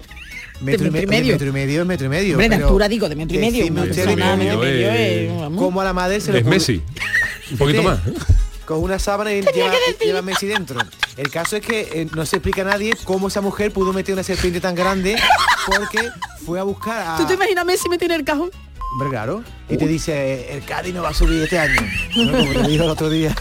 metro, 0.60 0.86
y 0.86 0.90
de 0.90 0.90
metro 0.90 1.02
y 1.02 1.06
me- 1.06 1.20
medio. 1.20 1.32
metro 1.32 1.48
y 1.48 1.52
medio, 1.52 1.84
metro 1.86 2.06
y 2.06 2.10
medio. 2.10 2.32
Hombre, 2.34 2.48
de 2.48 2.56
pero 2.56 2.66
altura 2.68 2.88
digo, 2.88 3.08
de 3.08 3.16
metro 3.16 3.36
y 3.36 3.40
medio. 3.40 3.66
Una 3.66 3.82
persona 3.84 4.34
eh, 4.34 5.28
eh, 5.28 5.48
cómo 5.56 5.80
a 5.80 5.84
la 5.84 5.92
madre 5.92 6.20
se 6.20 6.32
le 6.32 6.40
Es 6.40 6.44
Messi. 6.44 6.82
Un 7.52 7.58
poquito 7.58 7.82
más. 7.82 7.98
¿eh? 8.06 8.12
con 8.64 8.80
una 8.80 8.98
sábana 8.98 9.32
y 9.32 9.42
lleva, 9.42 9.72
lleva 10.00 10.22
Messi 10.22 10.46
dentro. 10.46 10.80
El 11.16 11.30
caso 11.30 11.56
es 11.56 11.66
que 11.66 11.80
eh, 11.92 12.06
no 12.14 12.24
se 12.24 12.36
explica 12.36 12.62
a 12.62 12.64
nadie 12.64 12.94
cómo 13.04 13.28
esa 13.28 13.40
mujer 13.40 13.72
pudo 13.72 13.92
meter 13.92 14.14
una 14.14 14.22
serpiente 14.22 14.60
tan 14.60 14.74
grande 14.74 15.16
porque 15.66 16.08
fue 16.46 16.58
a 16.60 16.62
buscar 16.62 17.02
a... 17.06 17.16
¿Tú 17.16 17.26
te 17.26 17.34
imaginas 17.34 17.62
a 17.62 17.64
Messi 17.64 17.88
metido 17.88 18.14
en 18.14 18.20
el 18.20 18.24
cajón? 18.24 18.50
Hombre, 18.92 19.08
claro. 19.10 19.42
Y 19.68 19.76
te 19.76 19.86
dice, 19.88 20.52
el 20.56 20.64
Cádiz 20.64 20.94
no 20.94 21.02
va 21.02 21.08
a 21.10 21.14
subir 21.14 21.42
este 21.42 21.58
año. 21.58 21.80
¿no? 22.16 22.32
Como 22.38 22.52
te 22.52 22.68
dijo 22.68 22.84
el 22.84 22.90
otro 22.90 23.10
día. 23.10 23.34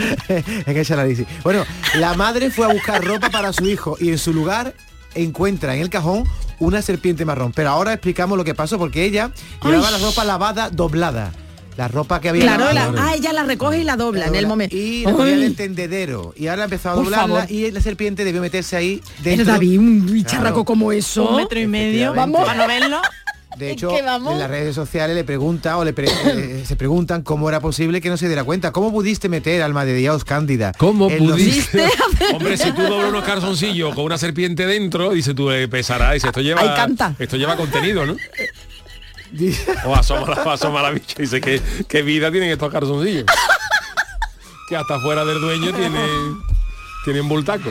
es 0.28 0.64
que 0.64 0.80
ese 0.80 0.94
análisis. 0.94 1.26
Bueno, 1.42 1.64
la 1.96 2.14
madre 2.14 2.50
fue 2.50 2.66
a 2.66 2.68
buscar 2.72 3.04
ropa 3.04 3.30
para 3.30 3.52
su 3.52 3.66
hijo 3.66 3.96
y 4.00 4.10
en 4.10 4.18
su 4.18 4.32
lugar 4.32 4.74
encuentra 5.14 5.74
en 5.74 5.82
el 5.82 5.90
cajón 5.90 6.24
una 6.58 6.82
serpiente 6.82 7.24
marrón. 7.24 7.52
Pero 7.52 7.70
ahora 7.70 7.92
explicamos 7.92 8.36
lo 8.38 8.44
que 8.44 8.54
pasó 8.54 8.78
porque 8.78 9.04
ella 9.04 9.30
llevaba 9.64 9.88
Ay. 9.88 9.92
la 9.94 9.98
ropa 10.06 10.24
lavada 10.24 10.70
doblada. 10.70 11.32
La 11.76 11.88
ropa 11.88 12.20
que 12.20 12.28
había 12.28 12.42
Claro, 12.42 12.70
la- 12.72 12.92
ah, 12.98 13.14
ella 13.14 13.32
la 13.32 13.44
recoge 13.44 13.78
y 13.78 13.84
la 13.84 13.96
dobla 13.96 14.26
en 14.26 14.34
el 14.34 14.46
momento. 14.46 14.76
Y 14.76 15.04
la 15.04 15.12
ponía 15.12 15.32
en 15.34 15.42
el 15.44 15.56
tendedero. 15.56 16.34
Y 16.36 16.48
ahora 16.48 16.62
ha 16.62 16.64
empezado 16.64 16.96
a 16.96 16.96
Por 16.96 17.04
doblarla 17.06 17.34
favor. 17.42 17.50
y 17.50 17.70
la 17.70 17.80
serpiente 17.80 18.24
debió 18.24 18.42
meterse 18.42 18.76
ahí 18.76 19.00
Pero 19.22 19.36
dentro. 19.36 19.54
David, 19.54 19.78
un 19.78 20.04
bicharraco 20.06 20.42
Claro. 20.52 20.64
como 20.66 20.92
eso. 20.92 21.30
Un 21.30 21.36
metro 21.36 21.58
y 21.58 21.66
medio. 21.66 22.12
Vamos. 22.12 22.44
Para 22.44 22.58
no 22.62 22.66
verlo. 22.68 23.00
De 23.56 23.72
hecho, 23.72 23.90
en 23.98 24.38
las 24.38 24.48
redes 24.48 24.74
sociales 24.74 25.14
le 25.16 25.24
pregunta 25.24 25.76
o 25.76 25.84
le 25.84 25.92
pre- 25.92 26.08
eh, 26.08 26.64
se 26.66 26.76
preguntan 26.76 27.22
cómo 27.22 27.48
era 27.48 27.60
posible 27.60 28.00
que 28.00 28.08
no 28.08 28.16
se 28.16 28.26
diera 28.26 28.44
cuenta. 28.44 28.72
¿Cómo 28.72 28.90
pudiste 28.92 29.28
meter 29.28 29.62
alma 29.62 29.84
de 29.84 29.94
Dios 29.94 30.24
cándida? 30.24 30.72
¿Cómo 30.78 31.08
los- 31.10 31.18
pudiste? 31.18 31.84
Hombre, 32.32 32.56
si 32.56 32.72
tú 32.72 32.82
doblas 32.82 33.08
unos 33.10 33.24
calzoncillos 33.24 33.94
con 33.94 34.04
una 34.04 34.18
serpiente 34.18 34.66
dentro, 34.66 35.10
dice 35.10 35.34
tú, 35.34 35.50
eh, 35.50 35.68
pesará, 35.68 36.12
dice, 36.12 36.28
esto 36.28 36.40
lleva. 36.40 36.60
Ahí 36.62 36.70
canta. 36.74 37.14
Esto 37.18 37.36
lleva 37.36 37.56
contenido, 37.56 38.06
¿no? 38.06 38.16
O 39.84 39.94
asoma 39.94 40.26
la, 40.34 40.52
asoma 40.54 40.82
la 40.82 40.90
bicha 40.90 41.14
y 41.18 41.22
dice 41.22 41.40
que 41.40 41.62
qué 41.88 42.02
vida 42.02 42.32
tienen 42.32 42.50
estos 42.50 42.72
calzoncillos. 42.72 43.26
Que 44.68 44.76
hasta 44.76 45.00
fuera 45.00 45.24
del 45.24 45.40
dueño 45.40 45.72
tiene. 45.72 45.98
Tienen 47.04 47.28
bultaco. 47.28 47.70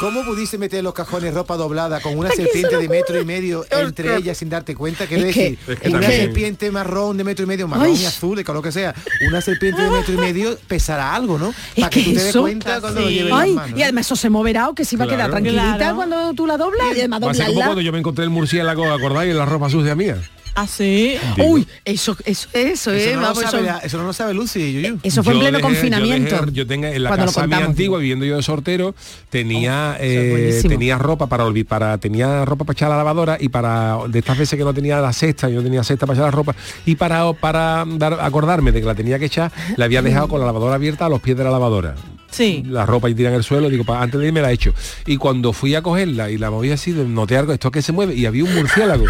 ¿Cómo 0.00 0.24
pudiste 0.24 0.56
meter 0.58 0.78
en 0.78 0.84
los 0.84 0.94
cajones 0.94 1.34
ropa 1.34 1.56
doblada 1.56 2.00
con 2.00 2.16
una 2.18 2.30
serpiente 2.30 2.76
de 2.76 2.88
metro 2.88 3.20
y 3.20 3.24
medio 3.24 3.64
entre 3.70 4.16
ellas 4.16 4.38
sin 4.38 4.48
darte 4.48 4.74
cuenta? 4.74 5.06
Quiero 5.06 5.26
Es 5.26 5.34
que- 5.34 5.42
decir, 5.42 5.58
es 5.68 5.80
que 5.80 5.88
una 5.90 6.00
también- 6.00 6.20
serpiente 6.22 6.70
marrón 6.70 7.16
de 7.16 7.24
metro 7.24 7.44
y 7.44 7.46
medio, 7.48 7.68
marrón 7.68 7.86
Ay. 7.86 8.02
y 8.02 8.04
azul, 8.06 8.36
de 8.36 8.44
color 8.44 8.62
que 8.62 8.72
sea, 8.72 8.94
una 9.28 9.40
serpiente 9.40 9.82
de 9.82 9.90
metro 9.90 10.14
y 10.14 10.16
medio 10.32 10.56
pesará 10.66 11.14
algo, 11.14 11.38
¿no? 11.38 11.50
Es 11.50 11.56
Para 11.80 11.90
que, 11.90 12.00
que 12.00 12.04
tú 12.06 12.10
te 12.12 12.20
des 12.20 12.28
eso- 12.30 12.40
cuenta 12.42 12.80
cuando 12.80 13.00
lo 13.02 13.10
lleves 13.10 13.30
en 13.32 13.38
Ay, 13.38 13.54
las 13.54 13.62
manos. 13.64 13.78
y 13.78 13.82
además 13.82 14.06
eso 14.06 14.16
se 14.16 14.30
moverá 14.30 14.68
o 14.70 14.74
que 14.74 14.84
se 14.84 14.96
va 14.96 15.04
a 15.04 15.06
quedar 15.06 15.28
Claro. 15.30 15.32
tranquilita 15.32 15.76
Claro. 15.76 15.96
cuando 15.96 16.34
tú 16.34 16.46
la 16.46 16.56
doblas 16.56 16.86
y 16.96 16.98
además 17.00 17.22
Va 17.22 17.30
a 17.30 17.34
ser 17.34 17.42
como 17.44 17.52
doblarla. 17.54 17.66
cuando 17.66 17.80
yo 17.82 17.92
me 17.92 17.98
encontré 17.98 18.24
el 18.24 18.30
murciélago, 18.30 18.90
¿acordáis? 18.92 19.30
En 19.32 19.38
la 19.38 19.44
ropa 19.46 19.68
sucia 19.70 19.94
mía. 19.94 20.16
Así. 20.54 21.16
Digo. 21.36 21.48
Uy, 21.48 21.66
eso, 21.84 22.16
eso, 22.24 22.48
eso, 22.52 22.92
eh, 22.92 23.04
Eso 23.10 23.14
no, 23.16 23.20
lo 23.22 23.26
vamos, 23.34 23.42
sabe, 23.50 23.68
eso- 23.82 23.98
no 23.98 24.04
lo 24.04 24.12
sabe 24.12 24.34
Lucy, 24.34 24.72
Yuyu. 24.72 24.98
eso 25.02 25.22
fue 25.24 25.32
en 25.32 25.38
Yo 25.40 25.42
pleno 25.42 25.58
dejé- 25.58 25.62
yo 25.62 25.66
confinamiento. 25.68 26.36
dejé- 26.36 26.52
Yo, 26.52 26.66
tenga 26.66 26.90
en 26.92 27.02
la 27.02 27.10
casa 27.10 27.24
mía 27.24 27.32
contamos. 27.56 27.68
antigua, 27.70 27.98
viviendo 27.98 28.24
yo 28.24 28.36
de 28.36 28.42
sortero, 28.42 28.94
tenía 29.30 29.96
es 30.00 30.64
eh, 30.64 30.68
tenía 30.68 30.96
ropa 30.98 31.26
para 31.26 31.44
olvi- 31.44 31.66
para 31.66 31.98
tenía 31.98 32.44
ropa 32.44 32.64
para 32.64 32.74
echar 32.74 32.86
a 32.86 32.90
la 32.90 32.96
lavadora 32.98 33.36
y 33.40 33.48
para 33.48 33.98
de 34.08 34.18
estas 34.18 34.38
veces 34.38 34.56
que 34.58 34.64
no 34.64 34.72
tenía 34.72 35.00
la 35.00 35.12
cesta, 35.12 35.48
yo 35.48 35.56
no 35.56 35.62
tenía 35.62 35.82
cesta 35.82 36.06
para 36.06 36.16
echar 36.18 36.26
la 36.26 36.30
ropa 36.36 36.54
y 36.86 36.94
para 36.94 37.32
para 37.32 37.84
dar, 37.86 38.18
acordarme 38.20 38.70
de 38.72 38.80
que 38.80 38.86
la 38.86 38.94
tenía 38.94 39.18
que 39.18 39.24
echar, 39.26 39.50
la 39.76 39.84
había 39.86 40.02
dejado 40.02 40.28
con 40.28 40.38
la 40.40 40.46
lavadora 40.46 40.76
abierta 40.76 41.06
a 41.06 41.08
los 41.08 41.20
pies 41.20 41.36
de 41.36 41.44
la 41.44 41.50
lavadora. 41.50 41.94
Sí. 42.30 42.64
La 42.66 42.84
ropa 42.84 43.08
y 43.08 43.14
tira 43.14 43.28
en 43.30 43.36
el 43.36 43.44
suelo, 43.44 43.68
digo, 43.70 43.84
antes 43.94 44.20
de 44.20 44.26
irme 44.26 44.40
la 44.42 44.50
he 44.50 44.54
hecho. 44.54 44.74
Y 45.06 45.16
cuando 45.18 45.52
fui 45.52 45.74
a 45.76 45.82
cogerla 45.82 46.30
y 46.30 46.38
la 46.38 46.50
moví 46.50 46.70
así, 46.72 46.90
noté 46.90 47.36
algo, 47.36 47.52
esto 47.52 47.70
que 47.70 47.80
se 47.80 47.92
mueve, 47.92 48.14
y 48.14 48.26
había 48.26 48.42
un 48.44 48.52
murciélago 48.54 49.04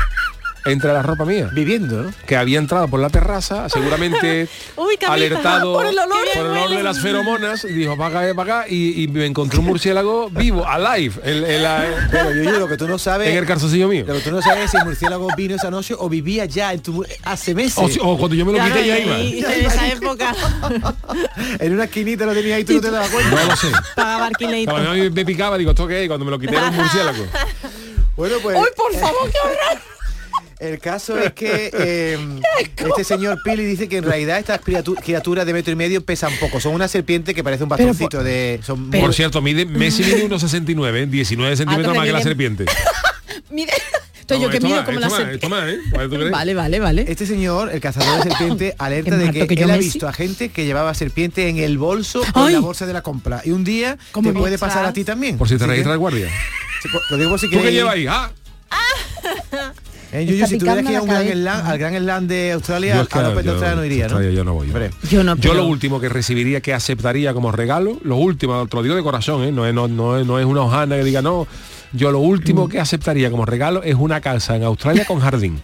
entre 0.67 0.93
la 0.93 1.03
ropa 1.03 1.25
mía 1.25 1.51
Viviendo, 1.53 2.03
¿no? 2.05 2.13
que 2.27 2.37
había 2.37 2.59
entrado 2.59 2.89
por 2.89 3.01
la 3.01 3.11
terraza, 3.11 3.69
seguramente 3.69 4.49
Uy, 4.77 4.97
Camila, 4.97 5.15
alertado 5.27 5.73
por 5.75 5.87
el 5.87 5.99
olor, 5.99 6.19
por 6.35 6.47
el 6.47 6.51
olor 6.53 6.71
de 6.71 6.83
las 6.83 7.01
feromonas, 7.01 7.65
y 7.65 7.73
dijo, 7.73 7.97
para 7.97 8.21
acá, 8.21 8.35
para 8.35 8.59
acá, 8.61 8.69
y, 8.69 9.03
y 9.05 9.09
me 9.09 9.27
encontré 9.27 9.59
un 9.59 9.67
murciélago 9.67 10.31
vivo, 10.31 10.67
alive, 10.67 11.15
en, 11.23 11.45
en 11.45 11.63
la- 11.63 12.09
Pero 12.11 12.31
Yuyu, 12.33 12.59
lo 12.59 12.69
que 12.69 12.77
tú 12.77 12.89
no 12.89 12.99
sabes... 12.99 13.29
en 13.29 13.37
el 13.37 13.47
calzoncillo 13.47 13.89
mío. 13.89 14.05
Lo 14.07 14.15
que 14.15 14.21
tú 14.21 14.31
no 14.31 14.41
sabes 14.43 14.65
es 14.67 14.71
si 14.71 14.77
el 14.79 14.85
murciélago 14.85 15.29
vino 15.37 15.55
esa 15.57 15.71
noche 15.71 15.95
o 15.99 16.09
vivía 16.09 16.45
ya 16.47 16.73
en 16.73 16.81
tu 16.83 17.05
hace 17.25 17.55
meses. 17.55 17.79
O, 17.79 17.89
si- 17.89 17.99
o 18.03 18.17
cuando 18.17 18.35
yo 18.35 18.45
me 18.47 18.53
lo 18.53 18.59
Claro, 18.59 18.75
quité 18.75 18.87
ya 18.87 18.99
iba. 18.99 19.19
y 19.19 19.39
en 19.45 19.67
esa 19.67 19.89
época 19.89 20.35
en 21.59 21.73
una 21.73 21.85
esquinita 21.85 22.27
lo 22.27 22.33
tenía 22.33 22.57
ahí, 22.57 22.65
tú 22.65 22.75
no 22.75 22.81
te 22.81 22.91
dabas 22.91 23.09
cuenta. 23.11 23.31
No 23.31 23.45
lo 23.51 23.57
sé. 23.57 23.69
pagaba 23.95 24.31
mí 24.95 25.11
me 25.11 25.25
picaba, 25.25 25.59
digo, 25.59 25.71
¿esto 25.71 25.87
qué 25.87 26.03
es? 26.03 26.09
Cuando 26.09 26.25
me 26.25 26.31
lo 26.31 26.39
quité 26.39 26.57
era 26.57 26.69
un 26.71 26.77
murciélago. 26.77 27.25
Bueno, 28.17 28.37
pues... 28.43 28.57
¡Uy, 28.61 28.69
por 28.77 28.95
favor, 28.95 29.31
qué 29.31 29.39
horror! 29.45 29.94
El 30.61 30.79
caso 30.79 31.19
es 31.19 31.33
que 31.33 31.71
eh, 31.79 32.19
este 32.77 33.05
señor 33.05 33.39
Pili 33.45 33.65
dice 33.65 33.89
que 33.89 33.99
en 33.99 34.05
realidad 34.05 34.39
estas 34.39 34.61
criatu- 34.61 34.97
criaturas 35.03 35.45
de 35.47 35.53
metro 35.53 35.73
y 35.73 35.77
medio 35.77 36.05
pesan 36.05 36.33
poco. 36.41 36.61
Son 36.61 36.75
una 36.75 36.89
serpiente 36.89 37.35
que 37.35 37.43
parece 37.45 37.63
un 37.65 37.69
bastoncito 37.69 38.23
de... 38.23 38.61
Son 38.65 38.91
Por 38.91 39.13
cierto, 39.15 39.41
mide, 39.43 39.65
Messi 39.67 40.03
mide 40.05 40.29
1,69, 40.29 40.95
¿eh? 40.97 41.07
19 41.07 41.57
centímetros 41.57 41.95
Ah, 41.95 41.99
más 41.99 42.07
que 42.07 42.13
la 42.13 42.19
mide- 42.21 42.23
serpiente. 42.25 42.65
Mire, 43.51 43.73
estoy 44.19 44.41
yo 44.41 44.49
que 44.51 44.61
mido 44.61 44.85
como 44.85 44.99
la 45.01 45.11
serpiente. 45.11 45.49
más, 45.49 45.69
¿eh? 45.69 45.79
Vale, 46.31 46.55
vale, 46.55 46.81
vale. 46.81 47.05
Este 47.09 47.27
señor, 47.27 47.71
el 47.73 47.81
cazador 47.81 48.25
de 48.25 48.31
serpiente, 48.31 48.75
alerta 48.79 49.17
de 49.17 49.31
que, 49.31 49.47
que 49.47 49.63
él 49.63 49.71
ha 49.71 49.77
visto 49.77 50.09
a 50.09 50.13
gente 50.13 50.49
que 50.49 50.65
llevaba 50.65 50.95
serpiente 50.95 51.49
en 51.49 51.59
el 51.59 51.79
bolso 51.79 52.23
o 52.35 52.47
en 52.49 52.55
la 52.55 52.61
bolsa 52.61 52.87
de 52.87 52.93
la 52.93 53.03
compra. 53.03 53.43
Y 53.45 53.51
un 53.51 53.65
día 53.65 53.99
¿Cómo 54.13 54.33
te 54.33 54.39
puede 54.39 54.59
pasar 54.59 54.85
a 54.87 54.93
ti 54.93 55.05
también. 55.05 55.37
Por 55.37 55.49
si 55.49 55.55
te 55.55 55.57
Así 55.57 55.65
que- 55.65 55.71
registra 55.73 55.93
el 55.93 55.99
guardia. 55.99 56.29
Sí, 56.83 56.89
pues, 56.91 57.03
Lo 57.11 57.17
digo 57.19 57.39
si 57.39 57.51
¿Tú 57.51 57.61
qué 57.63 57.73
llevas 57.73 57.95
ahí? 57.95 58.07
Ah, 58.09 58.31
Eh, 60.15 60.25
Yuyu, 60.27 60.35
Está 60.37 60.47
si 60.47 60.59
tuvieras 60.59 60.85
que 60.85 60.93
ir 60.93 60.97
a 60.99 61.03
un 61.03 61.09
gran 61.09 61.27
slam, 61.29 61.67
al 61.67 61.79
gran 61.79 61.95
slam 61.97 62.27
de 62.29 62.53
Australia, 62.53 62.95
Yo 62.95 63.03
es 63.03 63.09
que- 63.09 63.19
a 63.19 63.23
López 63.23 63.39
de 63.39 63.45
yo- 63.45 63.51
Australia 63.53 63.77
no 63.77 63.85
iría, 63.85 64.07
¿no? 64.09 64.23
Yo 64.23 64.45
no 64.45 64.55
voy. 64.55 64.69
Yo 65.11 65.25
no, 65.25 65.35
Yo 65.35 65.41
pero- 65.51 65.55
lo 65.55 65.67
último 65.67 66.01
que 66.01 66.09
recibiría, 66.09 66.61
que 66.61 66.73
aceptaría 66.73 67.35
como 67.35 67.51
regalo, 67.51 67.99
lo 68.05 68.17
último, 68.17 68.65
te 68.69 68.77
lo 68.77 68.83
digo 68.85 68.95
de 68.95 69.03
corazón, 69.03 69.43
¿eh? 69.43 69.51
no, 69.51 69.67
es, 69.67 69.75
no, 69.75 69.89
no 69.89 70.17
es- 70.19 70.25
no 70.27 70.39
es 70.39 70.47
una 70.47 70.63
hojana 70.63 70.97
que 70.97 71.03
diga 71.05 71.21
no. 71.21 71.49
Yo 71.93 72.13
lo 72.13 72.21
Mm. 72.21 72.27
último 72.27 72.69
que 72.69 72.79
aceptaría 72.81 73.31
como 73.31 73.45
regalo 73.45 73.83
es 73.83 73.95
una 73.97 74.21
casa 74.21 74.55
en 74.57 74.63
Australia 74.65 75.05
con 75.05 75.19
jardín. 75.21 75.61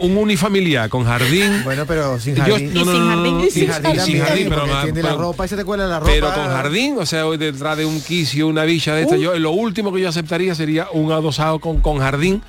Un, 0.00 0.16
unifamiliar 0.16 0.88
con 0.88 1.04
jardín. 1.04 1.62
Bueno, 1.64 1.84
pero 1.86 2.18
sin 2.20 2.34
Yo- 2.34 2.42
jardín. 2.42 2.74
no, 2.74 2.80
sin 2.80 2.86
no, 2.92 2.98
no, 3.00 3.06
jardín. 3.16 3.34
no, 3.38 3.50
sin 3.50 3.66
jardín, 3.68 3.90
sin 3.92 4.18
también, 4.18 4.24
jardín, 4.24 4.94
pero, 4.94 5.08
la 5.08 5.14
ropa 5.14 5.44
y 5.44 5.48
se 5.48 5.56
te 5.56 5.64
cuela 5.64 5.86
la 5.86 6.00
ropa. 6.00 6.10
pero 6.12 6.32
con 6.32 6.46
jardín, 6.46 6.96
o 6.98 7.06
sea, 7.06 7.26
hoy 7.26 7.36
detrás 7.38 7.76
de 7.76 7.84
un 7.84 8.00
quicio, 8.00 8.46
una 8.48 8.64
villa 8.64 8.94
de 8.94 9.02
esta, 9.02 9.16
Uh. 9.16 9.20
yo 9.20 9.38
lo 9.38 9.50
último 9.52 9.92
que 9.92 10.00
yo 10.00 10.08
aceptaría 10.08 10.54
sería 10.54 10.88
un 10.92 11.12
adosado 11.12 11.58
con, 11.60 11.80
con 11.80 11.98
jardín 11.98 12.42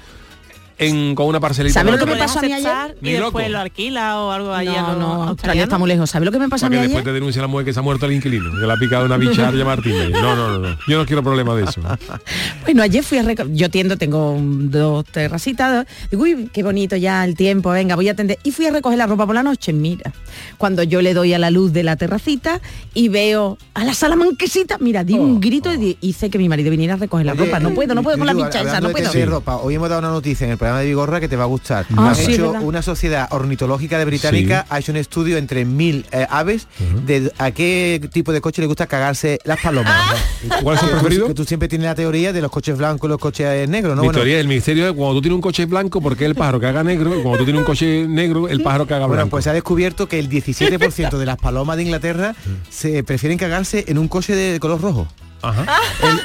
en, 0.79 1.13
con 1.15 1.27
una 1.27 1.39
parcelita. 1.39 1.73
¿Sabe 1.73 1.91
lo 1.91 1.97
que 1.97 2.05
me 2.05 2.15
pasó 2.17 2.39
a 2.39 2.41
mí 2.41 2.53
ayer? 2.53 2.97
y 3.01 3.11
después 3.11 3.49
lo 3.49 3.59
alquila 3.59 4.19
o 4.21 4.31
algo 4.31 4.53
allá. 4.53 4.81
No, 4.81 4.95
no, 4.95 5.23
Australia 5.23 5.63
está 5.63 5.77
muy 5.77 5.87
lejos. 5.89 6.09
¿Sabe 6.09 6.25
lo 6.25 6.31
que 6.31 6.39
me 6.39 6.49
pasó 6.49 6.65
a 6.65 6.69
mí 6.69 6.75
que 6.77 6.81
después 6.83 7.01
ayer? 7.01 7.05
te 7.05 7.13
denuncie 7.13 7.41
la 7.41 7.47
mujer 7.47 7.65
que 7.65 7.73
se 7.73 7.79
ha 7.79 7.83
muerto 7.83 8.05
el 8.07 8.13
inquilino, 8.13 8.51
que 8.59 8.65
le 8.65 8.73
ha 8.73 8.77
picado 8.77 9.05
una 9.05 9.17
bicha 9.17 9.47
a 9.47 9.51
llamar 9.51 9.81
timbre. 9.81 10.09
No, 10.19 10.35
no, 10.35 10.49
no, 10.49 10.59
no. 10.59 10.77
Yo 10.87 10.97
no 10.97 11.05
quiero 11.05 11.23
problemas 11.23 11.55
de 11.57 11.63
eso. 11.63 11.81
Bueno, 12.63 12.83
ayer 12.83 13.03
fui 13.03 13.17
a 13.17 13.23
yo 13.51 13.69
tiendo, 13.69 13.97
tengo 13.97 14.37
dos 14.39 15.05
terracitas, 15.05 15.85
digo, 16.11 16.23
uy, 16.23 16.49
qué 16.53 16.61
bonito 16.63 16.95
ya 16.95 17.23
el 17.25 17.35
tiempo, 17.35 17.71
venga, 17.71 17.95
voy 17.95 18.09
a 18.09 18.11
atender. 18.11 18.37
Y 18.43 18.51
fui 18.51 18.65
a 18.67 18.71
recoger 18.71 18.97
la 18.97 19.07
ropa 19.07 19.25
por 19.25 19.35
la 19.35 19.43
noche, 19.43 19.73
mira, 19.73 20.11
cuando 20.57 20.83
yo 20.83 21.01
le 21.01 21.13
doy 21.13 21.33
a 21.33 21.39
la 21.39 21.49
luz 21.51 21.73
de 21.73 21.83
la 21.83 21.95
terracita 21.95 22.61
y 22.93 23.09
veo 23.09 23.57
a 23.73 23.83
la 23.83 23.93
salamanquesita, 23.93 24.77
mira, 24.79 25.03
di 25.03 25.15
Oh, 25.19 25.21
un 25.21 25.39
grito 25.41 25.73
y 25.73 25.97
hice 26.01 26.29
que 26.29 26.37
mi 26.37 26.47
marido 26.47 26.71
viniera 26.71 26.93
a 26.93 26.97
recoger 26.97 27.25
la 27.25 27.33
Oye, 27.33 27.45
ropa. 27.45 27.59
No 27.59 27.71
puedo, 27.71 27.93
no 27.95 28.03
puedo 28.03 28.17
con 28.17 28.27
la 28.27 28.33
bicha 28.33 28.61
esa, 28.61 28.79
no 28.79 28.89
puedo. 28.89 29.11
ropa, 29.25 29.57
hoy 29.57 29.75
hemos 29.75 29.89
dado 29.89 29.99
una 29.99 30.11
noticia 30.11 30.45
en 30.45 30.51
el 30.51 30.57
programa 30.69 30.79
de 30.81 30.87
Vigorra 30.87 31.19
que 31.19 31.27
te 31.27 31.35
va 31.35 31.43
a 31.43 31.47
gustar. 31.47 31.85
Ah, 31.97 32.11
ha 32.11 32.15
sí, 32.15 32.33
hecho 32.33 32.51
una 32.51 32.81
sociedad 32.81 33.27
ornitológica 33.31 33.97
de 33.97 34.05
británica 34.05 34.65
ha 34.69 34.79
hecho 34.79 34.91
un 34.91 34.97
estudio 34.97 35.37
entre 35.37 35.65
mil 35.65 36.05
eh, 36.11 36.25
aves 36.29 36.67
de 37.05 37.31
a 37.37 37.51
qué 37.51 37.99
tipo 38.11 38.31
de 38.31 38.41
coche 38.41 38.61
le 38.61 38.67
gusta 38.67 38.87
cagarse 38.87 39.39
las 39.45 39.59
palomas. 39.59 39.93
¿no? 40.47 40.55
¿Cuál 40.61 40.77
es 40.77 40.83
preferido? 40.83 41.27
Que 41.27 41.33
tú 41.33 41.43
siempre 41.45 41.67
tienes 41.67 41.85
la 41.85 41.95
teoría 41.95 42.31
de 42.33 42.41
los 42.41 42.51
coches 42.51 42.77
blancos 42.77 43.07
y 43.07 43.09
los 43.09 43.19
coches 43.19 43.47
eh, 43.47 43.67
negros, 43.67 43.95
¿no? 43.95 44.01
Mi 44.03 44.07
Bueno, 44.07 44.17
teoría 44.19 44.37
del 44.37 44.47
misterio 44.47 44.87
es 44.87 44.93
cuando 44.93 45.15
tú 45.15 45.21
tienes 45.21 45.35
un 45.35 45.41
coche 45.41 45.65
blanco, 45.65 46.01
¿por 46.01 46.15
qué 46.15 46.25
el 46.25 46.35
pájaro 46.35 46.59
caga 46.59 46.83
negro? 46.83 47.17
Y 47.17 47.21
cuando 47.21 47.39
tú 47.39 47.45
tienes 47.45 47.59
un 47.59 47.65
coche 47.65 48.05
negro, 48.07 48.47
el 48.47 48.61
pájaro 48.61 48.85
caga 48.85 49.05
Bueno, 49.07 49.21
blanco. 49.23 49.31
pues 49.31 49.43
se 49.45 49.49
ha 49.49 49.53
descubierto 49.53 50.07
que 50.07 50.19
el 50.19 50.29
17% 50.29 51.17
de 51.17 51.25
las 51.25 51.37
palomas 51.37 51.77
de 51.77 51.83
Inglaterra 51.83 52.35
se 52.69 53.03
prefieren 53.03 53.37
cagarse 53.37 53.85
en 53.87 53.97
un 53.97 54.07
coche 54.07 54.35
de 54.35 54.59
color 54.59 54.81
rojo. 54.81 55.07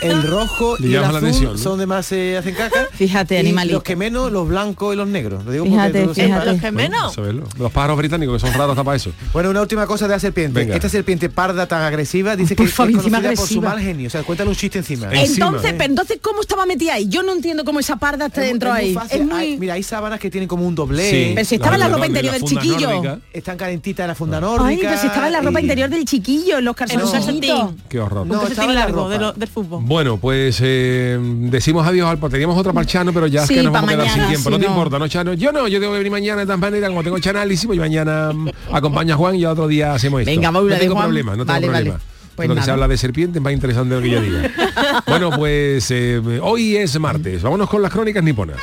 El, 0.03 0.11
el 0.11 0.23
rojo 0.25 0.77
Le 0.79 0.89
y 0.89 0.95
el 0.95 1.01
llama 1.01 1.13
la 1.13 1.19
azul 1.19 1.29
atención, 1.29 1.53
¿no? 1.53 1.59
son 1.59 1.79
de 1.79 1.87
más 1.87 2.07
se 2.07 2.37
hacen 2.37 2.55
caca. 2.55 2.87
Fíjate, 2.93 3.37
y 3.37 3.39
animalito. 3.39 3.75
Los 3.77 3.83
que 3.83 3.97
menos, 3.97 4.31
los 4.33 4.49
blancos 4.49 4.95
y 4.95 4.97
los 4.97 5.09
negros. 5.09 5.45
Lo 5.45 5.53
digo 5.53 5.65
Fíjate, 5.65 6.05
porque 6.05 6.25
fíjate. 6.25 6.47
Los 6.53 6.61
que 6.61 6.73
menos. 6.73 7.17
Los 7.59 7.73
pájaros 7.73 7.97
británicos 7.99 8.35
que 8.43 8.49
son 8.49 8.57
raros 8.59 8.71
hasta 8.73 8.85
para 8.85 8.97
eso. 8.97 9.11
Bueno, 9.33 9.51
una 9.51 9.61
última 9.61 9.87
cosa 9.87 10.07
de 10.09 10.15
la 10.15 10.19
serpiente. 10.21 10.61
Venga. 10.61 10.75
Esta 10.75 10.89
serpiente 10.89 11.29
parda 11.29 11.67
tan 11.67 11.83
agresiva 11.83 12.37
dice 12.37 12.55
Por 12.57 12.67
que 12.67 12.73
favor, 12.73 12.91
es 12.91 12.97
encima 12.99 13.19
conocida 13.19 13.37
por 13.41 13.49
su 13.49 13.55
agresiva. 13.59 13.71
mal 13.75 13.81
genio. 13.81 14.07
O 14.07 14.11
sea, 14.11 14.23
cuéntale 14.23 14.51
un 14.51 14.57
chiste 14.57 14.79
encima. 14.79 15.09
Entonces, 15.13 15.73
pero 15.73 15.85
entonces, 15.85 16.19
¿cómo 16.21 16.41
estaba 16.41 16.67
metida 16.67 16.95
ahí? 16.95 17.09
Yo 17.09 17.23
no 17.23 17.33
entiendo 17.33 17.65
cómo 17.65 17.81
esa 17.81 17.97
parda 17.97 18.27
está 18.27 18.43
Es 18.43 18.49
dentro 18.49 18.71
es 18.71 18.77
ahí. 18.77 18.95
fácil. 18.95 19.21
Es 19.21 19.27
muy- 19.27 19.35
Hay- 19.41 19.59
mira, 19.59 19.75
hay 19.75 19.83
sábanas 19.83 20.19
que 20.21 20.31
tienen 20.31 20.49
como 20.49 20.67
un 20.67 20.75
doblez. 20.75 21.11
Sí, 21.11 21.33
Pero 21.35 21.45
si 21.47 21.55
estaba 21.57 21.75
en 21.77 21.81
la 21.81 21.89
ropa 21.89 22.07
interior 22.07 22.33
del 22.35 22.45
chiquillo. 22.45 23.21
Están 23.33 23.57
calentitas 23.57 24.05
en 24.05 24.09
la 24.09 24.15
funda 24.15 24.37
Ay, 24.39 24.43
nórdica. 24.43 24.89
pero 24.89 25.01
si 25.01 25.07
estaba 25.07 25.27
en 25.27 25.33
la 25.33 25.41
ropa 25.41 25.61
interior 25.61 25.89
del 25.91 26.05
chiquillo, 26.05 26.59
en 26.59 26.65
los 26.65 26.75
calcetín. 26.77 27.77
Qué 27.89 28.01
horror. 28.01 28.27
No, 28.27 28.41
un 28.41 28.47
estaba 28.47 28.49
calcetín 28.49 28.71
en 28.71 28.75
la 28.75 28.81
largo 28.81 29.04
ropa. 29.05 29.13
de 29.15 29.19
lo- 29.21 29.33
del 29.33 29.49
fútbol. 29.49 29.81
Bueno, 29.85 30.17
pues 30.19 30.59
eh, 30.63 31.19
decimos 31.21 31.87
adiós 31.87 32.09
al 32.09 32.19
teníamos 32.31 32.59
otra 32.59 32.73
para 32.73 32.83
el 32.83 32.89
Chano, 32.89 33.13
pero 33.13 33.27
ya 33.27 33.43
es 33.45 33.49
que 33.49 33.63
nos 33.63 33.73
vamos 33.73 33.91
a 33.91 33.93
quedar 33.95 34.09
sin 34.11 34.27
tiempo. 34.27 34.49
si 34.49 34.51
no 34.51 34.59
te 34.59 34.65
no. 34.67 34.71
importa, 34.73 34.99
¿no, 34.99 35.09
Chano? 35.09 35.35
Yo 35.35 35.53
no, 35.53 35.69
yo 35.69 35.79
tengo 35.81 35.93
que 35.93 35.99
venir 35.99 36.13
mañana 36.13 36.41
de 36.41 36.47
todas 36.47 36.61
maneras, 36.61 36.91
como 36.91 37.03
tengo 37.03 37.17
análisis, 37.29 37.67
pues 37.67 37.79
mañana 37.79 38.31
acompaña 38.73 39.15
a 39.15 39.17
Juan 39.17 39.37
y 39.37 39.41
ya 39.41 39.51
otro 39.53 39.67
día 39.69 39.95
hacemos 39.95 40.21
esto. 40.21 40.31
Venga, 40.31 40.49
no 40.49 40.53
Maura, 40.53 40.75
de 40.75 40.81
tengo 40.81 40.95
Juan. 40.95 41.07
problema, 41.07 41.33
no 41.33 41.39
tengo 41.45 41.53
Vale, 41.53 41.67
vale. 41.69 41.85
problema. 41.91 42.01
Pues 42.37 42.49
lo 42.49 42.55
que 42.57 42.63
se 42.63 42.71
habla 42.73 42.89
de 42.89 42.97
serpientes 42.97 43.41
más 43.41 43.53
interesante 43.53 43.95
de 43.95 44.01
lo 44.01 44.05
que 44.05 44.11
yo 44.11 44.21
diga. 44.21 44.51
bueno, 45.07 45.31
pues 45.31 45.89
eh, 45.93 46.21
hoy 46.43 46.77
es 46.77 46.99
martes. 46.99 47.43
Vámonos 47.43 47.71
con 47.71 47.81
las 47.81 47.93
crónicas 47.93 48.25
niponas. 48.25 48.59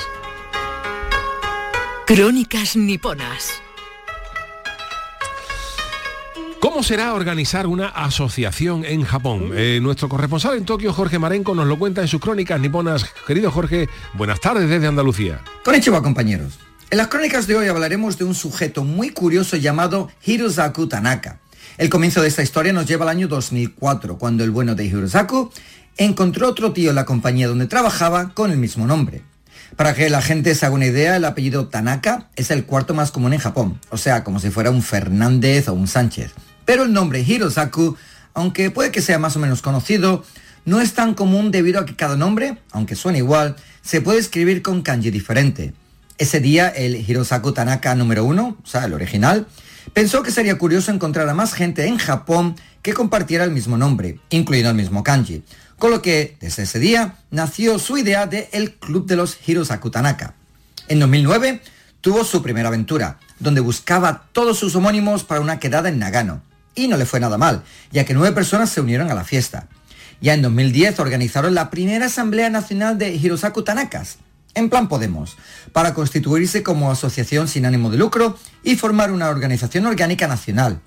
Crónicas 2.05 2.75
niponas. 2.75 3.61
¿Cómo 6.71 6.83
será 6.83 7.13
organizar 7.13 7.67
una 7.67 7.89
asociación 7.89 8.85
en 8.85 9.03
Japón? 9.03 9.51
Eh, 9.53 9.79
nuestro 9.81 10.07
corresponsal 10.07 10.55
en 10.55 10.63
Tokio, 10.63 10.93
Jorge 10.93 11.19
Marenco, 11.19 11.53
nos 11.53 11.67
lo 11.67 11.77
cuenta 11.77 11.99
en 11.99 12.07
sus 12.07 12.21
crónicas 12.21 12.61
niponas. 12.61 13.05
Querido 13.27 13.51
Jorge, 13.51 13.89
buenas 14.13 14.39
tardes 14.39 14.69
desde 14.69 14.87
Andalucía. 14.87 15.41
Konnichiwa 15.65 16.01
compañeros. 16.01 16.59
En 16.89 16.97
las 16.97 17.09
crónicas 17.09 17.45
de 17.45 17.57
hoy 17.57 17.67
hablaremos 17.67 18.17
de 18.17 18.23
un 18.23 18.33
sujeto 18.33 18.85
muy 18.85 19.09
curioso 19.09 19.57
llamado 19.57 20.09
Hirosaku 20.25 20.87
Tanaka. 20.87 21.41
El 21.77 21.89
comienzo 21.89 22.21
de 22.21 22.29
esta 22.29 22.41
historia 22.41 22.71
nos 22.71 22.85
lleva 22.85 23.03
al 23.03 23.09
año 23.09 23.27
2004, 23.27 24.17
cuando 24.17 24.45
el 24.45 24.51
bueno 24.51 24.73
de 24.73 24.85
Hirosaku 24.85 25.51
encontró 25.97 26.47
otro 26.47 26.71
tío 26.71 26.91
en 26.91 26.95
la 26.95 27.03
compañía 27.03 27.49
donde 27.49 27.67
trabajaba 27.67 28.33
con 28.33 28.49
el 28.49 28.57
mismo 28.57 28.87
nombre. 28.87 29.23
Para 29.75 29.93
que 29.93 30.09
la 30.09 30.21
gente 30.21 30.55
se 30.55 30.65
haga 30.65 30.75
una 30.75 30.85
idea, 30.85 31.17
el 31.17 31.25
apellido 31.25 31.67
Tanaka 31.67 32.29
es 32.37 32.49
el 32.49 32.65
cuarto 32.65 32.93
más 32.93 33.11
común 33.11 33.33
en 33.33 33.39
Japón, 33.39 33.77
o 33.89 33.97
sea, 33.97 34.23
como 34.23 34.39
si 34.39 34.51
fuera 34.51 34.71
un 34.71 34.81
Fernández 34.81 35.67
o 35.67 35.73
un 35.73 35.89
Sánchez. 35.89 36.31
Pero 36.71 36.83
el 36.83 36.93
nombre 36.93 37.19
Hirosaku, 37.19 37.97
aunque 38.33 38.71
puede 38.71 38.91
que 38.91 39.01
sea 39.01 39.19
más 39.19 39.35
o 39.35 39.39
menos 39.39 39.61
conocido, 39.61 40.23
no 40.63 40.79
es 40.79 40.93
tan 40.93 41.15
común 41.15 41.51
debido 41.51 41.81
a 41.81 41.85
que 41.85 41.97
cada 41.97 42.15
nombre, 42.15 42.59
aunque 42.71 42.95
suene 42.95 43.17
igual, 43.17 43.57
se 43.81 43.99
puede 43.99 44.19
escribir 44.19 44.61
con 44.61 44.81
kanji 44.81 45.11
diferente. 45.11 45.73
Ese 46.17 46.39
día 46.39 46.69
el 46.69 46.95
Hirosaku 46.95 47.51
Tanaka 47.51 47.93
número 47.93 48.23
uno, 48.23 48.57
o 48.63 48.65
sea, 48.65 48.85
el 48.85 48.93
original, 48.93 49.47
pensó 49.91 50.23
que 50.23 50.31
sería 50.31 50.57
curioso 50.57 50.93
encontrar 50.93 51.27
a 51.27 51.33
más 51.33 51.53
gente 51.53 51.87
en 51.87 51.97
Japón 51.97 52.55
que 52.81 52.93
compartiera 52.93 53.43
el 53.43 53.51
mismo 53.51 53.77
nombre, 53.77 54.19
incluyendo 54.29 54.69
el 54.69 54.77
mismo 54.77 55.03
kanji. 55.03 55.43
Con 55.77 55.91
lo 55.91 56.01
que, 56.01 56.37
desde 56.39 56.63
ese 56.63 56.79
día, 56.79 57.15
nació 57.31 57.79
su 57.79 57.97
idea 57.97 58.27
de 58.27 58.47
el 58.53 58.75
Club 58.75 59.07
de 59.07 59.17
los 59.17 59.37
Hirosaku 59.45 59.91
Tanaka. 59.91 60.35
En 60.87 61.01
2009 61.01 61.61
tuvo 61.99 62.23
su 62.23 62.41
primera 62.41 62.69
aventura, 62.69 63.19
donde 63.39 63.59
buscaba 63.59 64.29
todos 64.31 64.57
sus 64.57 64.73
homónimos 64.77 65.25
para 65.25 65.41
una 65.41 65.59
quedada 65.59 65.89
en 65.89 65.99
Nagano. 65.99 66.43
Y 66.75 66.87
no 66.87 66.97
le 66.97 67.05
fue 67.05 67.19
nada 67.19 67.37
mal, 67.37 67.63
ya 67.91 68.05
que 68.05 68.13
nueve 68.13 68.33
personas 68.33 68.69
se 68.69 68.81
unieron 68.81 69.11
a 69.11 69.15
la 69.15 69.23
fiesta. 69.23 69.67
Ya 70.21 70.33
en 70.33 70.41
2010 70.41 70.99
organizaron 70.99 71.55
la 71.55 71.69
primera 71.69 72.05
Asamblea 72.05 72.49
Nacional 72.49 72.97
de 72.97 73.13
Hirosaku 73.15 73.63
Tanakas, 73.63 74.17
en 74.53 74.69
plan 74.69 74.87
Podemos, 74.87 75.37
para 75.71 75.93
constituirse 75.93 76.63
como 76.63 76.91
asociación 76.91 77.47
sin 77.47 77.65
ánimo 77.65 77.89
de 77.89 77.97
lucro 77.97 78.37
y 78.63 78.75
formar 78.75 79.11
una 79.11 79.29
organización 79.29 79.85
orgánica 79.85 80.27
nacional. 80.27 80.79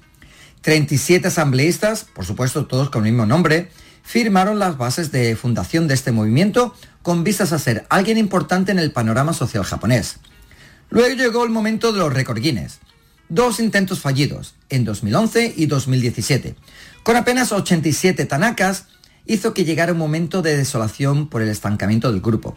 37 0.60 1.28
asambleístas, 1.28 2.04
por 2.04 2.24
supuesto 2.24 2.66
todos 2.66 2.90
con 2.90 3.04
el 3.04 3.12
mismo 3.12 3.26
nombre, 3.26 3.70
firmaron 4.02 4.58
las 4.58 4.78
bases 4.78 5.10
de 5.10 5.34
fundación 5.36 5.88
de 5.88 5.94
este 5.94 6.12
movimiento 6.12 6.74
con 7.02 7.24
vistas 7.24 7.52
a 7.52 7.58
ser 7.58 7.86
alguien 7.90 8.18
importante 8.18 8.72
en 8.72 8.78
el 8.78 8.92
panorama 8.92 9.32
social 9.32 9.64
japonés. 9.64 10.20
Luego 10.90 11.16
llegó 11.16 11.44
el 11.44 11.50
momento 11.50 11.92
de 11.92 11.98
los 11.98 12.12
récord 12.12 12.38
Guinness. 12.38 12.78
Dos 13.28 13.58
intentos 13.58 14.00
fallidos, 14.00 14.54
en 14.68 14.84
2011 14.84 15.54
y 15.56 15.66
2017. 15.66 16.56
Con 17.02 17.16
apenas 17.16 17.52
87 17.52 18.26
tanakas, 18.26 18.86
hizo 19.26 19.54
que 19.54 19.64
llegara 19.64 19.92
un 19.92 19.98
momento 19.98 20.42
de 20.42 20.56
desolación 20.56 21.28
por 21.28 21.40
el 21.42 21.48
estancamiento 21.48 22.12
del 22.12 22.20
grupo. 22.20 22.56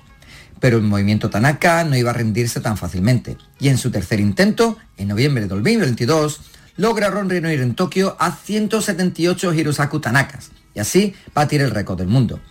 Pero 0.60 0.78
el 0.78 0.84
movimiento 0.84 1.30
Tanaka 1.30 1.84
no 1.84 1.96
iba 1.96 2.10
a 2.10 2.14
rendirse 2.14 2.60
tan 2.60 2.78
fácilmente, 2.78 3.38
y 3.60 3.70
en 3.70 3.78
su 3.78 3.92
tercer 3.92 4.20
intento, 4.20 4.78
en 4.98 5.08
noviembre 5.08 5.44
de 5.44 5.50
2022, 5.50 6.42
lograron 6.76 7.30
reunir 7.30 7.62
en 7.62 7.76
Tokio 7.76 8.18
a 8.20 8.36
178 8.36 9.54
Hirosaku 9.54 10.00
Tanakas, 10.00 10.52
y 10.74 10.80
así 10.80 11.14
batir 11.34 11.62
el 11.62 11.72
récord 11.72 11.98
del 11.98 12.08
mundo. 12.08 12.42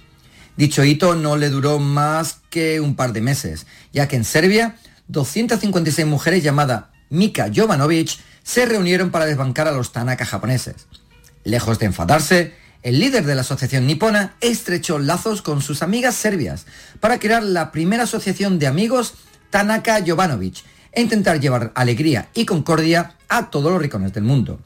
Dicho 0.57 0.85
hito 0.85 1.17
no 1.17 1.37
le 1.37 1.51
duró 1.51 1.79
más 1.79 2.41
que 2.49 2.81
un 2.81 2.97
par 2.97 3.13
de 3.13 3.21
meses, 3.21 3.67
ya 3.93 4.09
que 4.09 4.17
en 4.17 4.25
Serbia 4.25 4.77
256 5.09 6.07
mujeres 6.07 6.43
llamadas 6.43 6.85
Mika 7.11 7.51
Jovanovic 7.55 8.19
se 8.43 8.67
reunieron 8.67 9.11
para 9.11 9.27
desbancar 9.27 9.69
a 9.69 9.73
los 9.73 9.93
Tanaka 9.93 10.25
japoneses. 10.25 10.87
Lejos 11.45 11.79
de 11.79 11.87
enfadarse, 11.87 12.55
el 12.83 13.01
líder 13.01 13.25
de 13.25 13.35
la 13.35 13.41
asociación 13.41 13.87
nipona 13.87 14.37
estrechó 14.41 14.99
lazos 14.99 15.43
con 15.43 15.63
sus 15.63 15.83
amigas 15.83 16.15
serbias 16.15 16.67
para 17.01 17.19
crear 17.19 17.43
la 17.43 17.73
primera 17.73 18.05
asociación 18.05 18.59
de 18.59 18.67
amigos 18.67 19.15
Tanaka 19.51 20.03
Jovanovic 20.07 20.65
e 20.93 21.03
intentar 21.03 21.41
llevar 21.41 21.73
alegría 21.75 22.29
y 22.35 22.47
concordia 22.47 23.15
a 23.29 23.51
todos 23.51 23.73
los 23.73 23.81
rincones 23.81 24.13
del 24.13 24.25
mundo. 24.25 24.61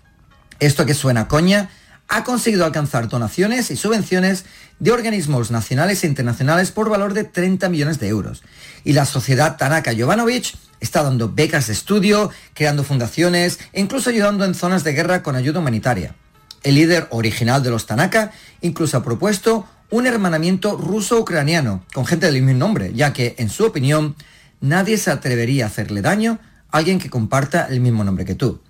Esto 0.59 0.85
que 0.85 0.95
suena 0.95 1.29
coña 1.29 1.71
ha 2.11 2.25
conseguido 2.25 2.65
alcanzar 2.65 3.09
donaciones 3.09 3.71
y 3.71 3.77
subvenciones 3.77 4.45
de 4.81 4.91
organismos 4.91 5.53
nacionales 5.53 6.03
e 6.03 6.09
internacionales 6.09 6.73
por 6.73 6.91
valor 6.91 7.15
de 7.15 7.23
30 7.25 7.69
millones 7.69 8.01
de 8.01 8.09
euros. 8.09 8.43
Y 8.85 8.93
la 8.95 9.07
sociedad 9.07 9.57
Tanaka 9.57 9.95
Jovanovic 9.97 10.55
está 10.81 11.05
dando 11.05 11.33
becas 11.33 11.69
de 11.69 11.73
estudio, 11.73 12.31
creando 12.53 12.83
fundaciones 12.83 13.61
e 13.73 13.81
incluso 13.81 14.11
ayudando 14.11 14.45
en 14.45 14.57
zonas 14.57 14.83
de 14.83 14.93
guerra 14.93 15.23
con 15.23 15.37
ayuda 15.37 15.61
humanitaria. 15.61 16.17
El 16.65 16.75
líder 16.75 17.07
original 17.11 17.63
de 17.63 17.71
los 17.71 17.87
Tanaka 17.87 18.33
incluso 18.61 18.97
ha 18.97 19.05
propuesto 19.05 19.67
un 19.89 20.07
hermanamiento 20.07 20.77
ruso-ucraniano 20.77 21.85
con 21.95 22.07
gente 22.07 22.27
del 22.27 22.43
mismo 22.43 22.59
nombre, 22.59 22.93
ya 22.93 23.13
que, 23.13 23.37
en 23.39 23.51
su 23.51 23.65
opinión, 23.65 24.17
nadie 24.61 24.99
se 24.99 25.13
atrevería 25.13 25.65
a 25.65 25.69
hacerle 25.69 26.03
daño 26.03 26.41
a 26.71 26.79
alguien 26.79 26.99
que 26.99 27.09
comparta 27.09 27.67
el 27.71 27.81
mismo 27.81 28.03
nombre 28.03 28.25
que 28.25 28.35
tú. 28.35 28.61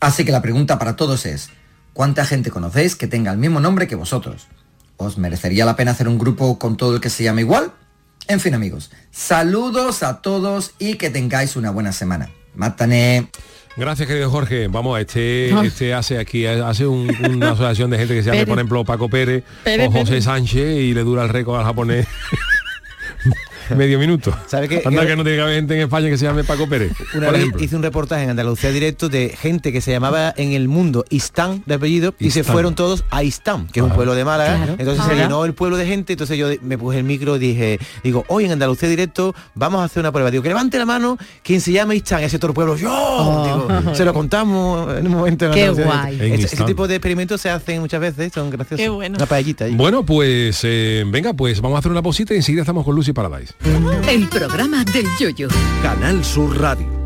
Así 0.00 0.24
que 0.24 0.32
la 0.32 0.42
pregunta 0.42 0.78
para 0.78 0.96
todos 0.96 1.26
es, 1.26 1.50
¿cuánta 1.96 2.26
gente 2.26 2.50
conocéis 2.50 2.94
que 2.94 3.06
tenga 3.06 3.32
el 3.32 3.38
mismo 3.38 3.58
nombre 3.58 3.88
que 3.88 3.94
vosotros? 3.96 4.46
¿Os 4.98 5.16
merecería 5.18 5.64
la 5.64 5.76
pena 5.76 5.92
hacer 5.92 6.08
un 6.08 6.18
grupo 6.18 6.58
con 6.58 6.76
todo 6.76 6.94
el 6.94 7.00
que 7.00 7.08
se 7.10 7.24
llama 7.24 7.40
igual? 7.40 7.72
En 8.28 8.38
fin 8.40 8.54
amigos, 8.54 8.90
saludos 9.10 10.02
a 10.02 10.20
todos 10.20 10.72
y 10.78 10.94
que 10.94 11.10
tengáis 11.10 11.56
una 11.56 11.70
buena 11.70 11.92
semana. 11.92 12.28
Mátane. 12.54 13.30
Gracias, 13.76 14.08
querido 14.08 14.30
Jorge. 14.30 14.68
Vamos, 14.68 14.98
este, 15.00 15.52
Ay. 15.54 15.66
este 15.68 15.92
hace 15.94 16.18
aquí, 16.18 16.46
hace 16.46 16.86
un- 16.86 17.14
una 17.24 17.50
asociación 17.52 17.90
de 17.90 17.98
gente 17.98 18.14
que 18.14 18.22
se 18.22 18.30
llama, 18.30 18.46
por 18.46 18.58
ejemplo, 18.58 18.84
Paco 18.84 19.08
Pérez, 19.08 19.44
Pérez, 19.64 19.88
o 19.88 19.90
José 19.90 20.04
Pérez. 20.06 20.24
Sánchez 20.24 20.78
y 20.80 20.94
le 20.94 21.02
dura 21.02 21.22
el 21.24 21.28
récord 21.28 21.58
al 21.58 21.64
japonés. 21.66 22.06
medio 23.76 23.98
minuto. 23.98 24.36
¿Sabe 24.46 24.68
qué? 24.68 24.82
Anda 24.84 25.02
Que- 25.02 25.06
que 25.08 25.16
no 25.16 25.22
tiene 25.22 25.36
que 25.38 25.42
haber 25.42 25.54
gente 25.56 25.74
en 25.74 25.80
España 25.82 26.08
que 26.08 26.18
se 26.18 26.24
llame 26.24 26.44
Paco 26.44 26.68
Pérez. 26.68 26.92
Una 27.14 27.26
por 27.26 27.32
vez 27.34 27.42
ejemplo. 27.42 27.62
hice 27.64 27.76
un 27.76 27.82
reportaje 27.82 28.24
en 28.24 28.30
Andalucía 28.30 28.70
Directo 28.70 29.08
de 29.08 29.30
gente 29.30 29.72
que 29.72 29.80
se 29.80 29.90
llamaba 29.92 30.32
en 30.36 30.52
el 30.52 30.68
mundo 30.68 31.04
Istán 31.10 31.62
de 31.66 31.74
apellido 31.74 32.14
y 32.18 32.30
se 32.30 32.44
fueron 32.44 32.74
todos 32.74 33.04
a 33.10 33.22
Istán, 33.22 33.66
que 33.68 33.80
es 33.80 33.84
un 33.86 33.92
pueblo 33.92 34.14
de 34.14 34.24
Málaga. 34.24 34.56
Claro. 34.56 34.76
Entonces 34.78 35.04
se 35.04 35.14
llenó 35.14 35.44
el 35.44 35.54
pueblo 35.54 35.76
de 35.76 35.86
gente, 35.86 36.12
entonces 36.14 36.36
yo 36.38 36.48
me 36.62 36.78
puse 36.78 36.98
el 36.98 37.04
micro 37.04 37.36
y 37.36 37.38
dije, 37.38 37.78
digo, 38.02 38.24
hoy 38.28 38.44
en 38.44 38.52
Andalucía 38.52 38.88
Directo 38.88 39.34
vamos 39.54 39.80
a 39.80 39.84
hacer 39.84 40.00
una 40.00 40.12
prueba. 40.12 40.30
Digo, 40.30 40.42
que 40.42 40.48
levante 40.48 40.78
la 40.78 40.84
mano 40.86 41.18
quien 41.42 41.60
se 41.60 41.72
llama 41.72 41.94
Istán, 41.94 42.22
ese 42.22 42.38
todo 42.38 42.50
el 42.50 42.54
pueblo, 42.54 42.76
yo, 42.76 43.66
Digo, 43.70 43.94
se 43.94 44.04
lo 44.04 44.12
contamos 44.14 44.96
en 44.96 45.06
un 45.06 45.12
momento 45.12 45.44
en 45.46 45.50
Oh. 45.50 45.54
Qué 45.54 45.62
Andalucía 45.64 45.84
guay. 45.86 46.20
En 46.20 46.40
Ese, 46.40 46.56
tipo 46.64 46.86
de 46.88 46.96
experimentos 46.96 47.40
se 47.40 47.48
hacen 47.50 47.80
muchas 47.80 48.00
veces, 48.00 48.32
son 48.32 48.50
graciosos. 48.50 48.78
Qué 48.82 48.88
bueno. 48.88 49.16
Una 49.16 49.26
paellita 49.26 49.64
ahí. 49.64 49.74
Bueno, 49.74 50.04
pues 50.04 50.60
eh, 50.64 51.04
venga, 51.06 51.32
pues 51.34 51.60
vamos 51.60 51.76
a 51.76 51.78
hacer 51.80 51.90
una 51.92 52.02
pausita 52.02 52.34
y 52.34 52.38
enseguida 52.38 52.62
estamos 52.62 52.84
con 52.84 52.94
Lucy 52.94 53.12
Paradise. 53.12 53.54
El 54.08 54.28
programa 54.28 54.84
del 54.84 55.06
yoyo. 55.18 55.48
Canal 55.82 56.24
Sur 56.24 56.60
Radio. 56.60 57.05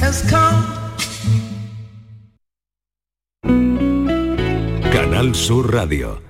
has 0.00 0.22
come. 0.30 0.64
Canal 4.90 5.34
Sur 5.34 5.66
Radio. 5.70 6.29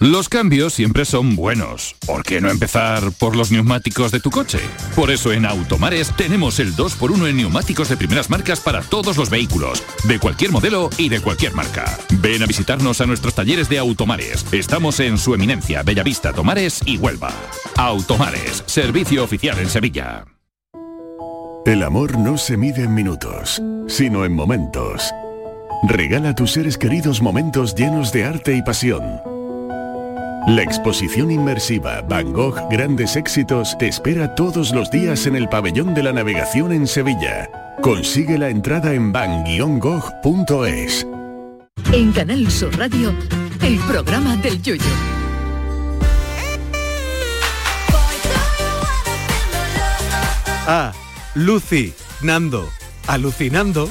Los 0.00 0.28
cambios 0.28 0.74
siempre 0.74 1.04
son 1.04 1.36
buenos. 1.36 1.94
¿Por 2.06 2.22
qué 2.22 2.40
no 2.40 2.50
empezar 2.50 3.12
por 3.12 3.36
los 3.36 3.50
neumáticos 3.52 4.10
de 4.10 4.20
tu 4.20 4.30
coche? 4.30 4.58
Por 4.96 5.10
eso 5.10 5.32
en 5.32 5.46
Automares 5.46 6.12
tenemos 6.16 6.58
el 6.58 6.74
2x1 6.74 7.28
en 7.28 7.36
neumáticos 7.36 7.88
de 7.88 7.96
primeras 7.96 8.30
marcas 8.30 8.60
para 8.60 8.82
todos 8.82 9.16
los 9.16 9.30
vehículos, 9.30 9.82
de 10.04 10.18
cualquier 10.18 10.50
modelo 10.50 10.90
y 10.98 11.08
de 11.08 11.20
cualquier 11.20 11.54
marca. 11.54 11.98
Ven 12.20 12.42
a 12.42 12.46
visitarnos 12.46 13.00
a 13.00 13.06
nuestros 13.06 13.34
talleres 13.34 13.68
de 13.68 13.78
Automares. 13.78 14.44
Estamos 14.52 15.00
en 15.00 15.18
su 15.18 15.34
eminencia, 15.34 15.82
Bellavista, 15.82 16.32
Tomares 16.32 16.80
y 16.84 16.96
Huelva. 16.96 17.32
Automares, 17.76 18.62
servicio 18.66 19.24
oficial 19.24 19.58
en 19.58 19.68
Sevilla. 19.68 20.24
El 21.64 21.84
amor 21.84 22.18
no 22.18 22.38
se 22.38 22.56
mide 22.56 22.82
en 22.82 22.94
minutos, 22.94 23.62
sino 23.86 24.24
en 24.24 24.32
momentos. 24.32 25.12
Regala 25.88 26.30
a 26.30 26.34
tus 26.34 26.52
seres 26.52 26.76
queridos 26.76 27.22
momentos 27.22 27.74
llenos 27.74 28.12
de 28.12 28.24
arte 28.24 28.56
y 28.56 28.62
pasión. 28.62 29.20
La 30.48 30.62
exposición 30.62 31.30
inmersiva 31.30 32.02
Van 32.02 32.32
Gogh 32.32 32.56
Grandes 32.68 33.14
Éxitos 33.14 33.78
te 33.78 33.86
espera 33.86 34.34
todos 34.34 34.72
los 34.72 34.90
días 34.90 35.26
en 35.26 35.36
el 35.36 35.48
Pabellón 35.48 35.94
de 35.94 36.02
la 36.02 36.12
Navegación 36.12 36.72
en 36.72 36.88
Sevilla. 36.88 37.48
Consigue 37.80 38.36
la 38.36 38.48
entrada 38.48 38.92
en 38.92 39.12
van-gogh.es. 39.12 41.06
En 41.92 42.12
Canal 42.12 42.50
Sur 42.50 42.76
Radio, 42.76 43.14
el 43.62 43.78
programa 43.88 44.36
del 44.36 44.60
yoyo. 44.60 44.82
Ah, 50.66 50.92
Lucy, 51.36 51.94
Nando, 52.20 52.68
alucinando. 53.06 53.88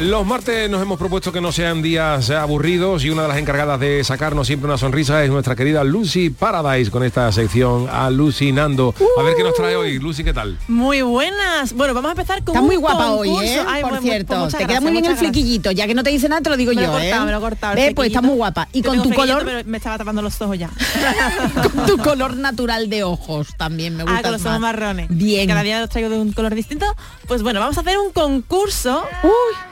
Los 0.00 0.24
martes 0.24 0.70
nos 0.70 0.80
hemos 0.80 0.98
propuesto 0.98 1.30
que 1.30 1.42
no 1.42 1.52
sean 1.52 1.82
días 1.82 2.30
aburridos 2.30 3.04
y 3.04 3.10
una 3.10 3.22
de 3.22 3.28
las 3.28 3.36
encargadas 3.36 3.78
de 3.78 4.02
sacarnos 4.02 4.46
siempre 4.46 4.66
una 4.66 4.78
sonrisa 4.78 5.22
es 5.22 5.28
nuestra 5.30 5.54
querida 5.54 5.84
Lucy 5.84 6.30
Paradise 6.30 6.90
con 6.90 7.04
esta 7.04 7.30
sección 7.32 7.86
alucinando. 7.86 8.94
A 9.18 9.22
ver 9.22 9.34
qué 9.36 9.42
nos 9.42 9.52
trae 9.52 9.76
hoy. 9.76 9.98
Lucy, 9.98 10.24
¿qué 10.24 10.32
tal? 10.32 10.56
Muy 10.68 11.02
buenas. 11.02 11.74
Bueno, 11.74 11.92
vamos 11.92 12.08
a 12.08 12.12
empezar 12.12 12.42
con 12.42 12.54
Está 12.54 12.60
un 12.62 12.66
muy 12.68 12.76
guapa 12.76 13.10
hoy, 13.10 13.28
concurso. 13.28 13.52
¿eh? 13.52 13.64
Ay, 13.68 13.82
Por 13.82 13.90
pues, 13.90 14.00
pues, 14.00 14.10
cierto, 14.10 14.36
muchas 14.36 14.58
te 14.58 14.66
queda 14.66 14.80
muy 14.80 14.92
bien 14.92 15.04
el 15.04 15.10
muchas 15.10 15.20
gracias. 15.20 15.32
flequillito, 15.32 15.70
ya 15.70 15.86
que 15.86 15.94
no 15.94 16.02
te 16.02 16.10
dice 16.10 16.28
nada, 16.30 16.40
te 16.40 16.48
lo 16.48 16.56
digo 16.56 16.72
Me 16.72 16.76
lo 16.76 16.80
yo, 16.80 16.88
he 16.88 16.92
cortado, 16.92 17.22
¿eh? 17.22 17.26
me 17.26 17.32
lo 17.32 17.36
he 17.36 17.40
cortado. 17.42 17.94
Pues 17.94 18.08
está 18.08 18.22
muy 18.22 18.36
guapa. 18.36 18.68
Y 18.72 18.82
con 18.82 19.02
tu 19.02 19.12
color, 19.12 19.44
pero 19.44 19.68
me 19.68 19.76
estaba 19.76 19.98
tapando 19.98 20.22
los 20.22 20.40
ojos 20.40 20.58
ya. 20.58 20.70
con 21.62 21.84
tu 21.86 21.98
color 21.98 22.36
natural 22.36 22.88
de 22.88 23.04
ojos 23.04 23.48
también 23.58 23.96
me 23.98 24.04
gusta. 24.04 24.18
Ah, 24.18 24.22
con 24.22 24.32
los 24.32 24.46
ojos 24.46 24.60
marrones. 24.60 25.08
Bien. 25.10 25.46
Cada 25.46 25.62
día 25.62 25.78
los 25.78 25.90
traigo 25.90 26.08
de 26.08 26.18
un 26.18 26.32
color 26.32 26.54
distinto. 26.54 26.86
Pues 27.28 27.42
bueno, 27.42 27.60
vamos 27.60 27.76
a 27.76 27.82
hacer 27.82 27.98
un 27.98 28.12
concurso. 28.12 29.04
Uy. 29.22 29.69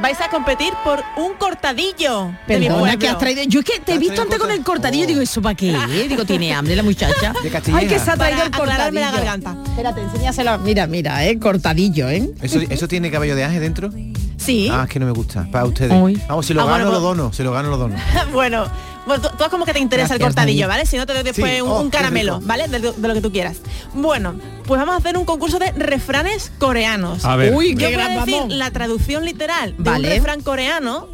Vais 0.00 0.20
a 0.20 0.28
competir 0.30 0.72
por 0.84 1.02
un 1.16 1.34
cortadillo. 1.34 2.30
Perdona, 2.46 2.96
que 2.96 3.08
has 3.08 3.18
traído. 3.18 3.42
Yo 3.44 3.60
es 3.60 3.66
que 3.66 3.80
te 3.80 3.94
he 3.94 3.98
visto 3.98 4.22
antes 4.22 4.38
con 4.38 4.50
el 4.50 4.62
cortadillo, 4.62 5.06
digo, 5.06 5.20
¿eso 5.20 5.42
para 5.42 5.54
qué? 5.54 5.76
Digo, 6.08 6.24
tiene 6.24 6.52
hambre 6.54 6.76
la 6.76 6.82
muchacha. 6.82 7.32
De. 7.42 7.50
Ay, 7.74 7.86
que 7.88 7.98
se 7.98 8.10
ha 8.10 8.16
traído 8.16 8.38
Para 8.38 8.44
el 8.46 8.50
cortadillo. 8.52 9.00
la 9.00 9.10
garganta. 9.10 9.56
Espérate, 9.66 10.00
enséñaselo. 10.02 10.58
Mira, 10.58 10.86
mira, 10.86 11.24
eh, 11.26 11.38
cortadillo, 11.38 12.08
¿eh? 12.08 12.30
¿Eso, 12.40 12.60
¿Eso 12.60 12.86
tiene 12.88 13.10
cabello 13.10 13.34
de 13.34 13.44
ángel 13.44 13.60
dentro? 13.60 13.90
Sí. 14.36 14.68
Ah, 14.72 14.84
es 14.84 14.90
que 14.90 15.00
no 15.00 15.06
me 15.06 15.12
gusta. 15.12 15.46
Para 15.50 15.64
ustedes. 15.64 15.90
Vamos, 16.28 16.46
si 16.46 16.54
lo 16.54 16.62
Ah, 16.62 16.64
gano, 16.64 16.74
bueno, 16.76 16.84
lo 16.86 16.90
pues- 16.92 17.02
dono. 17.02 17.32
Si 17.32 17.42
lo 17.42 17.52
gano, 17.52 17.68
lo 17.70 17.76
dono. 17.76 17.96
bueno, 18.32 18.66
bueno, 19.08 19.22
tú, 19.22 19.36
tú 19.38 19.44
como 19.50 19.64
que 19.64 19.72
te 19.72 19.78
interesa 19.78 20.14
el 20.14 20.20
cortadillo, 20.20 20.68
¿vale? 20.68 20.84
Si 20.84 20.98
no 20.98 21.06
te 21.06 21.14
doy 21.14 21.22
después 21.22 21.62
un, 21.62 21.70
oh, 21.70 21.90
caramelo, 21.90 22.40
¿vale? 22.42 22.68
De, 22.68 22.78
lo 22.78 23.14
que 23.14 23.20
tú 23.22 23.32
quieras. 23.32 23.56
Bueno, 23.94 24.34
pues 24.66 24.78
vamos 24.78 24.94
a 24.94 24.98
hacer 24.98 25.16
un 25.16 25.24
concurso 25.24 25.58
de 25.58 25.72
refranes 25.72 26.52
coreanos. 26.58 27.24
A 27.24 27.34
ver. 27.34 27.48
Qué 27.48 27.74
Yo 27.74 27.90
voy 27.90 28.00
a 28.00 28.24
decir 28.24 28.42
la 28.48 28.70
traducción 28.70 29.24
literal 29.24 29.74
de 29.78 29.82
vale. 29.82 30.08
un 30.08 30.14
refrán 30.14 30.42
coreano 30.42 31.08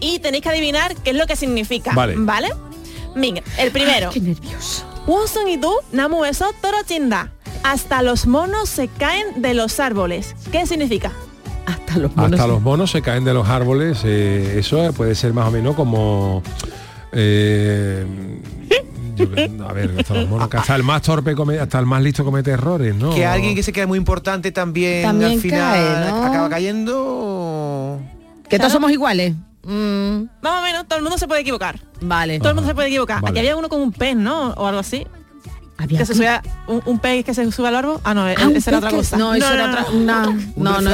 y 0.00 0.18
tenéis 0.18 0.42
que 0.42 0.50
adivinar 0.50 0.94
qué 0.96 1.10
es 1.10 1.16
lo 1.16 1.26
que 1.26 1.34
significa. 1.34 1.92
Vale. 1.94 2.14
¿Vale? 2.18 2.50
Mira, 3.14 3.42
el 3.56 3.70
primero. 3.70 4.08
Ay, 4.08 4.14
qué 4.14 4.20
nervioso. 4.20 4.84
Wonsun 5.06 5.48
y 5.48 5.56
tú, 5.56 5.74
Namu 5.92 6.26
eso, 6.26 6.52
Toro 6.60 6.76
Chinda. 6.86 7.32
Hasta 7.62 8.02
los 8.02 8.26
monos 8.26 8.68
se 8.68 8.88
caen 8.88 9.40
de 9.40 9.54
los 9.54 9.80
árboles. 9.80 10.36
¿Qué 10.52 10.66
significa? 10.66 11.12
Hasta 11.64 11.96
los 11.96 12.14
monos, 12.14 12.32
Hasta 12.32 12.44
se... 12.44 12.48
los 12.48 12.60
monos 12.60 12.90
se 12.90 13.00
caen 13.00 13.24
de 13.24 13.32
los 13.32 13.48
árboles. 13.48 14.02
Eh, 14.04 14.58
eso 14.58 14.92
puede 14.92 15.14
ser 15.14 15.32
más 15.32 15.48
o 15.48 15.50
menos 15.50 15.74
como 15.74 16.42
eh, 17.12 18.06
yo- 19.16 19.26
a 19.68 19.72
ver, 19.72 19.90
hasta 20.50 20.76
el 20.76 20.82
más 20.82 21.02
torpe 21.02 21.34
come- 21.34 21.58
hasta 21.58 21.78
el 21.78 21.86
más 21.86 22.02
listo 22.02 22.24
comete 22.24 22.50
errores, 22.52 22.94
¿no? 22.94 23.14
Que 23.14 23.26
alguien 23.26 23.54
que 23.54 23.62
se 23.62 23.72
queda 23.72 23.86
muy 23.86 23.98
importante 23.98 24.50
también, 24.52 25.02
También 25.02 25.32
al 25.32 25.40
final 25.40 25.60
cae, 25.74 26.10
¿no? 26.10 26.24
acaba 26.24 26.48
cayendo. 26.48 26.94
o- 27.06 28.00
Que 28.48 28.58
todos 28.58 28.72
somos 28.72 28.90
iguales. 28.90 29.34
Mm, 29.62 30.22
Más 30.42 30.60
o 30.60 30.62
menos, 30.62 30.86
todo 30.88 30.96
el 30.98 31.02
mundo 31.02 31.18
se 31.18 31.28
puede 31.28 31.42
equivocar. 31.42 31.78
vale. 32.00 32.38
Todo 32.38 32.48
el 32.50 32.54
mundo 32.54 32.68
se 32.68 32.74
puede 32.74 32.88
equivocar. 32.88 33.20
Vale. 33.20 33.30
Aquí 33.30 33.38
había 33.40 33.56
uno 33.56 33.68
con 33.68 33.80
un 33.82 33.92
pez, 33.92 34.16
¿no? 34.16 34.50
O 34.52 34.66
algo 34.66 34.80
así. 34.80 35.06
Que 35.88 36.06
se 36.06 36.14
subía 36.14 36.42
un, 36.66 36.82
un, 36.84 36.98
pez 36.98 37.24
que 37.24 37.34
se 37.34 37.50
sube 37.52 37.68
al 37.68 37.76
árbol. 37.76 38.00
Ah, 38.04 38.14
no, 38.14 38.22
ah, 38.22 38.32
esa 38.32 38.70
era 38.70 38.78
otra 38.78 38.90
cosa. 38.90 39.16
No, 39.16 39.34
eso 39.34 39.46
no, 39.46 39.54
era 39.54 39.70
otra. 39.70 39.86
No, 39.92 40.32
no, 40.56 40.80
no. 40.80 40.90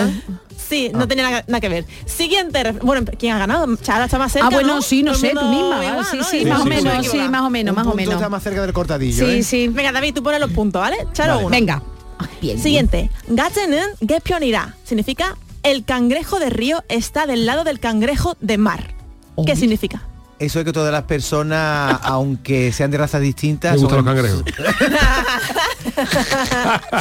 Sí, 0.69 0.91
no 0.93 1.03
ah. 1.03 1.07
tenía 1.07 1.45
nada, 1.47 1.61
que 1.61 1.69
ver. 1.69 1.85
Siguiente, 2.07 2.73
bueno, 2.83 3.07
¿quién 3.19 3.35
ha 3.35 3.39
ganado? 3.39 3.77
Chara 3.77 4.07
está 4.07 4.19
más 4.19 4.33
cerca. 4.33 4.49
Ah, 4.49 4.51
bueno, 4.51 4.83
sí, 4.83 5.03
no 5.03 5.15
sé, 5.15 5.31
tú 5.31 5.45
misma. 5.47 5.81
Ah, 5.81 6.05
sí, 6.11 6.17
¿no? 6.17 6.25
sí, 6.25 6.39
sí, 6.41 6.47
más 6.47 6.61
o 6.61 6.65
menos, 6.65 7.07
sí, 7.07 7.19
más 7.19 7.43
o 7.43 7.51
menos, 7.51 7.77
más 7.77 7.87
o 7.87 7.95
menos. 7.95 8.15
está 8.15 8.29
más 8.29 8.43
cerca 8.43 8.63
del 8.63 8.73
cortadillo. 8.73 9.27
Sí, 9.27 9.33
¿eh? 9.33 9.43
sí. 9.43 9.69
Venga, 9.69 9.93
David, 9.93 10.15
tú 10.15 10.23
pones 10.23 10.41
los 10.41 10.51
puntos, 10.51 10.81
¿vale? 10.81 10.97
Charo 11.13 11.37
vale. 11.37 11.51
Venga. 11.51 11.83
Ah, 12.19 12.27
bien, 12.41 12.59
Siguiente. 12.59 13.11
Gatenen 13.29 13.87
Gepionira 14.01 14.75
significa 14.85 15.37
el 15.63 15.85
cangrejo 15.85 16.39
de 16.39 16.51
río 16.51 16.85
está 16.89 17.27
del 17.27 17.45
lado 17.45 17.65
del 17.65 17.79
cangrejo 17.79 18.37
de 18.41 18.59
mar. 18.59 18.95
Oh, 19.35 19.45
¿Qué 19.45 19.55
significa? 19.57 20.03
Eso 20.39 20.59
es 20.59 20.65
que 20.67 20.73
todas 20.73 20.93
las 20.93 21.05
personas, 21.05 21.99
aunque 22.03 22.71
sean 22.73 22.91
de 22.91 22.99
razas 22.99 23.23
distintas, 23.23 23.73
Me 23.75 23.79
gustan 23.79 24.05
son, 24.05 24.05
los 24.05 24.15
cangrejos. 24.15 24.45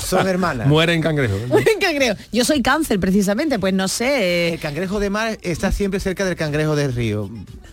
son 0.06 0.28
hermanas. 0.28 0.68
Mueren 0.68 1.02
cangrejos. 1.02 1.40
cangrejo. 1.82 2.16
Yo 2.32 2.46
soy 2.46 2.62
cáncer, 2.62 3.00
precisamente, 3.00 3.60
pues 3.60 3.74
no 3.74 3.88
sé. 3.88 4.54
El 4.54 4.60
cangrejo 4.60 5.00
de 5.00 5.10
mar 5.10 5.38
está 5.42 5.72
siempre 5.72 6.00
cerca 6.00 6.24
del 6.26 6.36
cangrejo 6.36 6.76
del 6.76 6.94
río. 6.94 7.30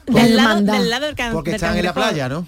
Del 0.06 0.36
lado, 0.36 0.60
del 0.60 0.90
lado 0.90 1.06
del, 1.06 1.14
can- 1.14 1.32
Porque 1.32 1.50
del 1.50 1.56
están 1.56 1.76
en 1.78 1.84
la 1.84 1.94
playa, 1.94 2.28
¿no? 2.28 2.46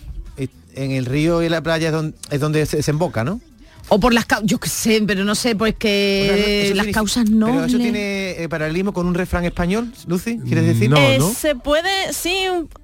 En 0.76 0.90
el 0.90 1.06
río 1.06 1.40
y 1.40 1.46
en 1.46 1.52
la 1.52 1.62
playa 1.62 1.86
es 1.88 1.92
donde, 1.92 2.16
es 2.30 2.40
donde 2.40 2.66
se, 2.66 2.82
se 2.82 2.90
emboca, 2.90 3.22
¿no? 3.22 3.40
O 3.88 4.00
por 4.00 4.14
las 4.14 4.24
causas, 4.24 4.46
yo 4.48 4.58
qué 4.58 4.68
sé, 4.68 5.02
pero 5.06 5.24
no 5.24 5.34
sé, 5.34 5.54
pues 5.56 5.74
que 5.76 6.28
O 6.30 6.34
sea, 6.34 6.36
no- 6.36 6.42
eso 6.42 6.46
las 6.46 6.68
significa- 6.68 6.92
causas 7.00 7.24
Pero 7.24 7.36
nobles. 7.38 7.66
eso 7.66 7.78
tiene 7.78 8.30
eh, 8.42 8.48
paralelismo 8.48 8.92
con 8.92 9.06
un 9.06 9.14
refrán 9.14 9.44
español, 9.44 9.92
Lucy, 10.06 10.38
¿quieres 10.38 10.66
decir? 10.66 10.92
Eh, 10.96 11.18
Se 11.36 11.54
puede, 11.54 12.12
sí, 12.12 12.34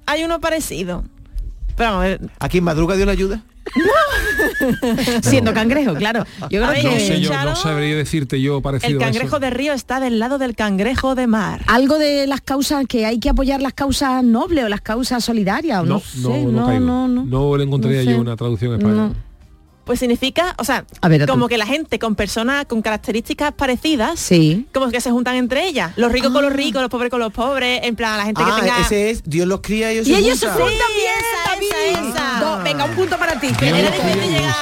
hay 0.05 0.23
uno 0.23 0.39
parecido. 0.39 1.03
Pero 1.75 1.89
vamos 1.91 2.05
a 2.05 2.07
ver, 2.07 2.21
¿Aquí 2.39 2.59
en 2.59 2.63
Madruga 2.65 2.95
dio 2.95 3.05
la 3.05 3.13
ayuda? 3.13 3.43
Siendo 5.23 5.53
cangrejo, 5.53 5.93
claro. 5.95 6.25
Yo 6.41 6.47
creo 6.49 6.65
¿Habéis 6.65 6.83
No 6.83 6.89
que 6.91 6.99
sé 6.99 7.21
yo, 7.21 7.31
no 7.43 7.55
sabría 7.55 7.95
decirte 7.95 8.41
yo 8.41 8.61
parecido 8.61 8.97
el 8.97 9.03
a 9.03 9.05
eso. 9.07 9.13
cangrejo 9.13 9.39
de 9.39 9.49
río 9.49 9.73
está 9.73 9.99
del 9.99 10.19
lado 10.19 10.37
del 10.37 10.55
cangrejo 10.55 11.15
de 11.15 11.27
mar. 11.27 11.63
algo 11.67 11.97
de 11.97 12.27
las 12.27 12.41
causas 12.41 12.85
que 12.87 13.05
hay 13.05 13.19
que 13.19 13.29
apoyar 13.29 13.61
las 13.61 13.73
causas 13.73 14.23
nobles 14.23 14.65
o 14.65 14.69
las 14.69 14.81
causas 14.81 15.23
solidarias, 15.23 15.81
o 15.81 15.85
no, 15.85 15.95
No, 15.95 15.99
sé, 15.99 16.43
no, 16.43 16.51
no, 16.51 16.67
no, 16.67 16.79
no, 16.79 17.07
no. 17.07 17.25
No 17.25 17.57
le 17.57 17.63
encontraría 17.63 17.99
No 17.99 18.05
sé. 18.05 18.11
yo 18.11 18.21
una 18.21 18.35
traducción 18.35 18.73
en 18.73 18.79
español. 18.81 18.97
No. 19.09 19.30
Pues 19.91 19.99
significa, 19.99 20.55
o 20.57 20.63
sea, 20.63 20.85
A 21.01 21.09
ver, 21.09 21.23
a 21.23 21.25
tú. 21.25 21.33
como 21.33 21.49
que 21.49 21.57
la 21.57 21.65
gente 21.65 21.99
con 21.99 22.15
personas 22.15 22.65
con 22.65 22.81
características 22.81 23.51
parecidas, 23.51 24.17
Sí. 24.21 24.65
como 24.73 24.89
que 24.89 25.01
se 25.01 25.11
juntan 25.11 25.35
entre 25.35 25.65
ellas. 25.67 25.91
Los 25.97 26.13
ricos 26.13 26.31
con 26.31 26.43
los 26.45 26.53
ricos, 26.53 26.81
los 26.81 26.89
pobres 26.89 27.09
con 27.11 27.19
los 27.19 27.33
pobres, 27.33 27.81
en 27.83 27.97
plan 27.97 28.17
la 28.17 28.23
gente 28.23 28.41
Ah, 28.41 28.55
que 28.55 28.61
tenga... 28.61 28.79
ese 28.79 29.09
es, 29.11 29.23
Dios 29.25 29.45
los 29.47 29.59
cría 29.59 29.91
y 29.91 29.97
ellos 29.97 30.07
Y 30.07 30.13
se 30.13 30.19
ellos 30.19 30.39
se 30.39 30.47
juntan. 30.47 30.69
juntan 30.69 30.87
bien, 30.95 31.13
esa, 31.19 31.99
esa, 31.99 32.09
esa. 32.09 32.39
No, 32.39 32.63
venga, 32.63 32.85
un 32.85 32.91
punto 32.95 33.17
para 33.19 33.37
ti. 33.37 33.47
Era 33.61 33.91
difícil 33.91 34.31
llegar 34.31 34.53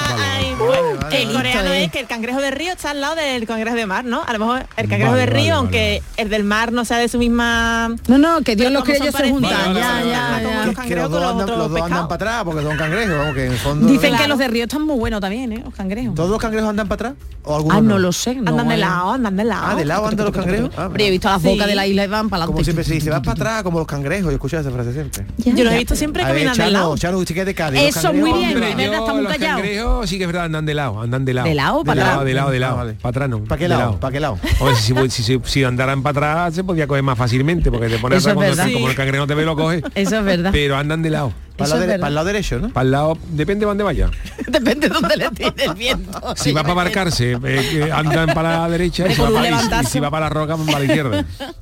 Bueno, 0.66 0.82
vale, 1.00 1.22
el 1.22 1.26
vale. 1.28 1.36
coreano 1.38 1.60
Listo, 1.62 1.74
es 1.74 1.86
eh. 1.86 1.90
que 1.92 2.00
el 2.00 2.06
cangrejo 2.06 2.40
de 2.40 2.50
río 2.50 2.72
está 2.72 2.90
al 2.90 3.00
lado 3.00 3.14
del 3.16 3.46
cangrejo 3.46 3.76
de 3.76 3.86
mar, 3.86 4.04
¿no? 4.04 4.22
A 4.22 4.32
lo 4.32 4.38
mejor 4.38 4.66
el 4.76 4.88
cangrejo 4.88 5.10
Vale, 5.12 5.20
de 5.20 5.26
río, 5.26 5.34
vale, 5.36 5.50
vale, 5.50 5.52
aunque 5.52 6.02
el 6.16 6.28
del 6.28 6.44
mar 6.44 6.72
no 6.72 6.84
sea 6.84 6.98
de 6.98 7.08
su 7.08 7.18
misma... 7.18 7.94
No, 8.08 8.18
no, 8.18 8.40
que 8.42 8.56
Dios 8.56 8.68
Pero 8.68 8.70
los 8.70 8.84
como 8.84 8.96
son 8.96 9.06
ellos 9.06 9.14
se 9.20 9.30
juntan. 9.30 9.50
Vale, 9.74 9.80
Ya, 9.80 9.88
vale, 9.92 10.10
ya, 10.10 10.30
vale. 10.30 10.74
como 10.74 10.88
Que 10.88 10.96
los 10.96 11.10
dos, 11.10 11.22
andan, 11.24 11.58
los 11.58 11.70
dos 11.70 11.80
andan 11.82 12.08
para 12.08 12.14
atrás 12.14 12.44
porque 12.44 12.62
son 12.62 12.76
cangrejos, 12.76 13.16
vamos, 13.18 13.34
que 13.34 13.46
en 13.46 13.52
el 13.52 13.58
fondo... 13.58 13.86
Dicen 13.86 14.16
que 14.16 14.28
los 14.28 14.38
de 14.38 14.48
río 14.48 14.64
están 14.64 14.82
muy 14.82 14.96
buenos 14.98 15.20
también, 15.20 15.52
¿eh? 15.52 15.62
Los 15.64 15.74
cangrejos. 15.74 16.14
¿Todos 16.14 16.30
los 16.30 16.38
cangrejos 16.40 16.68
andan 16.70 16.88
para 16.88 17.08
atrás? 17.10 17.26
¿O 17.42 17.56
algunos 17.56 17.78
Ah, 17.78 17.80
no 17.80 17.98
lo 17.98 18.12
sé. 18.12 18.34
No, 18.34 18.50
Andan 18.50 18.68
de 18.68 18.74
vale. 18.74 18.76
lado, 18.80 19.12
andan 19.12 19.36
de 19.36 19.44
lado. 19.44 19.66
Ah, 19.66 19.74
de 19.74 19.84
lado 19.86 20.06
andan 20.06 20.26
los 20.26 20.34
cangrejos. 20.34 20.70
Ah, 20.76 20.86
Hombre, 20.86 21.06
he 21.06 21.10
visto 21.10 21.28
las 21.30 21.42
bocas 21.42 21.66
de 21.66 21.74
la 21.74 21.86
isla 21.86 22.04
y 22.04 22.06
van 22.06 22.28
para 22.28 22.44
como 22.44 22.58
adelante. 22.58 22.64
siempre 22.64 22.84
se 22.84 22.94
dice, 22.94 23.08
vas 23.10 23.20
para 23.20 23.32
atrás 23.32 23.62
como 23.62 23.78
los 23.78 23.86
cangrejos. 23.88 24.26
Yo 24.26 24.32
escucho 24.32 24.58
esa 24.58 24.70
frase 24.70 24.92
siempre. 24.92 25.24
Yo 25.38 25.64
los 25.64 25.72
he 25.72 25.78
visto 25.78 25.96
siempre 25.96 26.22
de 26.24 26.70
lado. 26.70 26.90
Usted 26.92 27.34
que 27.34 27.40
es 27.40 27.46
de 27.46 27.54
Cádiz. 27.54 27.82
los 27.82 27.96
Eso, 27.96 28.12
muy 28.12 28.30
cangrejos- 28.30 28.76
bien. 28.76 28.92
Está 28.92 29.14
muy 29.14 29.24
callado. 29.26 30.06
sí 30.06 30.18
que 30.18 30.24
es 30.24 30.32
verdad, 30.32 30.49
andan 30.50 30.66
de 30.66 30.74
lado, 30.74 31.00
andan 31.00 31.24
de 31.24 31.32
lado. 31.34 31.48
¿De 31.48 31.54
lado? 31.54 31.84
¿Para 31.84 31.94
de 31.94 32.00
atrás? 32.02 32.14
lado, 32.16 32.24
de 32.26 32.34
lado, 32.34 32.50
de 32.50 32.58
lado. 32.60 32.72
Ah, 32.74 32.76
vale. 32.76 32.92
Para 32.94 33.10
atrás 33.10 33.28
no. 33.30 33.44
¿Para 33.44 33.58
qué 33.58 33.68
lado? 33.68 34.00
¿Para 34.00 34.12
qué 34.12 34.20
lado? 34.20 34.38
Si, 34.76 34.94
si, 35.10 35.22
si, 35.22 35.40
si 35.44 35.64
andaran 35.64 36.02
para 36.02 36.10
atrás 36.42 36.54
se 36.54 36.64
podía 36.64 36.86
coger 36.86 37.02
más 37.02 37.16
fácilmente, 37.16 37.70
porque 37.70 37.88
te 37.88 37.98
pones 37.98 38.26
atrás 38.26 38.34
cuando 38.56 38.72
como 38.74 38.90
el 38.90 38.94
cangrejo 38.96 39.26
te 39.26 39.34
ve 39.34 39.44
lo 39.44 39.56
coge. 39.56 39.82
Eso 39.94 40.18
es 40.18 40.24
verdad. 40.24 40.50
Pero 40.52 40.76
andan 40.76 41.02
de 41.02 41.10
lado. 41.10 41.32
Para 41.56 41.70
lado 41.70 41.80
de- 41.86 41.98
para 41.98 42.08
el 42.08 42.14
lado 42.14 42.26
derecho, 42.26 42.58
¿no? 42.58 42.68
Para 42.70 42.84
el 42.84 42.90
lado, 42.90 43.18
depende 43.30 43.60
de 43.64 43.66
dónde 43.66 43.84
vaya. 43.84 44.10
Depende 44.48 44.88
de 44.88 44.94
dónde 44.94 45.16
le 45.16 45.30
tire 45.30 45.52
el 45.66 45.74
viento. 45.74 46.34
Si 46.36 46.52
va 46.52 46.62
para 46.62 46.74
marcarse, 46.74 47.38
eh, 47.44 47.90
andan 47.92 48.28
para 48.34 48.60
la 48.60 48.68
derecha 48.70 49.06
y 49.08 49.14
si, 49.14 49.20
va 49.20 49.28
para, 49.30 49.40
y 49.40 49.42
si- 49.42 49.46
y 49.48 49.50
levantazo. 49.50 49.88
si 49.90 50.00
va 50.00 50.10
para 50.10 50.26
la 50.26 50.30
roca, 50.30 50.56
para 50.56 50.78
la 50.78 50.84
izquierda. 50.86 51.24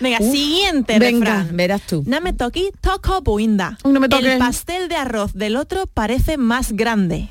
Venga, 0.00 0.18
siguiente 0.18 0.98
Venga, 1.00 1.38
refrán. 1.40 1.56
verás 1.56 1.82
tú. 1.82 2.04
No 2.06 2.20
me 2.20 2.32
toqui, 2.32 2.70
toco 2.80 3.20
buinda. 3.20 3.76
No 3.84 3.98
me. 3.98 4.06
El 4.06 4.38
pastel 4.38 4.88
de 4.88 4.94
arroz 4.96 5.32
del 5.34 5.56
otro 5.56 5.86
parece 5.92 6.38
más 6.38 6.70
grande. 6.72 7.28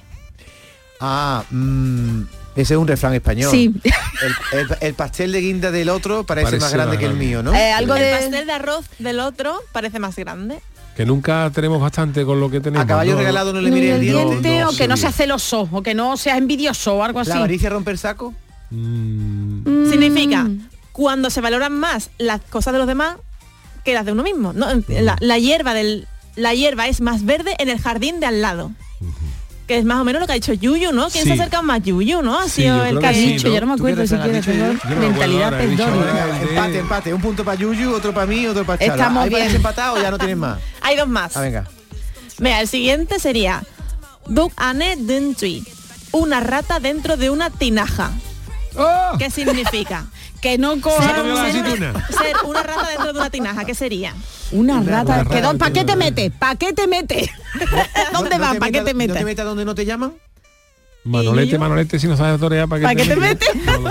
Ah, 1.00 1.44
mm, 1.52 2.22
ese 2.56 2.74
es 2.74 2.80
un 2.80 2.88
refrán 2.88 3.14
español. 3.14 3.52
Sí. 3.52 3.74
El, 4.54 4.60
el- 4.60 4.78
el 4.82 4.94
pastel 4.96 5.32
de 5.32 5.42
guinda 5.42 5.70
del 5.72 5.90
otro 5.90 6.24
parece, 6.24 6.46
Parece 6.46 6.62
más 6.62 6.74
grande 6.74 6.96
más 6.96 7.00
que 7.00 7.06
el 7.06 7.14
mío, 7.16 7.44
¿no? 7.44 7.54
Eh, 7.54 7.72
algo 7.72 7.96
El 7.96 8.02
de... 8.04 8.12
pastel 8.12 8.46
de 8.48 8.52
arroz 8.52 8.86
del 9.00 9.20
otro 9.20 9.60
parece 9.72 10.00
más 10.00 10.16
grande. 10.16 10.60
Que 10.96 11.06
nunca 11.06 11.52
tenemos 11.54 11.80
bastante 11.80 12.26
con 12.26 12.40
lo 12.40 12.50
que 12.50 12.60
tenemos. 12.60 12.84
A 12.84 12.88
caballo 12.88 13.12
¿no? 13.12 13.20
regalado 13.20 13.54
no 13.54 13.62
le 13.62 13.70
mire 13.70 13.90
el 13.90 13.96
el 13.98 14.02
diente. 14.02 14.26
diente 14.32 14.60
no 14.62 14.70
o 14.70 14.76
que 14.76 14.88
no 14.88 14.98
sea 14.98 15.12
celoso 15.12 15.70
o 15.72 15.84
que 15.84 15.94
no 15.94 16.18
sea 16.18 16.38
envidioso 16.38 16.96
o 16.96 17.04
algo 17.04 17.20
así. 17.20 17.30
¿La 17.30 17.36
avaricia 17.38 17.70
rompe 17.70 17.92
el 17.92 18.00
saco? 18.00 18.34
Mm, 18.72 19.62
Mm. 19.64 19.90
Significa 19.92 20.48
cuando 20.92 21.30
se 21.30 21.42
valoran 21.42 21.78
más 21.78 22.10
las 22.18 22.42
cosas 22.42 22.74
de 22.74 22.80
los 22.80 22.88
demás 22.88 23.18
que 23.86 23.94
las 23.94 24.06
de 24.06 24.12
uno 24.14 24.24
mismo. 24.24 24.54
¿no? 24.54 24.66
La, 24.88 25.16
la 25.20 25.38
hierba 25.38 25.74
del 25.76 26.08
la 26.36 26.54
hierba 26.56 26.88
es 26.88 27.02
más 27.02 27.26
verde 27.26 27.56
en 27.60 27.70
el 27.70 27.80
jardín 27.80 28.20
de 28.20 28.26
al 28.26 28.42
lado. 28.42 28.72
Que 29.68 29.78
es 29.78 29.84
más 29.86 30.00
o 30.00 30.06
menos 30.06 30.22
lo 30.22 30.26
que 30.28 30.32
ha 30.32 30.36
dicho 30.36 30.54
Yuyu, 30.54 30.94
¿no? 30.94 31.10
¿Quién 31.10 31.26
Sí. 31.26 31.30
se 31.30 31.34
acerca 31.34 31.62
más 31.62 31.82
Yuyu, 31.84 32.22
no? 32.22 32.40
Ha 32.40 32.48
sido 32.48 32.86
el 32.86 32.96
que 32.96 33.02
que 33.02 33.08
ha 33.08 33.14
sí, 33.14 33.34
dicho. 33.34 33.50
¿no? 33.50 33.54
Yo 33.54 33.60
no 33.62 33.68
me 33.68 33.78
¿Tú 33.78 33.84
qué 33.84 33.90
acuerdo 33.92 34.08
me 34.08 34.16
acuerdo 34.16 35.08
mentalidad 35.18 35.52
de- 35.52 36.50
empate, 36.56 36.78
empate. 36.80 37.14
Un 37.14 37.22
punto 37.22 37.44
para 37.44 37.58
Yuyu, 37.60 37.94
otro 37.94 38.14
para 38.14 38.26
mí, 38.26 38.48
otro 38.48 38.66
para 38.66 38.80
Chalo. 38.80 38.94
Estamos 38.94 39.24
¿Hay 39.26 39.30
bien. 39.30 39.44
desempatados 39.44 40.00
o 40.00 40.02
ya 40.02 40.10
no 40.12 40.18
tienes 40.18 40.38
más? 40.46 40.60
Hay 40.82 40.96
dos 40.96 41.08
más. 41.10 41.36
Ah, 41.36 41.42
venga. 41.42 41.66
Mira, 42.40 42.62
el 42.62 42.68
siguiente 42.70 43.20
sería 43.20 43.64
Duk 44.28 44.54
ane 44.56 44.96
dentui. 44.98 45.66
Una 46.14 46.40
rata 46.40 46.80
dentro 46.80 47.18
de 47.18 47.30
una 47.30 47.50
tinaja. 47.50 48.12
¡Oh! 48.78 49.18
¿Qué 49.18 49.30
significa? 49.30 50.06
Que 50.42 50.58
no 50.58 50.76
¿Se 50.76 50.82
coja 50.82 51.16
ser, 51.16 51.24
una 52.46 52.64
rata 52.64 52.88
dentro 52.90 53.14
de 53.14 53.20
una 53.20 53.30
tinaja, 53.30 53.66
¿qué 53.66 53.76
sería? 53.76 54.14
una 54.52 54.82
rata. 54.82 55.18
rata 55.24 55.30
que 55.36 55.42
don- 55.42 55.58
¿Para 55.58 55.74
qué 55.74 55.84
te 55.84 55.96
metes? 55.96 56.32
¿Para 56.32 56.56
qué 56.56 56.74
te 56.74 56.88
metes? 56.88 57.30
¿Dónde 58.14 58.30
No- 58.30 58.38
no 58.38 58.44
vas? 58.44 58.54
te 58.54 58.60
¿Para 58.60 58.72
qué 58.72 58.80
te 58.80 58.80
¿No 58.80 58.86
te 58.86 58.94
metes? 58.94 59.24
metas 59.26 59.46
donde 59.46 59.66
no 59.66 59.76
te 59.76 59.86
llaman? 59.86 60.14
Manolete? 61.04 61.58
Manolete, 61.58 62.00
si 62.00 62.08
no 62.08 62.18
sabes 62.18 62.40
torear, 62.40 62.68
¿para 62.68 62.80
qué, 62.80 62.84
¿Para 62.84 62.96
qué 62.96 63.06
te 63.06 63.16
metes? 63.16 63.50
No. 63.66 63.90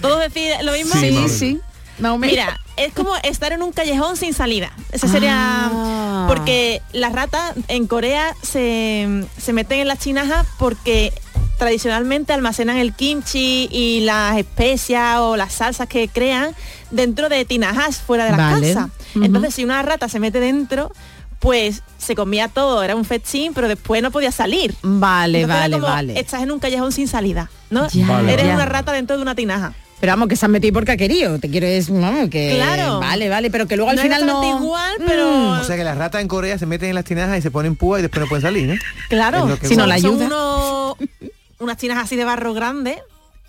¿Todos 0.00 0.20
decir 0.20 0.52
lo 0.62 0.72
mismo? 0.72 0.94
Sí, 0.94 1.00
Sí, 1.00 1.10
Manuel. 1.14 1.30
sí. 1.30 1.60
Más 1.98 2.12
o 2.12 2.18
menos. 2.18 2.32
Mira, 2.32 2.60
es 2.76 2.92
como 2.92 3.16
estar 3.22 3.52
en 3.52 3.62
un 3.62 3.72
callejón 3.72 4.16
sin 4.18 4.34
salida. 4.34 4.70
Ese 4.92 5.08
sería... 5.08 5.70
Ah. 5.72 6.24
Porque 6.28 6.82
las 6.92 7.12
ratas 7.12 7.54
en 7.68 7.86
Corea 7.86 8.34
se, 8.42 9.24
se 9.38 9.52
meten 9.54 9.80
en 9.80 9.88
las 9.88 10.00
tinajas 10.00 10.46
porque 10.58 11.12
tradicionalmente 11.58 12.32
almacenan 12.32 12.76
el 12.76 12.92
kimchi 12.94 13.68
y 13.70 14.00
las 14.00 14.36
especias 14.36 15.18
o 15.20 15.36
las 15.36 15.52
salsas 15.54 15.88
que 15.88 16.08
crean 16.08 16.54
dentro 16.90 17.28
de 17.28 17.44
tinajas 17.44 17.98
fuera 17.98 18.24
de 18.24 18.30
la 18.32 18.36
Vale. 18.36 18.74
casa. 18.74 18.90
Entonces 19.14 19.54
si 19.54 19.64
una 19.64 19.82
rata 19.82 20.08
se 20.08 20.20
mete 20.20 20.40
dentro, 20.40 20.92
pues 21.38 21.82
se 21.98 22.14
comía 22.14 22.48
todo, 22.48 22.82
era 22.82 22.96
un 22.96 23.04
festín, 23.04 23.52
pero 23.54 23.68
después 23.68 24.02
no 24.02 24.10
podía 24.10 24.32
salir. 24.32 24.74
Vale, 24.82 25.42
Entonces 25.42 25.62
vale, 25.62 25.74
como, 25.76 25.86
vale. 25.86 26.18
Estás 26.18 26.42
en 26.42 26.50
un 26.50 26.58
callejón 26.58 26.92
sin 26.92 27.08
salida, 27.08 27.50
¿no? 27.70 27.88
Ya, 27.88 28.06
Vale, 28.06 28.32
Eres 28.32 28.46
una 28.54 28.64
rata 28.66 28.92
dentro 28.92 29.16
de 29.16 29.22
una 29.22 29.34
tinaja. 29.34 29.74
Pero 29.98 30.12
vamos, 30.12 30.28
que 30.28 30.36
se 30.36 30.44
han 30.44 30.50
metido 30.52 30.74
porque 30.74 30.92
ha 30.92 30.96
querido. 30.98 31.38
Te 31.38 31.48
quiero 31.48 31.66
es, 31.66 31.88
vamos, 31.88 32.28
que... 32.28 32.52
Claro. 32.56 33.00
Vale, 33.00 33.30
vale, 33.30 33.50
pero 33.50 33.66
que 33.66 33.76
luego 33.76 33.90
al 33.90 33.96
No 33.96 34.02
final 34.02 34.26
no... 34.26 34.58
igual, 34.58 34.92
pero- 35.06 35.26
Mm. 35.30 35.60
O 35.60 35.64
sea 35.64 35.76
que 35.76 35.84
las 35.84 35.96
ratas 35.96 36.20
en 36.20 36.28
Corea 36.28 36.58
se 36.58 36.66
meten 36.66 36.90
en 36.90 36.94
las 36.94 37.04
tinajas 37.06 37.38
y 37.38 37.42
se 37.42 37.50
ponen 37.50 37.76
púa 37.76 37.98
y 37.98 38.02
después 38.02 38.20
no 38.20 38.28
pueden 38.28 38.42
salir, 38.42 38.68
¿no? 38.68 38.74
Claro, 39.08 39.56
Si 39.62 39.74
no 39.74 39.86
la 39.86 39.98
son 39.98 40.10
ayuda. 40.12 40.26
unos- 40.26 40.96
unas 41.58 41.76
tinas 41.76 41.98
así 41.98 42.16
de 42.16 42.24
barro 42.24 42.52
grande 42.54 42.98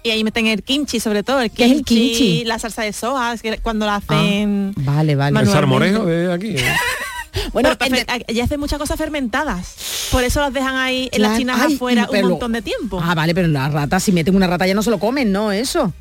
y 0.03 0.11
ahí 0.11 0.23
meten 0.23 0.47
el 0.47 0.63
kimchi 0.63 0.99
sobre 0.99 1.23
todo, 1.23 1.41
el 1.41 1.51
¿Qué 1.51 1.65
es 1.65 1.71
el 1.71 1.83
kimchi, 1.83 2.11
kimchi? 2.17 2.45
la 2.45 2.59
salsa 2.59 2.83
de 2.83 2.93
soja, 2.93 3.33
es 3.33 3.41
que 3.41 3.57
cuando 3.59 3.85
la 3.85 3.95
hacen 3.95 4.73
Vale, 4.77 5.15
vale. 5.15 5.39
El 5.39 5.47
salmorejo 5.47 6.05
de 6.05 6.31
aquí. 6.33 6.55
¿eh? 6.57 6.63
Bueno, 7.53 7.69
ya 8.33 8.43
hacen 8.43 8.59
muchas 8.59 8.79
cosas 8.79 8.97
fermentadas. 8.97 10.07
Por 10.11 10.23
eso 10.23 10.41
las 10.41 10.51
dejan 10.51 10.75
ahí 10.75 11.07
en 11.11 11.21
las 11.21 11.29
Claro. 11.31 11.37
tinas 11.37 11.61
Ay, 11.61 11.75
afuera 11.75 12.07
un 12.11 12.29
montón 12.29 12.51
de 12.51 12.61
tiempo. 12.63 12.99
Ah, 13.03 13.13
vale, 13.13 13.35
pero 13.35 13.47
las 13.47 13.71
ratas, 13.71 14.03
si 14.03 14.11
meten 14.11 14.35
una 14.35 14.47
rata 14.47 14.65
ya 14.65 14.73
no 14.73 14.81
se 14.81 14.89
lo 14.89 14.97
comen, 14.99 15.31
¿no? 15.31 15.51
Eso. 15.51 15.93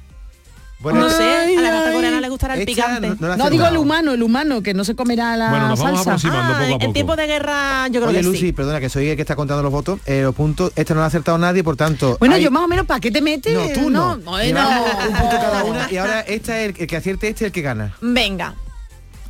No 0.83 1.11
sé, 1.11 1.23
a 1.23 1.61
la 1.61 1.71
rata 1.71 1.89
ay. 1.89 1.95
coreana 1.95 2.21
le 2.21 2.29
gustará 2.29 2.55
el 2.55 2.65
picante. 2.67 3.09
no- 3.19 3.51
digo 3.51 3.65
nada. 3.65 3.69
el 3.71 3.77
humano, 3.79 4.13
el 4.13 4.23
humano, 4.23 4.63
que 4.63 4.75
no 4.75 4.85
se 4.85 4.95
comerá 4.95 5.37
la 5.37 5.49
Bueno, 5.51 5.69
nos 5.69 5.79
vamos 5.81 6.05
salsa. 6.05 6.11
aproximando 6.29 6.55
Ah, 6.55 6.69
poco 6.71 6.83
a 6.83 6.85
en 6.87 6.93
tiempo 6.93 7.17
de 7.17 7.27
guerra 7.27 7.89
yo 7.89 8.01
creo 8.01 8.09
Oye, 8.11 8.19
que 8.19 8.25
Lucy, 8.25 8.39
sí. 8.39 8.53
perdona, 8.53 8.79
que 8.81 8.89
soy 8.89 9.09
el 9.09 9.17
que 9.17 9.23
está 9.23 9.37
contando 9.37 9.63
los 9.63 9.73
votos. 9.73 10.01
Eh, 10.07 10.23
los 10.23 10.35
puntos, 10.35 10.73
este 10.77 10.93
no 10.95 11.01
lo 11.01 11.05
ha 11.05 11.07
acertado 11.07 11.39
nadie, 11.39 11.65
por 11.65 11.77
tanto... 11.77 12.17
Bueno, 12.19 12.35
hay- 12.35 12.43
yo 12.43 12.51
más 12.51 12.63
o 12.65 12.69
menos, 12.69 12.87
¿para 12.87 13.01
qué 13.01 13.11
te 13.11 13.21
metes? 13.23 13.55
No, 13.55 13.69
tú 13.83 13.91
no. 13.91 14.17
no. 14.17 14.39
Llevamos 14.43 14.87
un 15.09 15.15
punto 15.15 15.37
cada 15.37 15.65
una 15.65 15.91
y 15.91 15.97
ahora 15.97 16.21
esta 16.21 16.61
es 16.61 16.71
el, 16.71 16.81
el 16.83 16.87
que 16.87 16.97
acierte 16.97 17.29
este 17.29 17.45
es 17.45 17.49
el 17.49 17.53
que 17.53 17.63
gana. 17.63 17.95
Venga, 18.01 18.55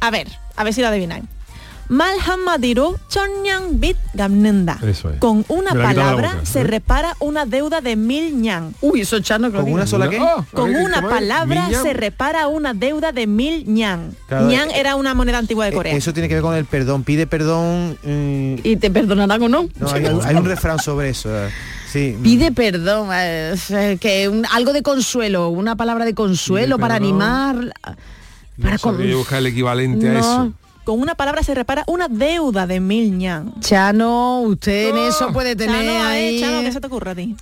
a 0.00 0.10
ver, 0.10 0.28
a 0.56 0.64
ver 0.64 0.74
si 0.74 0.80
lo 0.82 0.88
adivináis. 0.88 1.24
Malhamadiru 1.88 2.96
Chonyang 3.08 3.78
Bit 3.80 3.96
Gamnenda. 4.14 4.78
Eso 4.82 5.10
es. 5.10 5.18
Con 5.18 5.44
una 5.48 5.72
palabra 5.72 6.32
boca. 6.34 6.46
se 6.46 6.64
repara 6.64 7.14
una 7.20 7.46
deuda 7.46 7.80
de 7.80 7.96
mil 7.96 8.40
ñan. 8.40 8.74
Uy, 8.80 9.00
eso 9.02 9.20
chano 9.20 9.50
que 9.50 9.58
lo 9.58 9.64
¿Con 9.64 9.72
una 9.72 9.86
sola 9.86 10.08
qué? 10.08 10.18
Oh, 10.20 10.44
Con 10.52 10.72
¿cómo 10.72 10.84
una 10.84 11.02
palabra 11.02 11.68
se 11.82 11.92
repara 11.92 12.48
una 12.48 12.74
deuda 12.74 13.12
de 13.12 13.26
mil 13.26 13.64
ñan. 13.66 14.16
Claro, 14.28 14.48
ñan 14.48 14.70
eh, 14.70 14.80
era 14.80 14.96
una 14.96 15.14
moneda 15.14 15.38
antigua 15.38 15.64
de 15.66 15.70
Eh, 15.72 15.74
Corea. 15.74 15.94
Eso 15.96 16.12
tiene 16.12 16.28
que 16.28 16.34
ver 16.34 16.42
con 16.42 16.54
el 16.54 16.64
perdón. 16.64 17.04
Pide 17.04 17.26
perdón. 17.26 17.98
mm, 18.02 18.54
¿Y 18.64 18.76
te 18.76 18.90
perdonarán 18.90 19.42
o 19.42 19.48
no? 19.48 19.68
no, 19.78 19.90
hay, 19.90 20.04
hay 20.24 20.36
un 20.36 20.44
refrán 20.44 20.78
sobre 20.78 21.10
eso. 21.10 21.28
eh. 21.34 21.50
Sí. 21.92 22.16
Pide 22.22 22.52
perdón, 22.52 23.08
eh, 23.12 23.54
que 24.00 24.28
un- 24.28 24.44
algo 24.52 24.72
de 24.72 24.82
consuelo, 24.82 25.48
una 25.48 25.76
palabra 25.76 26.04
de 26.04 26.14
consuelo 26.14 26.76
Pide 26.76 26.82
para 26.82 26.94
perdón. 26.96 27.08
animar. 27.22 27.72
Para 28.60 28.76
No 28.82 29.02
yo 29.02 29.18
buscar 29.18 29.38
el 29.38 29.46
equivalente 29.46 30.08
a 30.10 30.18
eso. 30.18 30.52
Con 30.86 31.00
una 31.00 31.16
palabra 31.16 31.42
se 31.42 31.52
repara 31.52 31.82
una 31.88 32.06
deuda 32.06 32.68
de 32.68 32.78
mil 32.78 33.18
ñan. 33.18 33.58
Chano, 33.58 34.42
usted 34.42 34.90
en 34.90 34.98
eso 34.98 35.32
puede 35.32 35.56
tener 35.56 35.74
Chano, 35.74 35.92
ver, 35.92 36.06
ahí... 36.06 36.40
Chano, 36.40 36.62
¿qué 36.62 36.70
se 36.70 36.80
te 36.80 36.86
ocurre 36.86 37.10
a 37.10 37.14
ti? 37.16 37.34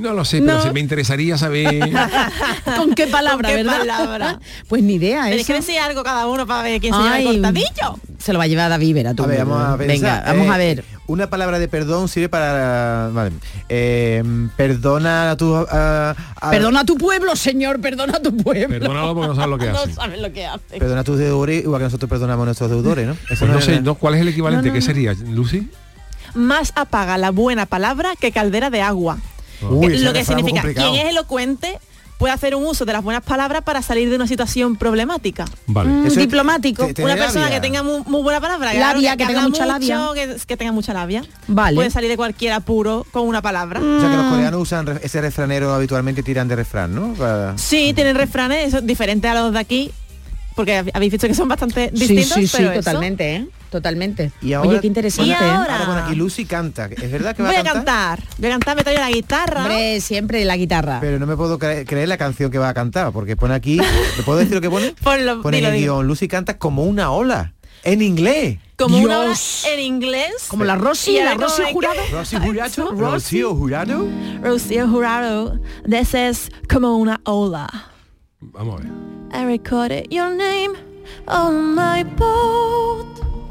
No 0.00 0.14
lo 0.14 0.24
sé, 0.24 0.40
pero 0.40 0.54
No. 0.54 0.62
sí 0.62 0.70
me 0.72 0.80
interesaría 0.80 1.36
saber... 1.36 1.90
¿Con 2.76 2.94
qué 2.94 3.06
palabra, 3.06 3.48
¿Con 3.48 3.56
qué 3.56 3.62
verdad? 3.62 3.78
palabra? 3.78 4.40
Pues 4.68 4.82
ni 4.82 4.94
idea, 4.94 5.24
Tenéis 5.24 5.46
que 5.46 5.52
decir 5.52 5.78
algo 5.78 6.02
cada 6.02 6.26
uno 6.26 6.46
para 6.46 6.62
ver 6.62 6.80
quién 6.80 6.94
se 6.94 7.00
lleva 7.00 7.18
el 7.18 7.24
cortadillo. 7.24 7.98
Se 8.18 8.32
lo 8.32 8.38
va 8.38 8.44
a 8.44 8.48
llevar 8.48 8.70
David 8.70 8.94
Vera, 8.94 9.14
tú. 9.14 9.24
A 9.24 9.26
ver, 9.26 9.44
vamos 9.44 9.62
a 9.62 9.76
pensar. 9.76 9.86
Venga, 9.88 10.22
vamos 10.26 10.46
Eh, 10.46 10.50
a 10.50 10.56
ver. 10.56 10.84
Una 11.06 11.28
palabra 11.28 11.58
de 11.58 11.68
perdón 11.68 12.08
sirve 12.08 12.28
para... 12.28 13.10
Vale. 13.12 13.32
Eh, 13.68 14.22
perdona 14.56 15.32
a 15.32 15.36
tu... 15.36 15.54
a- 15.56 16.10
a- 16.40 16.50
Perdona 16.50 16.80
a 16.80 16.84
tu 16.84 16.96
pueblo, 16.96 17.34
señor, 17.36 17.80
perdona 17.80 18.16
a 18.18 18.22
tu 18.22 18.36
pueblo. 18.36 18.68
Perdónalo 18.68 19.14
porque 19.14 19.28
no 19.28 19.34
sabes 19.34 19.50
lo 19.50 19.58
que 19.58 19.68
hace. 19.70 19.88
No 19.88 19.94
sabes 19.94 20.20
lo 20.20 20.32
que 20.32 20.46
hace. 20.46 20.78
Perdona 20.78 21.00
a 21.00 21.04
tus 21.04 21.18
deudores, 21.18 21.62
igual 21.64 21.80
que 21.80 21.84
nosotros 21.84 22.08
perdonamos 22.08 22.42
a 22.42 22.46
nuestros 22.46 22.70
deudores, 22.70 23.06
¿no? 23.06 23.16
Pues 23.28 23.42
no 23.42 23.60
sé, 23.60 23.80
no, 23.80 23.94
¿cuál 23.96 24.14
es 24.14 24.20
el 24.22 24.28
equivalente? 24.28 24.68
No, 24.68 24.74
no, 24.74 24.74
¿Qué 24.74 24.80
no. 24.80 24.86
sería, 24.86 25.12
Lucy? 25.30 25.68
Más 26.34 26.72
apaga 26.76 27.18
la 27.18 27.30
buena 27.30 27.66
palabra 27.66 28.10
que 28.18 28.30
caldera 28.32 28.70
de 28.70 28.82
agua. 28.82 29.18
Uy, 29.68 29.88
Que- 29.88 29.94
ese 29.96 30.04
lo 30.04 30.12
que 30.12 30.24
significa, 30.24 30.62
quien 30.62 30.94
es 30.94 31.04
elocuente 31.06 31.78
puede 32.18 32.34
hacer 32.34 32.54
un 32.54 32.66
uso 32.66 32.84
de 32.84 32.92
las 32.92 33.02
buenas 33.02 33.22
palabras 33.22 33.62
para 33.62 33.80
salir 33.80 34.10
de 34.10 34.16
una 34.16 34.26
situación 34.26 34.76
problemática. 34.76 35.46
Vale. 35.66 35.88
Mm, 35.88 36.08
diplomático. 36.16 36.86
te- 36.92 37.02
Una 37.02 37.16
persona 37.16 37.46
labia. 37.46 37.56
que 37.56 37.66
tenga 37.66 37.82
muy, 37.82 38.02
muy 38.06 38.22
buena 38.22 38.40
palabra, 38.42 38.74
Labia, 38.74 39.16
que 39.16 39.24
tenga 39.24 39.38
habla 39.38 39.48
mucha 39.48 39.64
labia. 39.64 39.98
mucho, 40.00 40.12
Que, 40.12 40.36
que 40.46 40.56
tenga 40.58 40.72
mucha 40.72 40.92
labia. 40.92 41.24
Vale. 41.48 41.76
Puede 41.76 41.90
salir 41.90 42.10
de 42.10 42.18
cualquier 42.18 42.52
apuro 42.52 43.06
con 43.10 43.26
una 43.26 43.40
palabra. 43.40 43.80
O 43.80 44.00
sea 44.00 44.10
que 44.10 44.16
los 44.16 44.26
coreanos 44.26 44.60
usan 44.60 45.00
ese 45.02 45.20
refranero 45.22 45.72
habitualmente 45.72 46.22
tiran 46.22 46.46
de 46.46 46.56
refrán, 46.56 46.94
¿no? 46.94 47.14
Para- 47.14 47.56
Sí, 47.56 47.92
tienen 47.94 48.14
refranes 48.16 48.68
eso, 48.68 48.82
diferentes 48.82 49.30
a 49.30 49.34
los 49.34 49.52
de 49.54 49.58
aquí, 49.58 49.90
porque 50.60 50.78
hab- 50.80 50.90
habéis 50.94 51.12
visto 51.12 51.26
que 51.26 51.34
son 51.34 51.48
bastante 51.48 51.90
distintos, 51.92 52.28
sí, 52.34 52.46
sí, 52.46 52.56
pero 52.58 52.72
eso- 52.72 52.80
totalmente, 52.80 53.34
¿eh? 53.36 53.46
Totalmente. 53.70 54.32
Y 54.42 54.52
ahora, 54.52 54.68
Oye, 54.70 54.80
qué 54.80 54.86
interesante. 54.88 55.28
Y 55.30 55.32
¿eh? 55.32 55.36
ahora- 55.36 55.74
Ahora 55.74 55.86
pone 55.86 56.00
aquí 56.00 56.14
Lucy 56.16 56.44
canta. 56.44 56.86
¿Es 56.86 57.10
verdad 57.12 57.36
que 57.36 57.42
va 57.42 57.50
Voy 57.50 57.56
a 57.58 57.62
cantar? 57.62 58.18
cantar, 58.18 58.38
voy 58.38 58.46
a 58.48 58.50
cantar, 58.50 58.76
me 58.76 58.82
traigo 58.82 59.00
la 59.00 59.10
guitarra. 59.10 59.60
Hombre, 59.62 60.00
siempre 60.00 60.44
la 60.44 60.56
guitarra. 60.56 60.98
Pero 61.00 61.18
no 61.20 61.26
me 61.26 61.36
puedo 61.36 61.58
cre- 61.58 61.86
creer 61.86 62.08
la 62.08 62.16
canción 62.18 62.50
que 62.50 62.58
va 62.58 62.68
a 62.68 62.74
cantar, 62.74 63.12
porque 63.12 63.36
pone 63.36 63.54
aquí... 63.54 63.76
¿Le 64.16 64.22
puedo 64.24 64.38
decir 64.38 64.54
lo 64.54 64.60
que 64.60 64.70
pone? 64.70 64.92
Ponlo, 65.02 65.40
Pone 65.42 65.58
el 65.58 65.64
dilo. 65.72 65.76
guion, 65.98 66.06
Lucy 66.08 66.26
canta 66.26 66.58
como 66.58 66.82
una 66.84 67.12
ola. 67.12 67.54
En 67.84 68.02
inglés. 68.02 68.58
Como 68.76 68.98
una 68.98 69.20
ola 69.20 69.34
en 69.68 69.80
inglés. 69.80 70.32
Como 70.48 70.64
la 70.64 70.74
Rosy, 70.74 71.12
Y 71.12 71.22
la 71.22 71.30
ahora 71.32 71.46
Rosy 71.46 71.62
Jurado. 71.72 72.00
Rosy 72.12 72.36
Jurado. 72.38 72.90
Rocío 73.12 73.54
Jurado. 73.54 74.08
Rocío 74.42 74.88
Jurado. 74.88 75.60
This 75.88 76.12
is 76.14 76.50
como 76.68 76.96
una 76.96 77.20
ola. 77.24 77.68
Vamos 78.40 78.80
a 78.80 78.82
ver. 78.82 79.09
I 79.32 79.44
recorded 79.44 80.12
your 80.12 80.34
name 80.34 80.76
on 81.28 81.74
my 81.74 82.02
boat. 82.02 83.06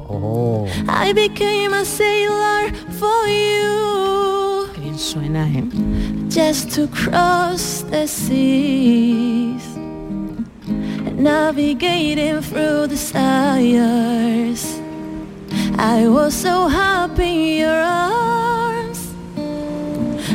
Oh. 0.09 0.67
I 0.87 1.13
became 1.13 1.73
a 1.73 1.85
sailor 1.85 2.71
for 2.99 3.27
you. 3.27 4.69
Qué 4.73 4.81
bien 4.81 4.97
suena, 4.97 5.47
¿eh? 5.47 5.63
Just 6.27 6.71
to 6.75 6.87
cross 6.87 7.83
the 7.89 8.07
seas. 8.07 9.63
Navigating 11.15 12.41
through 12.41 12.87
the 12.87 12.97
stars. 12.97 14.79
I 15.77 16.07
was 16.09 16.33
so 16.33 16.67
happy 16.67 17.53
in 17.53 17.57
your 17.59 17.81
arms. 17.81 19.13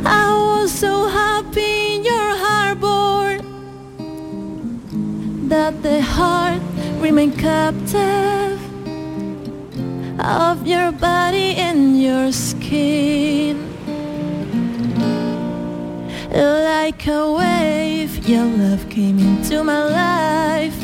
I 0.06 0.32
was 0.32 0.72
so 0.72 1.08
happy 1.08 1.96
in 1.96 2.04
your 2.04 2.43
that 5.48 5.82
the 5.82 6.00
heart 6.00 6.60
remained 6.98 7.38
captive 7.38 8.58
of 10.18 10.66
your 10.66 10.90
body 10.92 11.54
and 11.56 12.00
your 12.00 12.32
skin. 12.32 13.70
Like 16.32 17.06
a 17.06 17.32
wave, 17.32 18.26
your 18.28 18.44
love 18.44 18.88
came 18.88 19.18
into 19.18 19.62
my 19.62 19.84
life. 19.84 20.76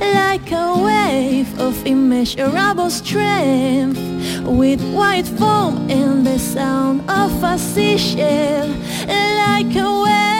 Like 0.00 0.50
a 0.52 0.78
wave 0.78 1.58
of 1.58 1.84
immeasurable 1.84 2.90
strength, 2.90 3.98
with 4.44 4.80
white 4.94 5.26
foam 5.26 5.90
and 5.90 6.26
the 6.26 6.38
sound 6.38 7.02
of 7.10 7.42
a 7.42 7.58
seashell. 7.58 8.68
Like 9.06 9.74
a 9.74 9.90
wave. 10.04 10.30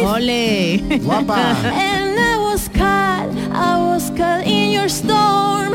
Ole. 0.00 0.78
Guapa. 1.00 1.94
Caught 4.18 4.48
in 4.48 4.72
your 4.72 4.88
storm. 4.88 5.74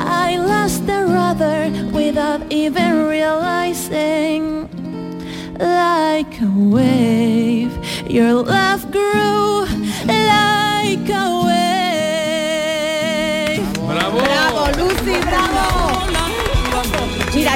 I 0.00 0.36
lost 0.36 0.84
the 0.84 1.06
rudder 1.06 1.70
without 1.92 2.42
even 2.52 3.06
realizing. 3.06 4.68
Like 5.60 6.40
a 6.40 6.50
wave, 6.56 7.72
your 8.10 8.32
love 8.32 8.90
grew 8.90 9.66
like 10.08 11.08
a 11.08 11.44
wave. 11.46 11.63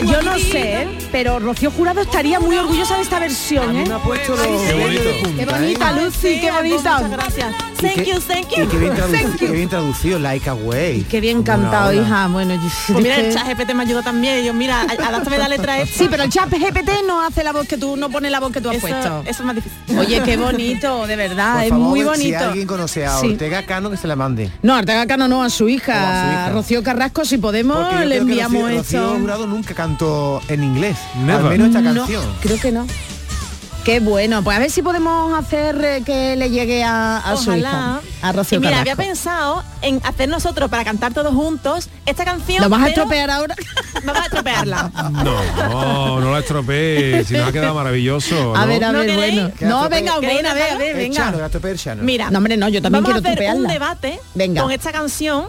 Mira, 0.00 0.12
yo 0.18 0.22
no 0.22 0.38
sé, 0.38 0.88
pero 1.12 1.38
Rocío 1.38 1.70
Jurado 1.70 2.00
estaría 2.02 2.40
muy 2.40 2.56
orgullosa 2.56 2.96
de 2.96 3.02
esta 3.02 3.18
versión, 3.18 3.76
¿eh? 3.76 3.84
Me 3.86 3.94
ha 3.94 3.98
puesto 3.98 4.36
los 4.36 4.40
Qué 4.40 5.44
bonita, 5.44 5.92
Lucy, 5.92 6.40
qué 6.40 6.50
bonita. 6.50 6.94
Muchas 6.98 7.10
gracias. 7.10 7.54
Y 7.78 7.82
Thank 7.82 7.94
qué- 7.94 8.04
you, 8.06 8.20
thank 8.20 8.42
Y 8.50 8.66
qué 8.66 8.76
bien, 8.76 8.96
you. 8.96 9.36
qué 9.38 9.46
bien 9.52 9.68
traducido, 9.68 10.18
like 10.18 10.48
a 10.50 10.54
wave. 10.54 11.04
Qué 11.08 11.20
bien 11.20 11.44
cantado, 11.44 11.92
hija. 11.92 12.26
Bueno, 12.26 12.54
yo, 12.54 12.60
Pues 12.88 13.02
mira, 13.04 13.16
el 13.16 13.32
chat 13.32 13.46
GPT 13.46 13.72
me 13.74 13.84
ayudó 13.84 14.02
también. 14.02 14.42
Y 14.42 14.46
yo, 14.46 14.52
mira, 14.54 14.82
adáptame 14.82 15.38
la 15.38 15.48
letra 15.48 15.78
esta. 15.80 15.96
Sí, 15.96 16.08
pero 16.10 16.24
el 16.24 16.30
chat 16.30 16.50
GPT 16.50 16.90
no 17.06 17.22
hace 17.24 17.44
la 17.44 17.52
voz 17.52 17.68
que 17.68 17.76
tú, 17.78 17.96
no 17.96 18.10
pone 18.10 18.30
la 18.30 18.40
voz 18.40 18.50
que 18.52 18.60
tú 18.60 18.68
has 18.70 18.76
eso, 18.76 18.88
puesto. 18.88 19.20
eso 19.24 19.30
es 19.30 19.46
más 19.46 19.54
difícil. 19.54 19.78
Oye, 19.96 20.20
qué 20.24 20.36
bonito, 20.36 21.06
de 21.06 21.14
verdad, 21.16 21.54
Por 21.54 21.62
es 21.62 21.68
favor, 21.70 21.88
muy 21.88 22.00
Si 22.00 22.06
bonito. 22.06 22.38
alguien 22.38 22.66
conoce 22.66 23.06
a. 23.06 23.18
Ortega 23.20 23.62
Cano, 23.64 23.90
que 23.90 23.96
se 23.96 24.08
la 24.08 24.16
mande. 24.16 24.50
No, 24.62 24.76
Ortega 24.76 25.06
Cano 25.06 25.28
no, 25.28 25.44
a 25.44 25.48
su 25.50 25.68
hija, 25.68 25.92
O 25.92 25.96
a 26.06 26.22
su 26.24 26.30
hija. 26.32 26.50
Rocío 26.50 26.82
Carrasco, 26.82 27.24
si 27.24 27.38
podemos, 27.38 27.78
le 28.04 28.16
enviamos 28.16 28.60
Rocío, 28.62 28.78
Rocío 28.78 29.00
esto. 29.06 29.18
Jurado 29.20 29.46
nunca 29.46 29.74
cantó 29.88 30.42
en 30.48 30.62
inglés. 30.64 30.96
Never. 31.16 31.36
Al 31.36 31.48
menos 31.50 31.68
esta 31.68 31.80
No, 31.80 31.94
canción. 31.94 32.24
creo 32.40 32.60
que 32.60 32.72
no. 32.72 32.86
Qué 33.84 34.00
bueno, 34.00 34.42
pues 34.44 34.54
a 34.54 34.60
ver 34.60 34.70
si 34.70 34.82
podemos 34.82 35.32
hacer 35.38 35.82
eh, 35.82 36.02
que 36.04 36.36
le 36.36 36.50
llegue 36.50 36.84
a, 36.84 37.16
a 37.18 37.36
su 37.38 37.54
hija, 37.54 38.00
a 38.20 38.32
Rocío 38.32 38.58
y 38.58 38.60
mira, 38.60 38.80
había 38.80 38.96
pensado 38.96 39.64
en 39.80 39.98
hacer 40.04 40.28
nosotros 40.28 40.68
para 40.68 40.84
cantar 40.84 41.14
todos 41.14 41.32
juntos 41.34 41.88
esta 42.04 42.26
canción. 42.26 42.60
¿Lo 42.62 42.68
vas 42.68 42.82
a 42.82 42.88
estropear 42.88 43.30
ahora? 43.30 43.54
Vamos 44.04 44.20
a 44.20 44.24
estropearla. 44.26 44.92
No, 45.10 46.20
no 46.20 46.32
la 46.32 46.40
estropeé, 46.40 47.24
si 47.24 47.32
no 47.34 47.46
ha 47.46 47.52
quedado 47.52 47.74
maravilloso. 47.74 48.54
A 48.54 48.62
¿no? 48.62 48.66
ver, 48.66 48.84
a 48.84 48.92
¿No 48.92 48.98
ver, 48.98 49.06
queréis? 49.08 49.34
bueno. 49.40 49.54
¿Queda 49.58 49.68
No, 49.70 49.88
venga, 49.88 50.14
¿Queréis 50.20 50.34
bueno, 50.34 50.48
a 50.50 50.54
ver, 50.54 50.70
a 50.72 50.76
ver, 50.78 50.96
venga. 50.96 51.32
Chano. 51.76 52.02
Mira, 52.02 52.30
No, 52.30 52.38
hombre, 52.38 52.56
no, 52.58 52.68
yo 52.68 52.82
también 52.82 53.04
vamos 53.04 53.22
quiero 53.22 53.40
a 53.40 53.42
hacer 53.46 53.56
un 53.56 53.66
debate 53.68 54.20
Venga. 54.34 54.62
con 54.62 54.70
esta 54.70 54.92
canción 54.92 55.46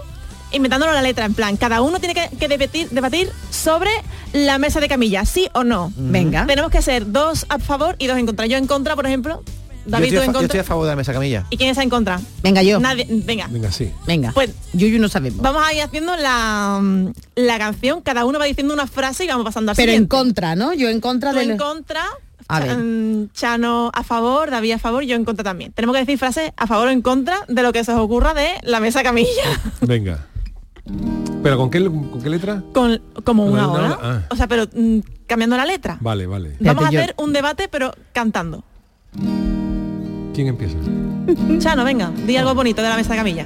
inventándolo 0.51 0.91
la 0.93 1.01
letra 1.01 1.25
en 1.25 1.33
plan 1.33 1.57
cada 1.57 1.81
uno 1.81 1.99
tiene 1.99 2.13
que, 2.15 2.29
que 2.37 2.47
debatir, 2.47 2.89
debatir 2.89 3.31
sobre 3.49 3.89
la 4.33 4.57
mesa 4.57 4.79
de 4.79 4.87
camilla 4.87 5.25
sí 5.25 5.47
o 5.53 5.63
no 5.63 5.91
Venga. 5.95 6.45
tenemos 6.47 6.71
que 6.71 6.81
ser 6.81 7.11
dos 7.11 7.45
a 7.49 7.59
favor 7.59 7.95
y 7.99 8.07
dos 8.07 8.17
en 8.17 8.25
contra 8.25 8.45
yo 8.45 8.57
en 8.57 8.67
contra 8.67 8.95
por 8.95 9.05
ejemplo 9.05 9.43
Yo 9.85 9.91
David 9.91 10.05
estoy, 10.13 10.17
tú 10.17 10.21
a, 10.21 10.25
en 10.25 10.33
yo 10.33 10.41
estoy 10.41 10.59
a 10.59 10.63
favor 10.63 10.85
de 10.85 10.91
la 10.91 10.95
mesa 10.95 11.13
camilla. 11.13 11.45
y 11.49 11.57
quién 11.57 11.69
está 11.69 11.83
en 11.83 11.89
contra 11.89 12.19
Venga, 12.43 12.61
yo. 12.63 12.79
nadie 12.79 13.05
venga 13.09 13.47
Venga, 13.49 13.71
sí. 13.71 13.91
Venga. 14.05 14.31
Pues- 14.33 14.51
Yuyu 14.73 14.99
no 14.99 15.07
sabemos. 15.09 15.41
vamos 15.41 15.63
a 15.65 15.73
ir 15.73 15.81
haciendo 15.81 16.15
la, 16.15 16.79
mm, 16.81 17.07
la 17.35 17.57
canción 17.57 18.01
cada 18.01 18.25
uno 18.25 18.37
va 18.39 18.45
diciendo 18.45 18.73
una 18.73 18.87
frase 18.87 19.25
y 19.25 19.27
vamos 19.27 19.45
pasando 19.45 19.71
al 19.71 19.75
Pero 19.77 19.91
en 19.91 20.05
contra, 20.07 20.55
¿no? 20.55 20.73
Yo 20.73 20.89
en 20.89 20.99
contra 21.01 21.31
Tú 21.31 21.37
del... 21.39 21.51
en 21.51 21.57
contra 21.57 22.03
A 22.47 22.59
ver. 22.59 22.77
Chano 23.33 23.91
a 23.93 24.03
favor, 24.03 24.49
David 24.49 24.71
a 24.73 24.79
favor, 24.79 25.03
yo 25.03 25.15
en 25.15 25.23
contra 25.25 25.43
también. 25.43 25.71
Tenemos 25.71 25.93
que 25.95 25.99
decir 26.01 26.17
frases 26.17 26.51
a 26.57 26.65
favor 26.67 26.87
o 26.87 26.91
en 26.91 27.01
contra 27.03 27.45
de 27.47 27.61
lo 27.61 27.71
que 27.71 27.83
se 27.83 27.91
os 27.93 27.99
ocurra 27.99 28.33
de 28.33 28.49
la 28.63 28.79
mesa 28.79 29.03
camilla. 29.03 29.43
Venga. 29.81 30.25
¿Pero 31.43 31.57
con 31.57 31.69
qué, 31.69 31.83
con 31.85 32.21
qué 32.21 32.29
letra? 32.29 32.63
Con, 32.73 33.01
como 33.23 33.43
Con 33.43 33.53
una 33.53 33.67
una 33.67 33.73
hora. 33.95 33.99
ah. 34.01 34.21
O 34.29 34.35
sea, 34.35 34.47
pero 34.47 34.65
mm, 34.73 34.99
cambiando 35.27 35.55
la 35.57 35.65
letra. 35.65 35.97
Vale, 36.01 36.25
vale. 36.27 36.55
Vamos 36.59 36.85
a 36.85 36.91
yo- 36.91 36.99
hacer 36.99 37.15
un 37.17 37.31
debate, 37.33 37.67
pero 37.69 37.93
cantando. 38.13 38.63
¿Quién 40.33 40.47
empieza? 40.47 40.75
Chano, 41.59 41.83
venga, 41.83 42.11
di 42.25 42.35
algo 42.37 42.53
bonito 42.55 42.81
de 42.81 42.89
la 42.89 42.95
mesa 42.95 43.15
camilla. 43.15 43.45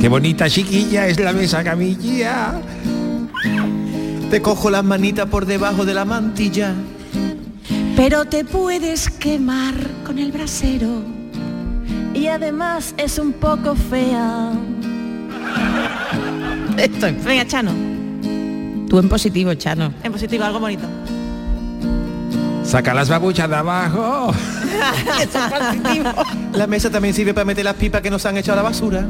Qué 0.00 0.08
bonita 0.08 0.48
chiquilla 0.50 1.06
es 1.06 1.18
la 1.18 1.32
mesa 1.32 1.64
camilla. 1.64 2.60
Te 4.30 4.42
cojo 4.42 4.68
las 4.70 4.84
manitas 4.84 5.26
por 5.28 5.46
debajo 5.46 5.84
de 5.86 5.94
la 5.94 6.04
mantilla. 6.04 6.74
Pero 7.96 8.24
te 8.26 8.44
puedes 8.44 9.08
quemar 9.08 9.74
con 10.04 10.18
el 10.18 10.30
brasero. 10.32 11.02
Y 12.24 12.28
además 12.28 12.94
es 12.96 13.18
un 13.18 13.34
poco 13.34 13.74
fea. 13.76 14.50
Esto. 16.78 17.08
Venga, 17.22 17.46
Chano, 17.46 17.70
Tú 18.88 18.98
en 18.98 19.10
positivo, 19.10 19.52
Chano. 19.52 19.92
en 20.02 20.10
positivo, 20.10 20.42
algo 20.42 20.58
bonito. 20.58 20.84
Saca 22.64 22.94
las 22.94 23.10
babuchas 23.10 23.46
de 23.50 23.56
abajo. 23.56 24.32
La 26.54 26.66
mesa 26.66 26.88
también 26.88 27.12
sirve 27.12 27.34
para 27.34 27.44
meter 27.44 27.62
las 27.62 27.74
pipas 27.74 28.00
que 28.00 28.08
nos 28.08 28.24
han 28.24 28.38
echado 28.38 28.58
a 28.58 28.62
la 28.62 28.70
basura. 28.70 29.06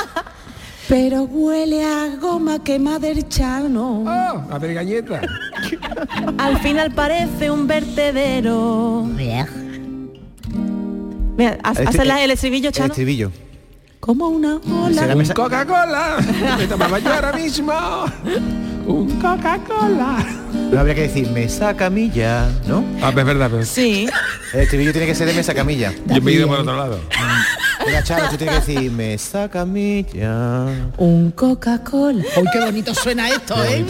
Pero 0.88 1.24
huele 1.24 1.84
a 1.84 2.16
goma 2.18 2.64
quemada 2.64 3.00
del 3.00 3.28
chano. 3.28 4.04
a 4.08 4.58
ver 4.58 4.72
galleta. 4.72 5.20
Al 6.38 6.58
final 6.60 6.92
parece 6.92 7.50
un 7.50 7.66
vertedero. 7.66 9.06
Mira, 11.36 11.58
haz, 11.62 11.78
Este- 11.80 12.04
la- 12.04 12.22
el 12.22 12.30
estribillo, 12.30 12.68
El 12.68 12.74
Chano. 12.74 12.88
estribillo. 12.92 13.30
Como 14.00 14.28
una 14.28 14.56
ola. 14.56 15.14
mesa- 15.14 15.32
Coca-Cola. 15.34 16.16
Me 16.58 16.66
tomaba 16.66 16.98
yo 16.98 17.12
ahora 17.14 17.32
mismo. 17.34 17.72
Un 18.86 19.08
Coca-Cola. 19.20 20.26
No 20.72 20.80
habría 20.80 20.94
que 20.94 21.02
decir 21.02 21.28
mesa 21.30 21.74
camilla, 21.76 22.48
¿no? 22.66 22.84
Ah, 23.00 23.10
es 23.10 23.14
verdad, 23.14 23.48
pero 23.50 23.64
Sí. 23.64 24.08
El 24.52 24.60
estribillo 24.60 24.90
tiene 24.92 25.06
que 25.06 25.14
ser 25.14 25.28
de 25.28 25.34
mesa 25.34 25.54
camilla. 25.54 25.92
yo 26.06 26.20
me 26.20 26.32
he 26.32 26.34
ido 26.34 26.48
por 26.48 26.58
otro 26.60 26.76
lado. 26.76 27.00
Mira, 27.86 28.02
Charo, 28.02 28.28
tú 28.30 28.36
tienes 28.36 28.64
que 28.64 28.72
decir 28.72 28.90
mesa 28.90 29.48
camilla. 29.48 30.66
Un 30.98 31.32
Coca-Cola. 31.32 32.22
¡Uy, 32.36 32.44
qué 32.52 32.60
bonito 32.60 32.94
suena 32.94 33.28
esto, 33.28 33.54
Qué 33.54 33.78
eh! 33.78 33.86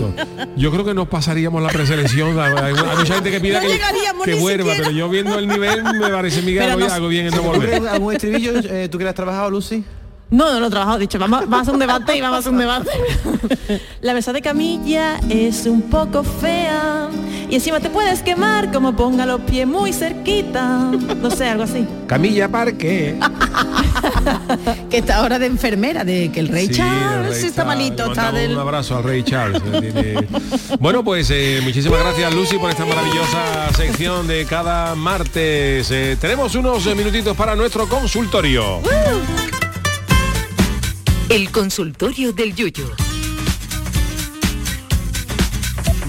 Yo 0.56 0.70
creo 0.70 0.84
que 0.84 0.94
nos 0.94 1.08
pasaríamos 1.08 1.62
la 1.62 1.68
preselección. 1.68 2.38
Hay, 2.38 2.74
mucha 2.74 3.14
gente 3.14 3.30
que 3.30 3.40
pida 3.40 3.60
No 3.60 3.68
que, 3.68 4.30
que 4.30 4.34
vuelva, 4.34 4.72
pero 4.76 4.90
yo 4.90 5.08
viendo 5.08 5.38
el 5.38 5.48
nivel 5.48 5.82
me 5.84 6.08
parece 6.08 6.42
Miguel 6.42 6.78
nos- 6.78 6.92
hago 6.92 7.08
bien 7.08 7.26
en 7.26 7.32
no 7.32 7.38
¿Tú 7.42 7.48
volver. 7.48 7.68
crees 7.68 7.86
algún 7.86 8.12
estribillo 8.12 8.52
eh, 8.54 8.88
tú 8.90 8.98
que 8.98 9.08
has 9.08 9.14
trabajado, 9.14 9.50
Lucy? 9.50 9.84
No, 10.30 10.50
no 10.50 10.60
lo 10.60 10.66
he 10.68 10.70
trabajado, 10.70 10.96
he 10.96 11.00
dicho, 11.00 11.18
vamos, 11.18 11.40
vamos 11.40 11.58
a 11.58 11.60
hacer 11.62 11.74
un 11.74 11.80
debate 11.80 12.16
y 12.16 12.20
vamos 12.22 12.36
a 12.36 12.38
hacer 12.40 12.52
un 12.52 12.58
debate. 12.58 12.88
La 14.00 14.14
mesa 14.14 14.32
de 14.32 14.40
camilla 14.40 15.20
es 15.28 15.66
un 15.66 15.82
poco 15.82 16.24
fea 16.24 17.08
y 17.52 17.56
encima 17.56 17.80
te 17.80 17.90
puedes 17.90 18.22
quemar 18.22 18.72
como 18.72 18.96
ponga 18.96 19.26
los 19.26 19.42
pies 19.42 19.66
muy 19.66 19.92
cerquita. 19.92 20.90
No 21.20 21.30
sé, 21.30 21.50
algo 21.50 21.64
así. 21.64 21.86
Camilla 22.06 22.48
Parque. 22.48 23.18
Que 24.88 24.96
está 24.96 25.16
ahora 25.16 25.38
de 25.38 25.46
enfermera, 25.46 26.02
de 26.02 26.32
que 26.32 26.40
el 26.40 26.48
rey 26.48 26.68
Sí, 26.68 26.76
Charles 26.76 27.36
el 27.36 27.40
rey 27.42 27.44
está 27.50 27.64
Charles. 27.64 27.76
malito, 27.90 28.06
está 28.06 28.32
del... 28.32 28.52
Un 28.52 28.58
abrazo 28.58 28.96
al 28.96 29.04
rey 29.04 29.22
Charles. 29.22 29.60
eh, 29.70 30.26
Bueno, 30.80 31.04
pues 31.04 31.28
eh, 31.30 31.60
muchísimas 31.62 32.00
gracias 32.00 32.34
Lucy 32.34 32.56
por 32.56 32.70
esta 32.70 32.86
maravillosa 32.86 33.70
sección 33.76 34.26
de 34.26 34.46
cada 34.46 34.94
martes. 34.94 35.90
Eh, 35.90 36.16
tenemos 36.18 36.54
unos 36.54 36.86
minutitos 36.96 37.36
para 37.36 37.54
nuestro 37.54 37.86
consultorio. 37.86 38.80
El 41.28 41.50
consultorio 41.50 42.32
del 42.32 42.54
Yuyu. 42.54 42.86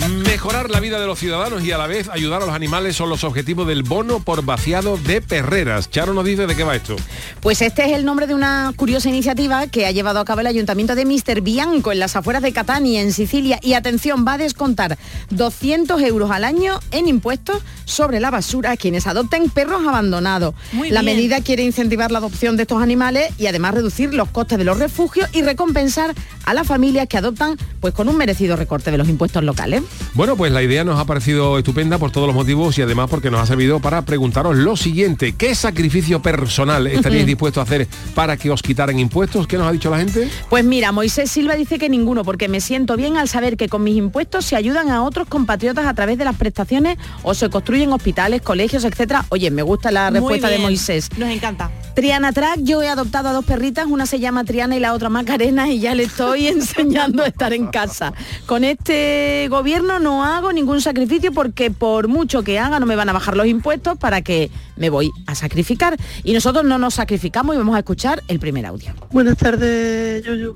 Mejorar 0.09 0.69
la 0.69 0.81
vida 0.81 0.99
de 0.99 1.07
los 1.07 1.17
ciudadanos 1.17 1.63
y 1.63 1.71
a 1.71 1.77
la 1.77 1.87
vez 1.87 2.09
ayudar 2.09 2.41
a 2.41 2.45
los 2.45 2.53
animales 2.53 2.97
son 2.97 3.09
los 3.09 3.23
objetivos 3.23 3.65
del 3.67 3.83
bono 3.83 4.19
por 4.19 4.43
vaciado 4.43 4.97
de 4.97 5.21
perreras. 5.21 5.89
Charo 5.89 6.13
nos 6.13 6.25
dice 6.25 6.45
de 6.45 6.55
qué 6.57 6.65
va 6.65 6.75
esto. 6.75 6.97
Pues 7.39 7.61
este 7.61 7.85
es 7.85 7.93
el 7.93 8.03
nombre 8.03 8.27
de 8.27 8.33
una 8.33 8.73
curiosa 8.75 9.07
iniciativa 9.07 9.67
que 9.67 9.85
ha 9.85 9.91
llevado 9.91 10.19
a 10.19 10.25
cabo 10.25 10.41
el 10.41 10.47
ayuntamiento 10.47 10.95
de 10.95 11.05
Mister 11.05 11.39
Bianco 11.39 11.93
en 11.93 11.99
las 11.99 12.17
afueras 12.17 12.41
de 12.41 12.51
Catania, 12.51 13.01
en 13.01 13.13
Sicilia. 13.13 13.59
Y 13.61 13.75
atención, 13.75 14.25
va 14.27 14.33
a 14.33 14.37
descontar 14.37 14.97
200 15.29 16.01
euros 16.01 16.31
al 16.31 16.43
año 16.43 16.79
en 16.91 17.07
impuestos 17.07 17.61
sobre 17.85 18.19
la 18.19 18.29
basura 18.29 18.71
a 18.71 18.77
quienes 18.77 19.07
adopten 19.07 19.49
perros 19.49 19.87
abandonados. 19.87 20.53
Muy 20.73 20.89
la 20.89 21.01
bien. 21.01 21.15
medida 21.15 21.41
quiere 21.41 21.63
incentivar 21.63 22.11
la 22.11 22.17
adopción 22.17 22.57
de 22.57 22.63
estos 22.63 22.81
animales 22.81 23.31
y 23.37 23.47
además 23.47 23.75
reducir 23.75 24.13
los 24.13 24.29
costes 24.29 24.57
de 24.57 24.65
los 24.65 24.79
refugios 24.79 25.29
y 25.33 25.43
recompensar 25.43 26.13
a 26.45 26.53
las 26.53 26.67
familias 26.67 27.07
que 27.07 27.17
adoptan 27.17 27.57
pues 27.79 27.93
con 27.93 28.09
un 28.09 28.17
merecido 28.17 28.55
recorte 28.57 28.91
de 28.91 28.97
los 28.97 29.07
impuestos 29.07 29.43
locales. 29.43 29.81
Bueno, 30.13 30.35
pues 30.35 30.51
la 30.51 30.61
idea 30.61 30.83
nos 30.83 30.99
ha 30.99 31.05
parecido 31.05 31.57
estupenda 31.57 31.97
por 31.97 32.11
todos 32.11 32.27
los 32.27 32.35
motivos 32.35 32.77
y 32.77 32.81
además 32.81 33.09
porque 33.09 33.31
nos 33.31 33.41
ha 33.41 33.45
servido 33.45 33.79
para 33.79 34.03
preguntaros 34.03 34.55
lo 34.55 34.77
siguiente. 34.77 35.33
¿Qué 35.35 35.55
sacrificio 35.55 36.21
personal 36.21 36.87
estaríais 36.87 37.25
dispuestos 37.25 37.61
a 37.61 37.63
hacer 37.63 37.87
para 38.13 38.37
que 38.37 38.51
os 38.51 38.61
quitaran 38.61 38.99
impuestos? 38.99 39.47
¿Qué 39.47 39.57
nos 39.57 39.67
ha 39.67 39.71
dicho 39.71 39.89
la 39.89 39.97
gente? 39.97 40.29
Pues 40.49 40.63
mira, 40.63 40.91
Moisés 40.91 41.31
Silva 41.31 41.55
dice 41.55 41.79
que 41.79 41.89
ninguno, 41.89 42.23
porque 42.23 42.47
me 42.47 42.61
siento 42.61 42.95
bien 42.95 43.17
al 43.17 43.27
saber 43.27 43.57
que 43.57 43.69
con 43.69 43.83
mis 43.83 43.97
impuestos 43.97 44.45
se 44.45 44.55
ayudan 44.55 44.89
a 44.89 45.03
otros 45.03 45.27
compatriotas 45.27 45.85
a 45.85 45.93
través 45.93 46.17
de 46.17 46.25
las 46.25 46.35
prestaciones 46.35 46.97
o 47.23 47.33
se 47.33 47.49
construyen 47.49 47.91
hospitales, 47.91 48.41
colegios, 48.41 48.83
etcétera. 48.83 49.25
Oye, 49.29 49.51
me 49.51 49.63
gusta 49.63 49.91
la 49.91 50.09
respuesta 50.09 50.47
de. 50.49 50.59
Moisés. 50.63 51.09
Nos 51.17 51.29
encanta. 51.29 51.69
Triana 51.93 52.31
Track, 52.31 52.59
yo 52.61 52.81
he 52.81 52.87
adoptado 52.87 53.29
a 53.29 53.33
dos 53.33 53.45
perritas, 53.45 53.85
una 53.87 54.05
se 54.05 54.19
llama 54.19 54.45
Triana 54.45 54.75
y 54.75 54.79
la 54.79 54.93
otra 54.93 55.09
Macarena 55.09 55.69
y 55.69 55.79
ya 55.79 55.93
le 55.93 56.03
estoy 56.03 56.47
enseñando 56.47 57.23
a 57.23 57.27
estar 57.27 57.53
en 57.53 57.67
casa. 57.67 58.13
Con 58.45 58.63
este 58.63 59.47
gobierno 59.49 59.82
no 59.83 60.23
hago 60.23 60.51
ningún 60.51 60.81
sacrificio 60.81 61.31
porque 61.31 61.71
por 61.71 62.07
mucho 62.07 62.43
que 62.43 62.59
haga 62.59 62.79
no 62.79 62.85
me 62.85 62.95
van 62.95 63.09
a 63.09 63.13
bajar 63.13 63.37
los 63.37 63.47
impuestos 63.47 63.97
para 63.97 64.21
que 64.21 64.49
me 64.75 64.89
voy 64.89 65.11
a 65.27 65.35
sacrificar. 65.35 65.97
Y 66.23 66.33
nosotros 66.33 66.63
no 66.63 66.77
nos 66.77 66.95
sacrificamos 66.95 67.55
y 67.55 67.57
vamos 67.57 67.75
a 67.75 67.79
escuchar 67.79 68.23
el 68.27 68.39
primer 68.39 68.65
audio. 68.65 68.93
Buenas 69.11 69.37
tardes, 69.37 70.23
Yuyu. 70.23 70.55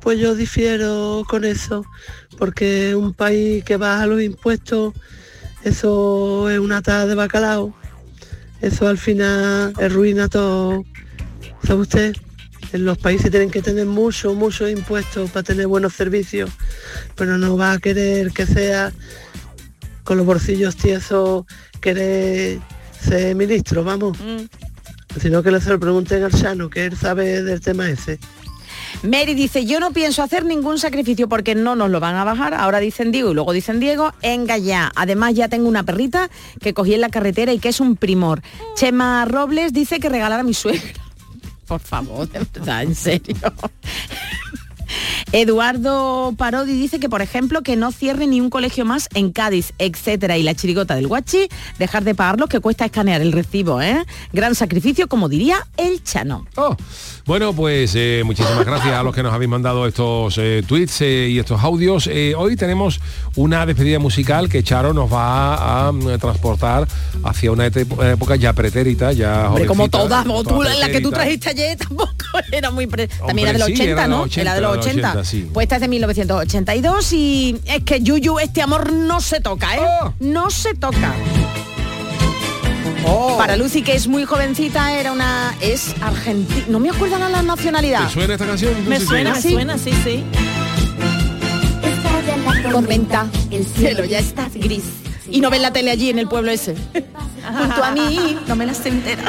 Pues 0.00 0.18
yo 0.18 0.34
difiero 0.34 1.24
con 1.28 1.44
eso, 1.44 1.84
porque 2.36 2.96
un 2.96 3.14
país 3.14 3.62
que 3.62 3.76
baja 3.76 4.06
los 4.06 4.20
impuestos, 4.20 4.94
eso 5.62 6.50
es 6.50 6.58
una 6.58 6.82
taza 6.82 7.06
de 7.06 7.14
bacalao. 7.14 7.72
Eso 8.60 8.88
al 8.88 8.98
final 8.98 9.72
arruina 9.80 10.28
todo. 10.28 10.84
¿Sabe 11.64 11.80
usted? 11.80 12.16
En 12.72 12.84
los 12.84 12.98
países 12.98 13.30
tienen 13.30 13.50
que 13.50 13.60
tener 13.60 13.86
mucho, 13.86 14.34
muchos 14.34 14.70
impuestos 14.70 15.30
para 15.30 15.42
tener 15.42 15.66
buenos 15.66 15.92
servicios, 15.92 16.50
pero 17.14 17.36
no 17.36 17.56
va 17.56 17.72
a 17.72 17.78
querer 17.78 18.32
que 18.32 18.46
sea 18.46 18.92
con 20.04 20.16
los 20.16 20.26
bolsillos 20.26 20.76
tiesos, 20.76 21.44
querer 21.80 22.58
ser 22.98 23.34
ministro, 23.34 23.84
vamos. 23.84 24.16
Sino 25.20 25.42
que 25.42 25.50
le 25.50 25.60
se 25.60 25.70
lo 25.70 25.78
pregunten 25.78 26.24
al 26.24 26.32
Chano, 26.32 26.70
que 26.70 26.86
él 26.86 26.96
sabe 26.96 27.42
del 27.42 27.60
tema 27.60 27.90
ese. 27.90 28.18
Mary 29.02 29.34
dice, 29.34 29.66
yo 29.66 29.80
no 29.80 29.92
pienso 29.92 30.22
hacer 30.22 30.44
ningún 30.44 30.78
sacrificio 30.78 31.28
porque 31.28 31.54
no 31.54 31.74
nos 31.74 31.90
lo 31.90 32.00
van 32.00 32.14
a 32.14 32.24
bajar. 32.24 32.54
Ahora 32.54 32.78
dicen 32.78 33.10
Diego 33.10 33.32
y 33.32 33.34
luego 33.34 33.52
dicen 33.52 33.80
Diego, 33.80 34.12
venga 34.22 34.58
ya. 34.58 34.92
Además 34.94 35.34
ya 35.34 35.48
tengo 35.48 35.68
una 35.68 35.82
perrita 35.82 36.30
que 36.60 36.72
cogí 36.72 36.94
en 36.94 37.00
la 37.00 37.08
carretera 37.08 37.52
y 37.52 37.58
que 37.58 37.68
es 37.68 37.80
un 37.80 37.96
primor. 37.96 38.42
Chema 38.76 39.24
Robles 39.24 39.72
dice 39.72 39.98
que 39.98 40.08
regalar 40.08 40.40
a 40.40 40.44
mi 40.44 40.54
suegra. 40.54 41.01
Por 41.72 41.80
favor, 41.80 42.28
de 42.28 42.40
verdad, 42.52 42.82
en 42.82 42.94
serio. 42.94 43.34
Eduardo 45.32 46.34
Parodi 46.36 46.74
dice 46.74 47.00
que, 47.00 47.08
por 47.08 47.22
ejemplo, 47.22 47.62
que 47.62 47.76
no 47.76 47.92
cierre 47.92 48.26
ni 48.26 48.42
un 48.42 48.50
colegio 48.50 48.84
más 48.84 49.08
en 49.14 49.32
Cádiz, 49.32 49.72
etcétera. 49.78 50.36
Y 50.36 50.42
la 50.42 50.54
chirigota 50.54 50.94
del 50.94 51.08
guachi, 51.08 51.48
dejar 51.78 52.04
de 52.04 52.14
pagar 52.14 52.38
lo 52.38 52.46
que 52.46 52.60
cuesta 52.60 52.84
escanear 52.84 53.22
el 53.22 53.32
recibo, 53.32 53.80
¿eh? 53.80 54.04
Gran 54.34 54.54
sacrificio, 54.54 55.08
como 55.08 55.30
diría 55.30 55.66
el 55.78 56.04
Chano. 56.04 56.46
Oh, 56.56 56.76
bueno, 57.24 57.52
pues 57.52 57.92
eh, 57.94 58.22
muchísimas 58.24 58.64
gracias 58.64 58.94
a 58.94 59.02
los 59.02 59.14
que 59.14 59.22
nos 59.22 59.32
habéis 59.32 59.48
mandado 59.50 59.86
estos 59.86 60.36
eh, 60.38 60.62
tweets 60.66 61.00
eh, 61.02 61.28
y 61.30 61.38
estos 61.38 61.62
audios. 61.62 62.08
Hoy 62.36 62.56
tenemos 62.56 63.00
una 63.36 63.64
despedida 63.66 63.98
musical 63.98 64.48
que 64.48 64.62
Charo 64.62 64.92
nos 64.92 65.12
va 65.12 65.86
a, 65.88 65.92
mm, 65.92 66.18
transportar 66.18 66.86
hacia 67.24 67.52
una 67.52 67.66
época 67.66 68.36
ya 68.36 68.52
pretérita, 68.52 69.12
ya 69.12 69.48
Hombre, 69.48 69.66
como 69.66 69.88
todas, 69.88 70.24
como 70.26 70.42
tú, 70.42 70.50
toda 70.50 70.74
la 70.74 70.88
que 70.90 71.00
tú 71.00 71.10
trajiste 71.10 71.50
ayer 71.50 71.76
tampoco 71.88 72.12
era 72.50 72.70
muy... 72.70 72.86
pre- 72.86 73.08
También 73.08 73.48
era 73.48 73.52
de 73.52 73.58
los 73.60 73.66
sí, 73.68 73.74
80, 73.74 73.92
era 73.92 74.02
de 74.02 74.08
¿no? 74.08 74.16
los 74.18 74.26
80, 74.26 74.40
era 74.42 74.54
de 74.54 74.60
los 74.60 74.76
80. 74.78 75.08
80, 75.10 75.24
sí. 75.24 75.50
Pues 75.52 75.64
esta 75.64 75.74
es 75.76 75.80
de 75.82 75.88
1982 75.88 77.12
y 77.12 77.60
es 77.66 77.84
que 77.84 78.00
Yuyu, 78.00 78.38
este 78.38 78.62
amor 78.62 78.92
no 78.92 79.20
se 79.20 79.40
toca, 79.40 79.76
¿eh? 79.76 79.80
Oh. 80.02 80.12
No 80.20 80.50
se 80.50 80.74
toca. 80.74 81.14
Para 83.36 83.56
Lucy, 83.56 83.82
que 83.82 83.94
es 83.94 84.06
muy 84.06 84.24
jovencita, 84.24 84.98
era 84.98 85.12
una... 85.12 85.54
es 85.60 85.94
argentina. 86.00 86.64
No 86.68 86.78
me 86.78 86.90
acuerdo 86.90 87.18
la 87.18 87.28
la 87.28 87.42
nacionalidad. 87.42 88.06
¿Te 88.06 88.12
suena 88.12 88.34
esta 88.34 88.46
canción? 88.46 88.88
Me 88.88 89.00
suena, 89.00 89.32
¿Ah, 89.32 89.34
me 89.34 89.42
sí? 89.42 89.50
suena, 89.52 89.78
sí, 89.78 89.90
sí. 90.04 90.24
Comenta, 92.72 93.26
el 93.50 93.66
cielo 93.66 94.04
ya 94.04 94.18
está 94.18 94.48
gris. 94.54 94.84
Y 95.28 95.40
no 95.40 95.50
ven 95.50 95.62
la 95.62 95.72
tele 95.72 95.90
allí 95.90 96.10
en 96.10 96.18
el 96.18 96.28
pueblo 96.28 96.50
ese. 96.50 96.74
Junto 97.58 97.84
a 97.84 97.90
mí, 97.92 98.38
no 98.46 98.54
me 98.56 98.66
las 98.66 98.78
sé 98.78 98.90
entera. 98.90 99.24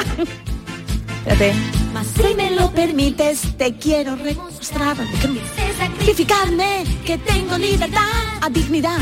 Espérate. 1.26 1.54
Mas 1.92 2.06
si 2.08 2.34
me 2.34 2.50
lo 2.50 2.70
permites, 2.70 3.56
te 3.56 3.74
quiero 3.76 4.16
demostrar 4.16 4.96
que 4.96 5.74
sacrificarme, 5.78 6.84
que 7.04 7.18
tengo 7.18 7.58
libertad, 7.58 8.02
a 8.40 8.50
dignidad. 8.50 8.98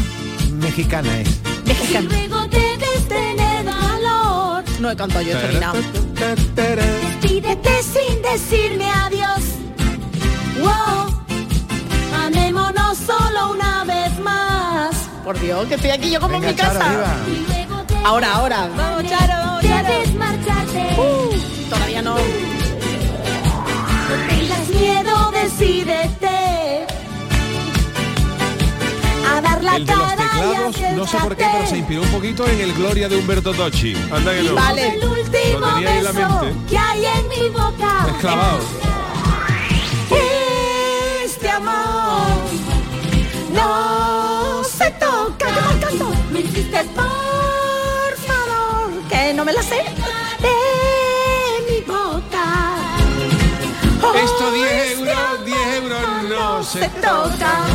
Mexicana 0.61 1.21
es. 1.21 1.29
Mexicana. 1.67 2.09
Luego. 2.11 2.43
No 4.83 4.91
he 4.91 4.97
cantado 4.97 5.23
yo 5.23 5.39
esto 5.39 5.47
ni 5.47 5.61
nada. 5.61 5.79
Despídete 7.21 7.83
sin 7.85 8.21
decirme 8.21 8.91
adiós. 8.91 9.43
Wow. 10.59 11.23
Amémonos 12.27 12.99
solo 12.99 13.53
una 13.53 13.85
vez 13.85 14.19
más. 14.19 14.97
Por 15.23 15.39
Dios, 15.39 15.69
que 15.69 15.75
estoy 15.77 15.91
aquí 15.91 16.11
yo 16.11 16.19
como 16.19 16.35
en 16.35 16.47
mi 16.47 16.55
casa. 16.55 17.15
Ahora, 18.05 18.33
ahora. 18.35 18.69
Vamos, 18.77 19.05
Charo, 19.09 19.35
vamos, 19.47 19.63
Charo. 19.63 19.89
Debes 19.89 20.15
marcharte. 20.17 20.97
Uh, 20.99 21.71
todavía 21.71 22.03
no. 22.03 22.17
No 22.17 22.23
tengas 24.29 24.69
miedo, 24.69 25.31
decídete. 25.31 26.87
A 29.31 29.41
dar 29.41 29.63
la 29.63 29.85
cara 29.85 30.22
teclados, 30.33 30.81
no 30.97 31.07
sé 31.07 31.19
por 31.19 31.37
qué, 31.37 31.47
pero 31.53 31.67
se 31.67 31.77
inspiró 31.79 32.03
un 32.03 32.09
poquito 32.09 32.47
en 32.49 32.61
el 32.61 32.73
Gloria 32.75 33.09
de 33.09 33.17
Humberto 33.17 33.53
Tocci. 33.53 33.95
Anda 34.11 34.33
que 34.33 34.43
no. 34.43 34.55
Vale. 34.55 34.89
El 34.97 35.05
último 35.09 35.59
Lo 35.61 35.75
tenía 35.75 35.99
en 35.99 36.05
la 36.05 36.13
beso 36.13 36.41
mente. 36.43 36.67
que 36.71 36.79
hay 36.79 37.05
en 37.07 37.29
mi 37.29 37.49
boca. 37.51 38.07
Esclavado. 38.09 38.59
Este 41.25 41.49
amor 41.49 42.27
no 43.53 44.63
se 44.65 44.91
toca. 44.93 45.47
¿Qué 45.47 45.61
mal 45.61 45.81
canto? 45.81 46.13
Me 46.31 46.41
insistes, 46.41 46.87
por 46.95 48.17
favor, 48.27 49.03
que 49.09 49.35
no 49.35 49.45
me 49.45 49.53
la 49.53 49.63
sé. 49.63 49.77
De 50.41 51.73
mi 51.73 51.81
boca. 51.81 52.87
Esto 54.23 54.53
10 54.53 54.73
este 54.73 54.93
euros, 55.01 55.45
10 55.47 55.59
euros 55.83 56.03
no 56.29 56.63
se 56.63 56.89
toca. 56.89 57.67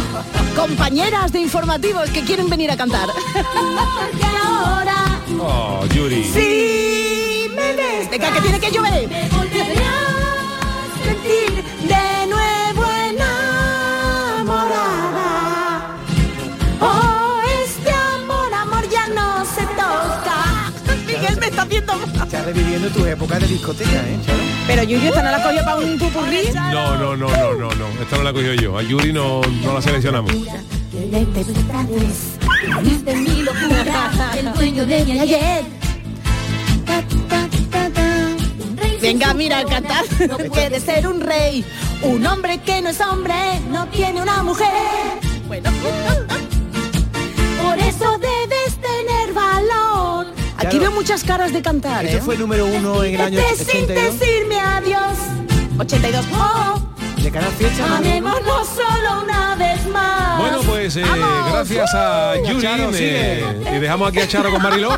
Compañeras 0.57 1.31
de 1.31 1.39
informativos 1.39 2.09
que 2.09 2.21
quieren 2.23 2.49
venir 2.49 2.71
a 2.71 2.75
cantar. 2.77 3.07
Porque 3.07 4.25
ahora 4.43 5.21
Oh, 5.39 5.85
Yuri. 5.93 6.23
si 6.23 7.47
me 7.55 7.73
ves, 7.73 8.09
Venga, 8.09 8.31
que 8.33 8.41
tiene 8.41 8.59
que 8.59 8.71
llover. 8.71 9.07
me 9.07 9.29
volveré 9.29 9.77
a 9.77 11.03
sentir 11.05 11.63
de 11.87 12.27
nuevo 12.27 12.83
enamorada. 14.37 15.95
Oh, 16.81 17.39
este 17.63 17.91
amor, 17.91 18.51
amor 18.53 18.89
ya 18.89 19.07
no 19.09 19.45
se 19.45 19.61
toca. 19.61 20.71
Miguel 21.05 21.37
me 21.39 21.47
está 21.47 21.61
haciendo 21.61 21.93
Estás 22.27 22.45
reviviendo 22.45 22.89
tus 22.89 23.07
épocas 23.07 23.39
de 23.39 23.47
discoteca, 23.47 23.89
¿eh, 23.89 24.19
Charo? 24.25 24.39
Pero 24.67 24.83
Yuyu, 24.83 25.07
¿esta 25.07 25.23
no 25.23 25.31
la 25.31 25.41
cogió 25.41 25.63
para 25.63 25.77
un 25.77 25.97
pupurrí? 25.97 26.41
No, 26.53 26.97
no, 26.97 27.15
no, 27.15 27.29
no, 27.29 27.53
no, 27.53 27.69
no. 27.73 27.87
Esta 28.01 28.17
no 28.17 28.23
la 28.23 28.33
cogió 28.33 28.53
yo. 28.53 28.77
A 28.77 28.83
Yuri 28.83 29.13
no, 29.13 29.39
no 29.63 29.73
la 29.73 29.81
seleccionamos. 29.81 30.33
De 30.33 30.39
de 30.91 31.25
Venga, 39.01 39.33
mira, 39.33 39.63
cantar. 39.63 40.03
No 40.27 40.37
puede 40.37 40.81
ser 40.81 41.07
un 41.07 41.21
rey, 41.21 41.63
un 42.01 42.25
hombre 42.25 42.57
que 42.57 42.81
no 42.81 42.89
es 42.89 42.99
hombre, 42.99 43.61
no 43.71 43.87
tiene 43.87 44.21
una 44.21 44.43
mujer. 44.43 44.67
Bueno. 45.47 45.69
Por 47.63 47.79
eso 47.79 48.19
valor. 48.19 48.36
Aquí 50.67 50.77
Claro. 50.77 50.91
veo 50.91 50.99
muchas 50.99 51.23
caras 51.23 51.53
de 51.53 51.61
cantar, 51.61 52.05
¿eh? 52.05 52.11
Esto 52.13 52.25
fue 52.25 52.37
número 52.37 52.65
uno 52.65 53.03
en 53.03 53.15
el 53.15 53.21
año 53.21 53.37
Vete 53.39 53.63
sin 53.63 53.83
82 53.85 54.19
decirme 54.19 54.59
adiós. 54.59 55.17
82. 55.79 56.25
Oh, 56.33 56.81
de 57.21 57.31
Canal 57.31 57.51
Fiesta. 57.51 57.87
¿no? 57.87 57.95
amémonos 57.95 58.67
solo 58.67 59.23
una 59.23 59.55
vez 59.55 59.85
más. 59.87 60.37
Bueno, 60.39 60.59
pues 60.65 60.95
eh, 60.97 61.03
gracias 61.51 61.93
a 61.95 62.35
Yuri 62.45 62.61
Charo, 62.61 62.93
sigue. 62.93 63.43
y 63.75 63.79
dejamos 63.79 64.09
aquí 64.09 64.19
a 64.19 64.27
Charo 64.27 64.51
con 64.51 64.61
Mariló. 64.61 64.89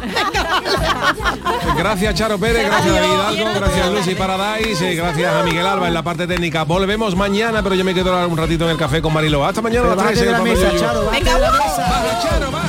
Gracias 1.78 2.14
Charo 2.16 2.38
Pérez, 2.38 2.66
gracias 2.66 2.94
David 2.96 3.08
Hidalgo, 3.14 3.54
gracias 3.60 3.90
Lucy 3.92 4.16
Paradise, 4.16 4.92
eh, 4.92 4.96
gracias 4.96 5.34
a 5.34 5.44
Miguel 5.44 5.66
Alba 5.66 5.88
en 5.88 5.94
la 5.94 6.04
parte 6.04 6.28
técnica. 6.28 6.64
Volvemos 6.64 7.16
mañana, 7.16 7.62
pero 7.64 7.76
yo 7.76 7.84
me 7.86 7.94
quedo 7.94 8.12
ahora 8.14 8.28
un 8.28 8.38
ratito 8.38 8.66
en 8.66 8.72
el 8.72 8.78
café 8.78 9.02
con 9.02 9.14
Mariló. 9.14 9.46
Hasta 9.46 9.62
mañana 9.62 9.92
a 9.94 9.96
las 9.96 10.08
3 10.08 10.20
bájate 10.20 10.20
en 10.20 10.26
de 10.26 10.26
el 10.26 10.32
la 10.32 10.38
Papa 10.40 10.50
mesa, 10.50 10.70
Yuyu. 10.70 12.30
Charo. 12.30 12.69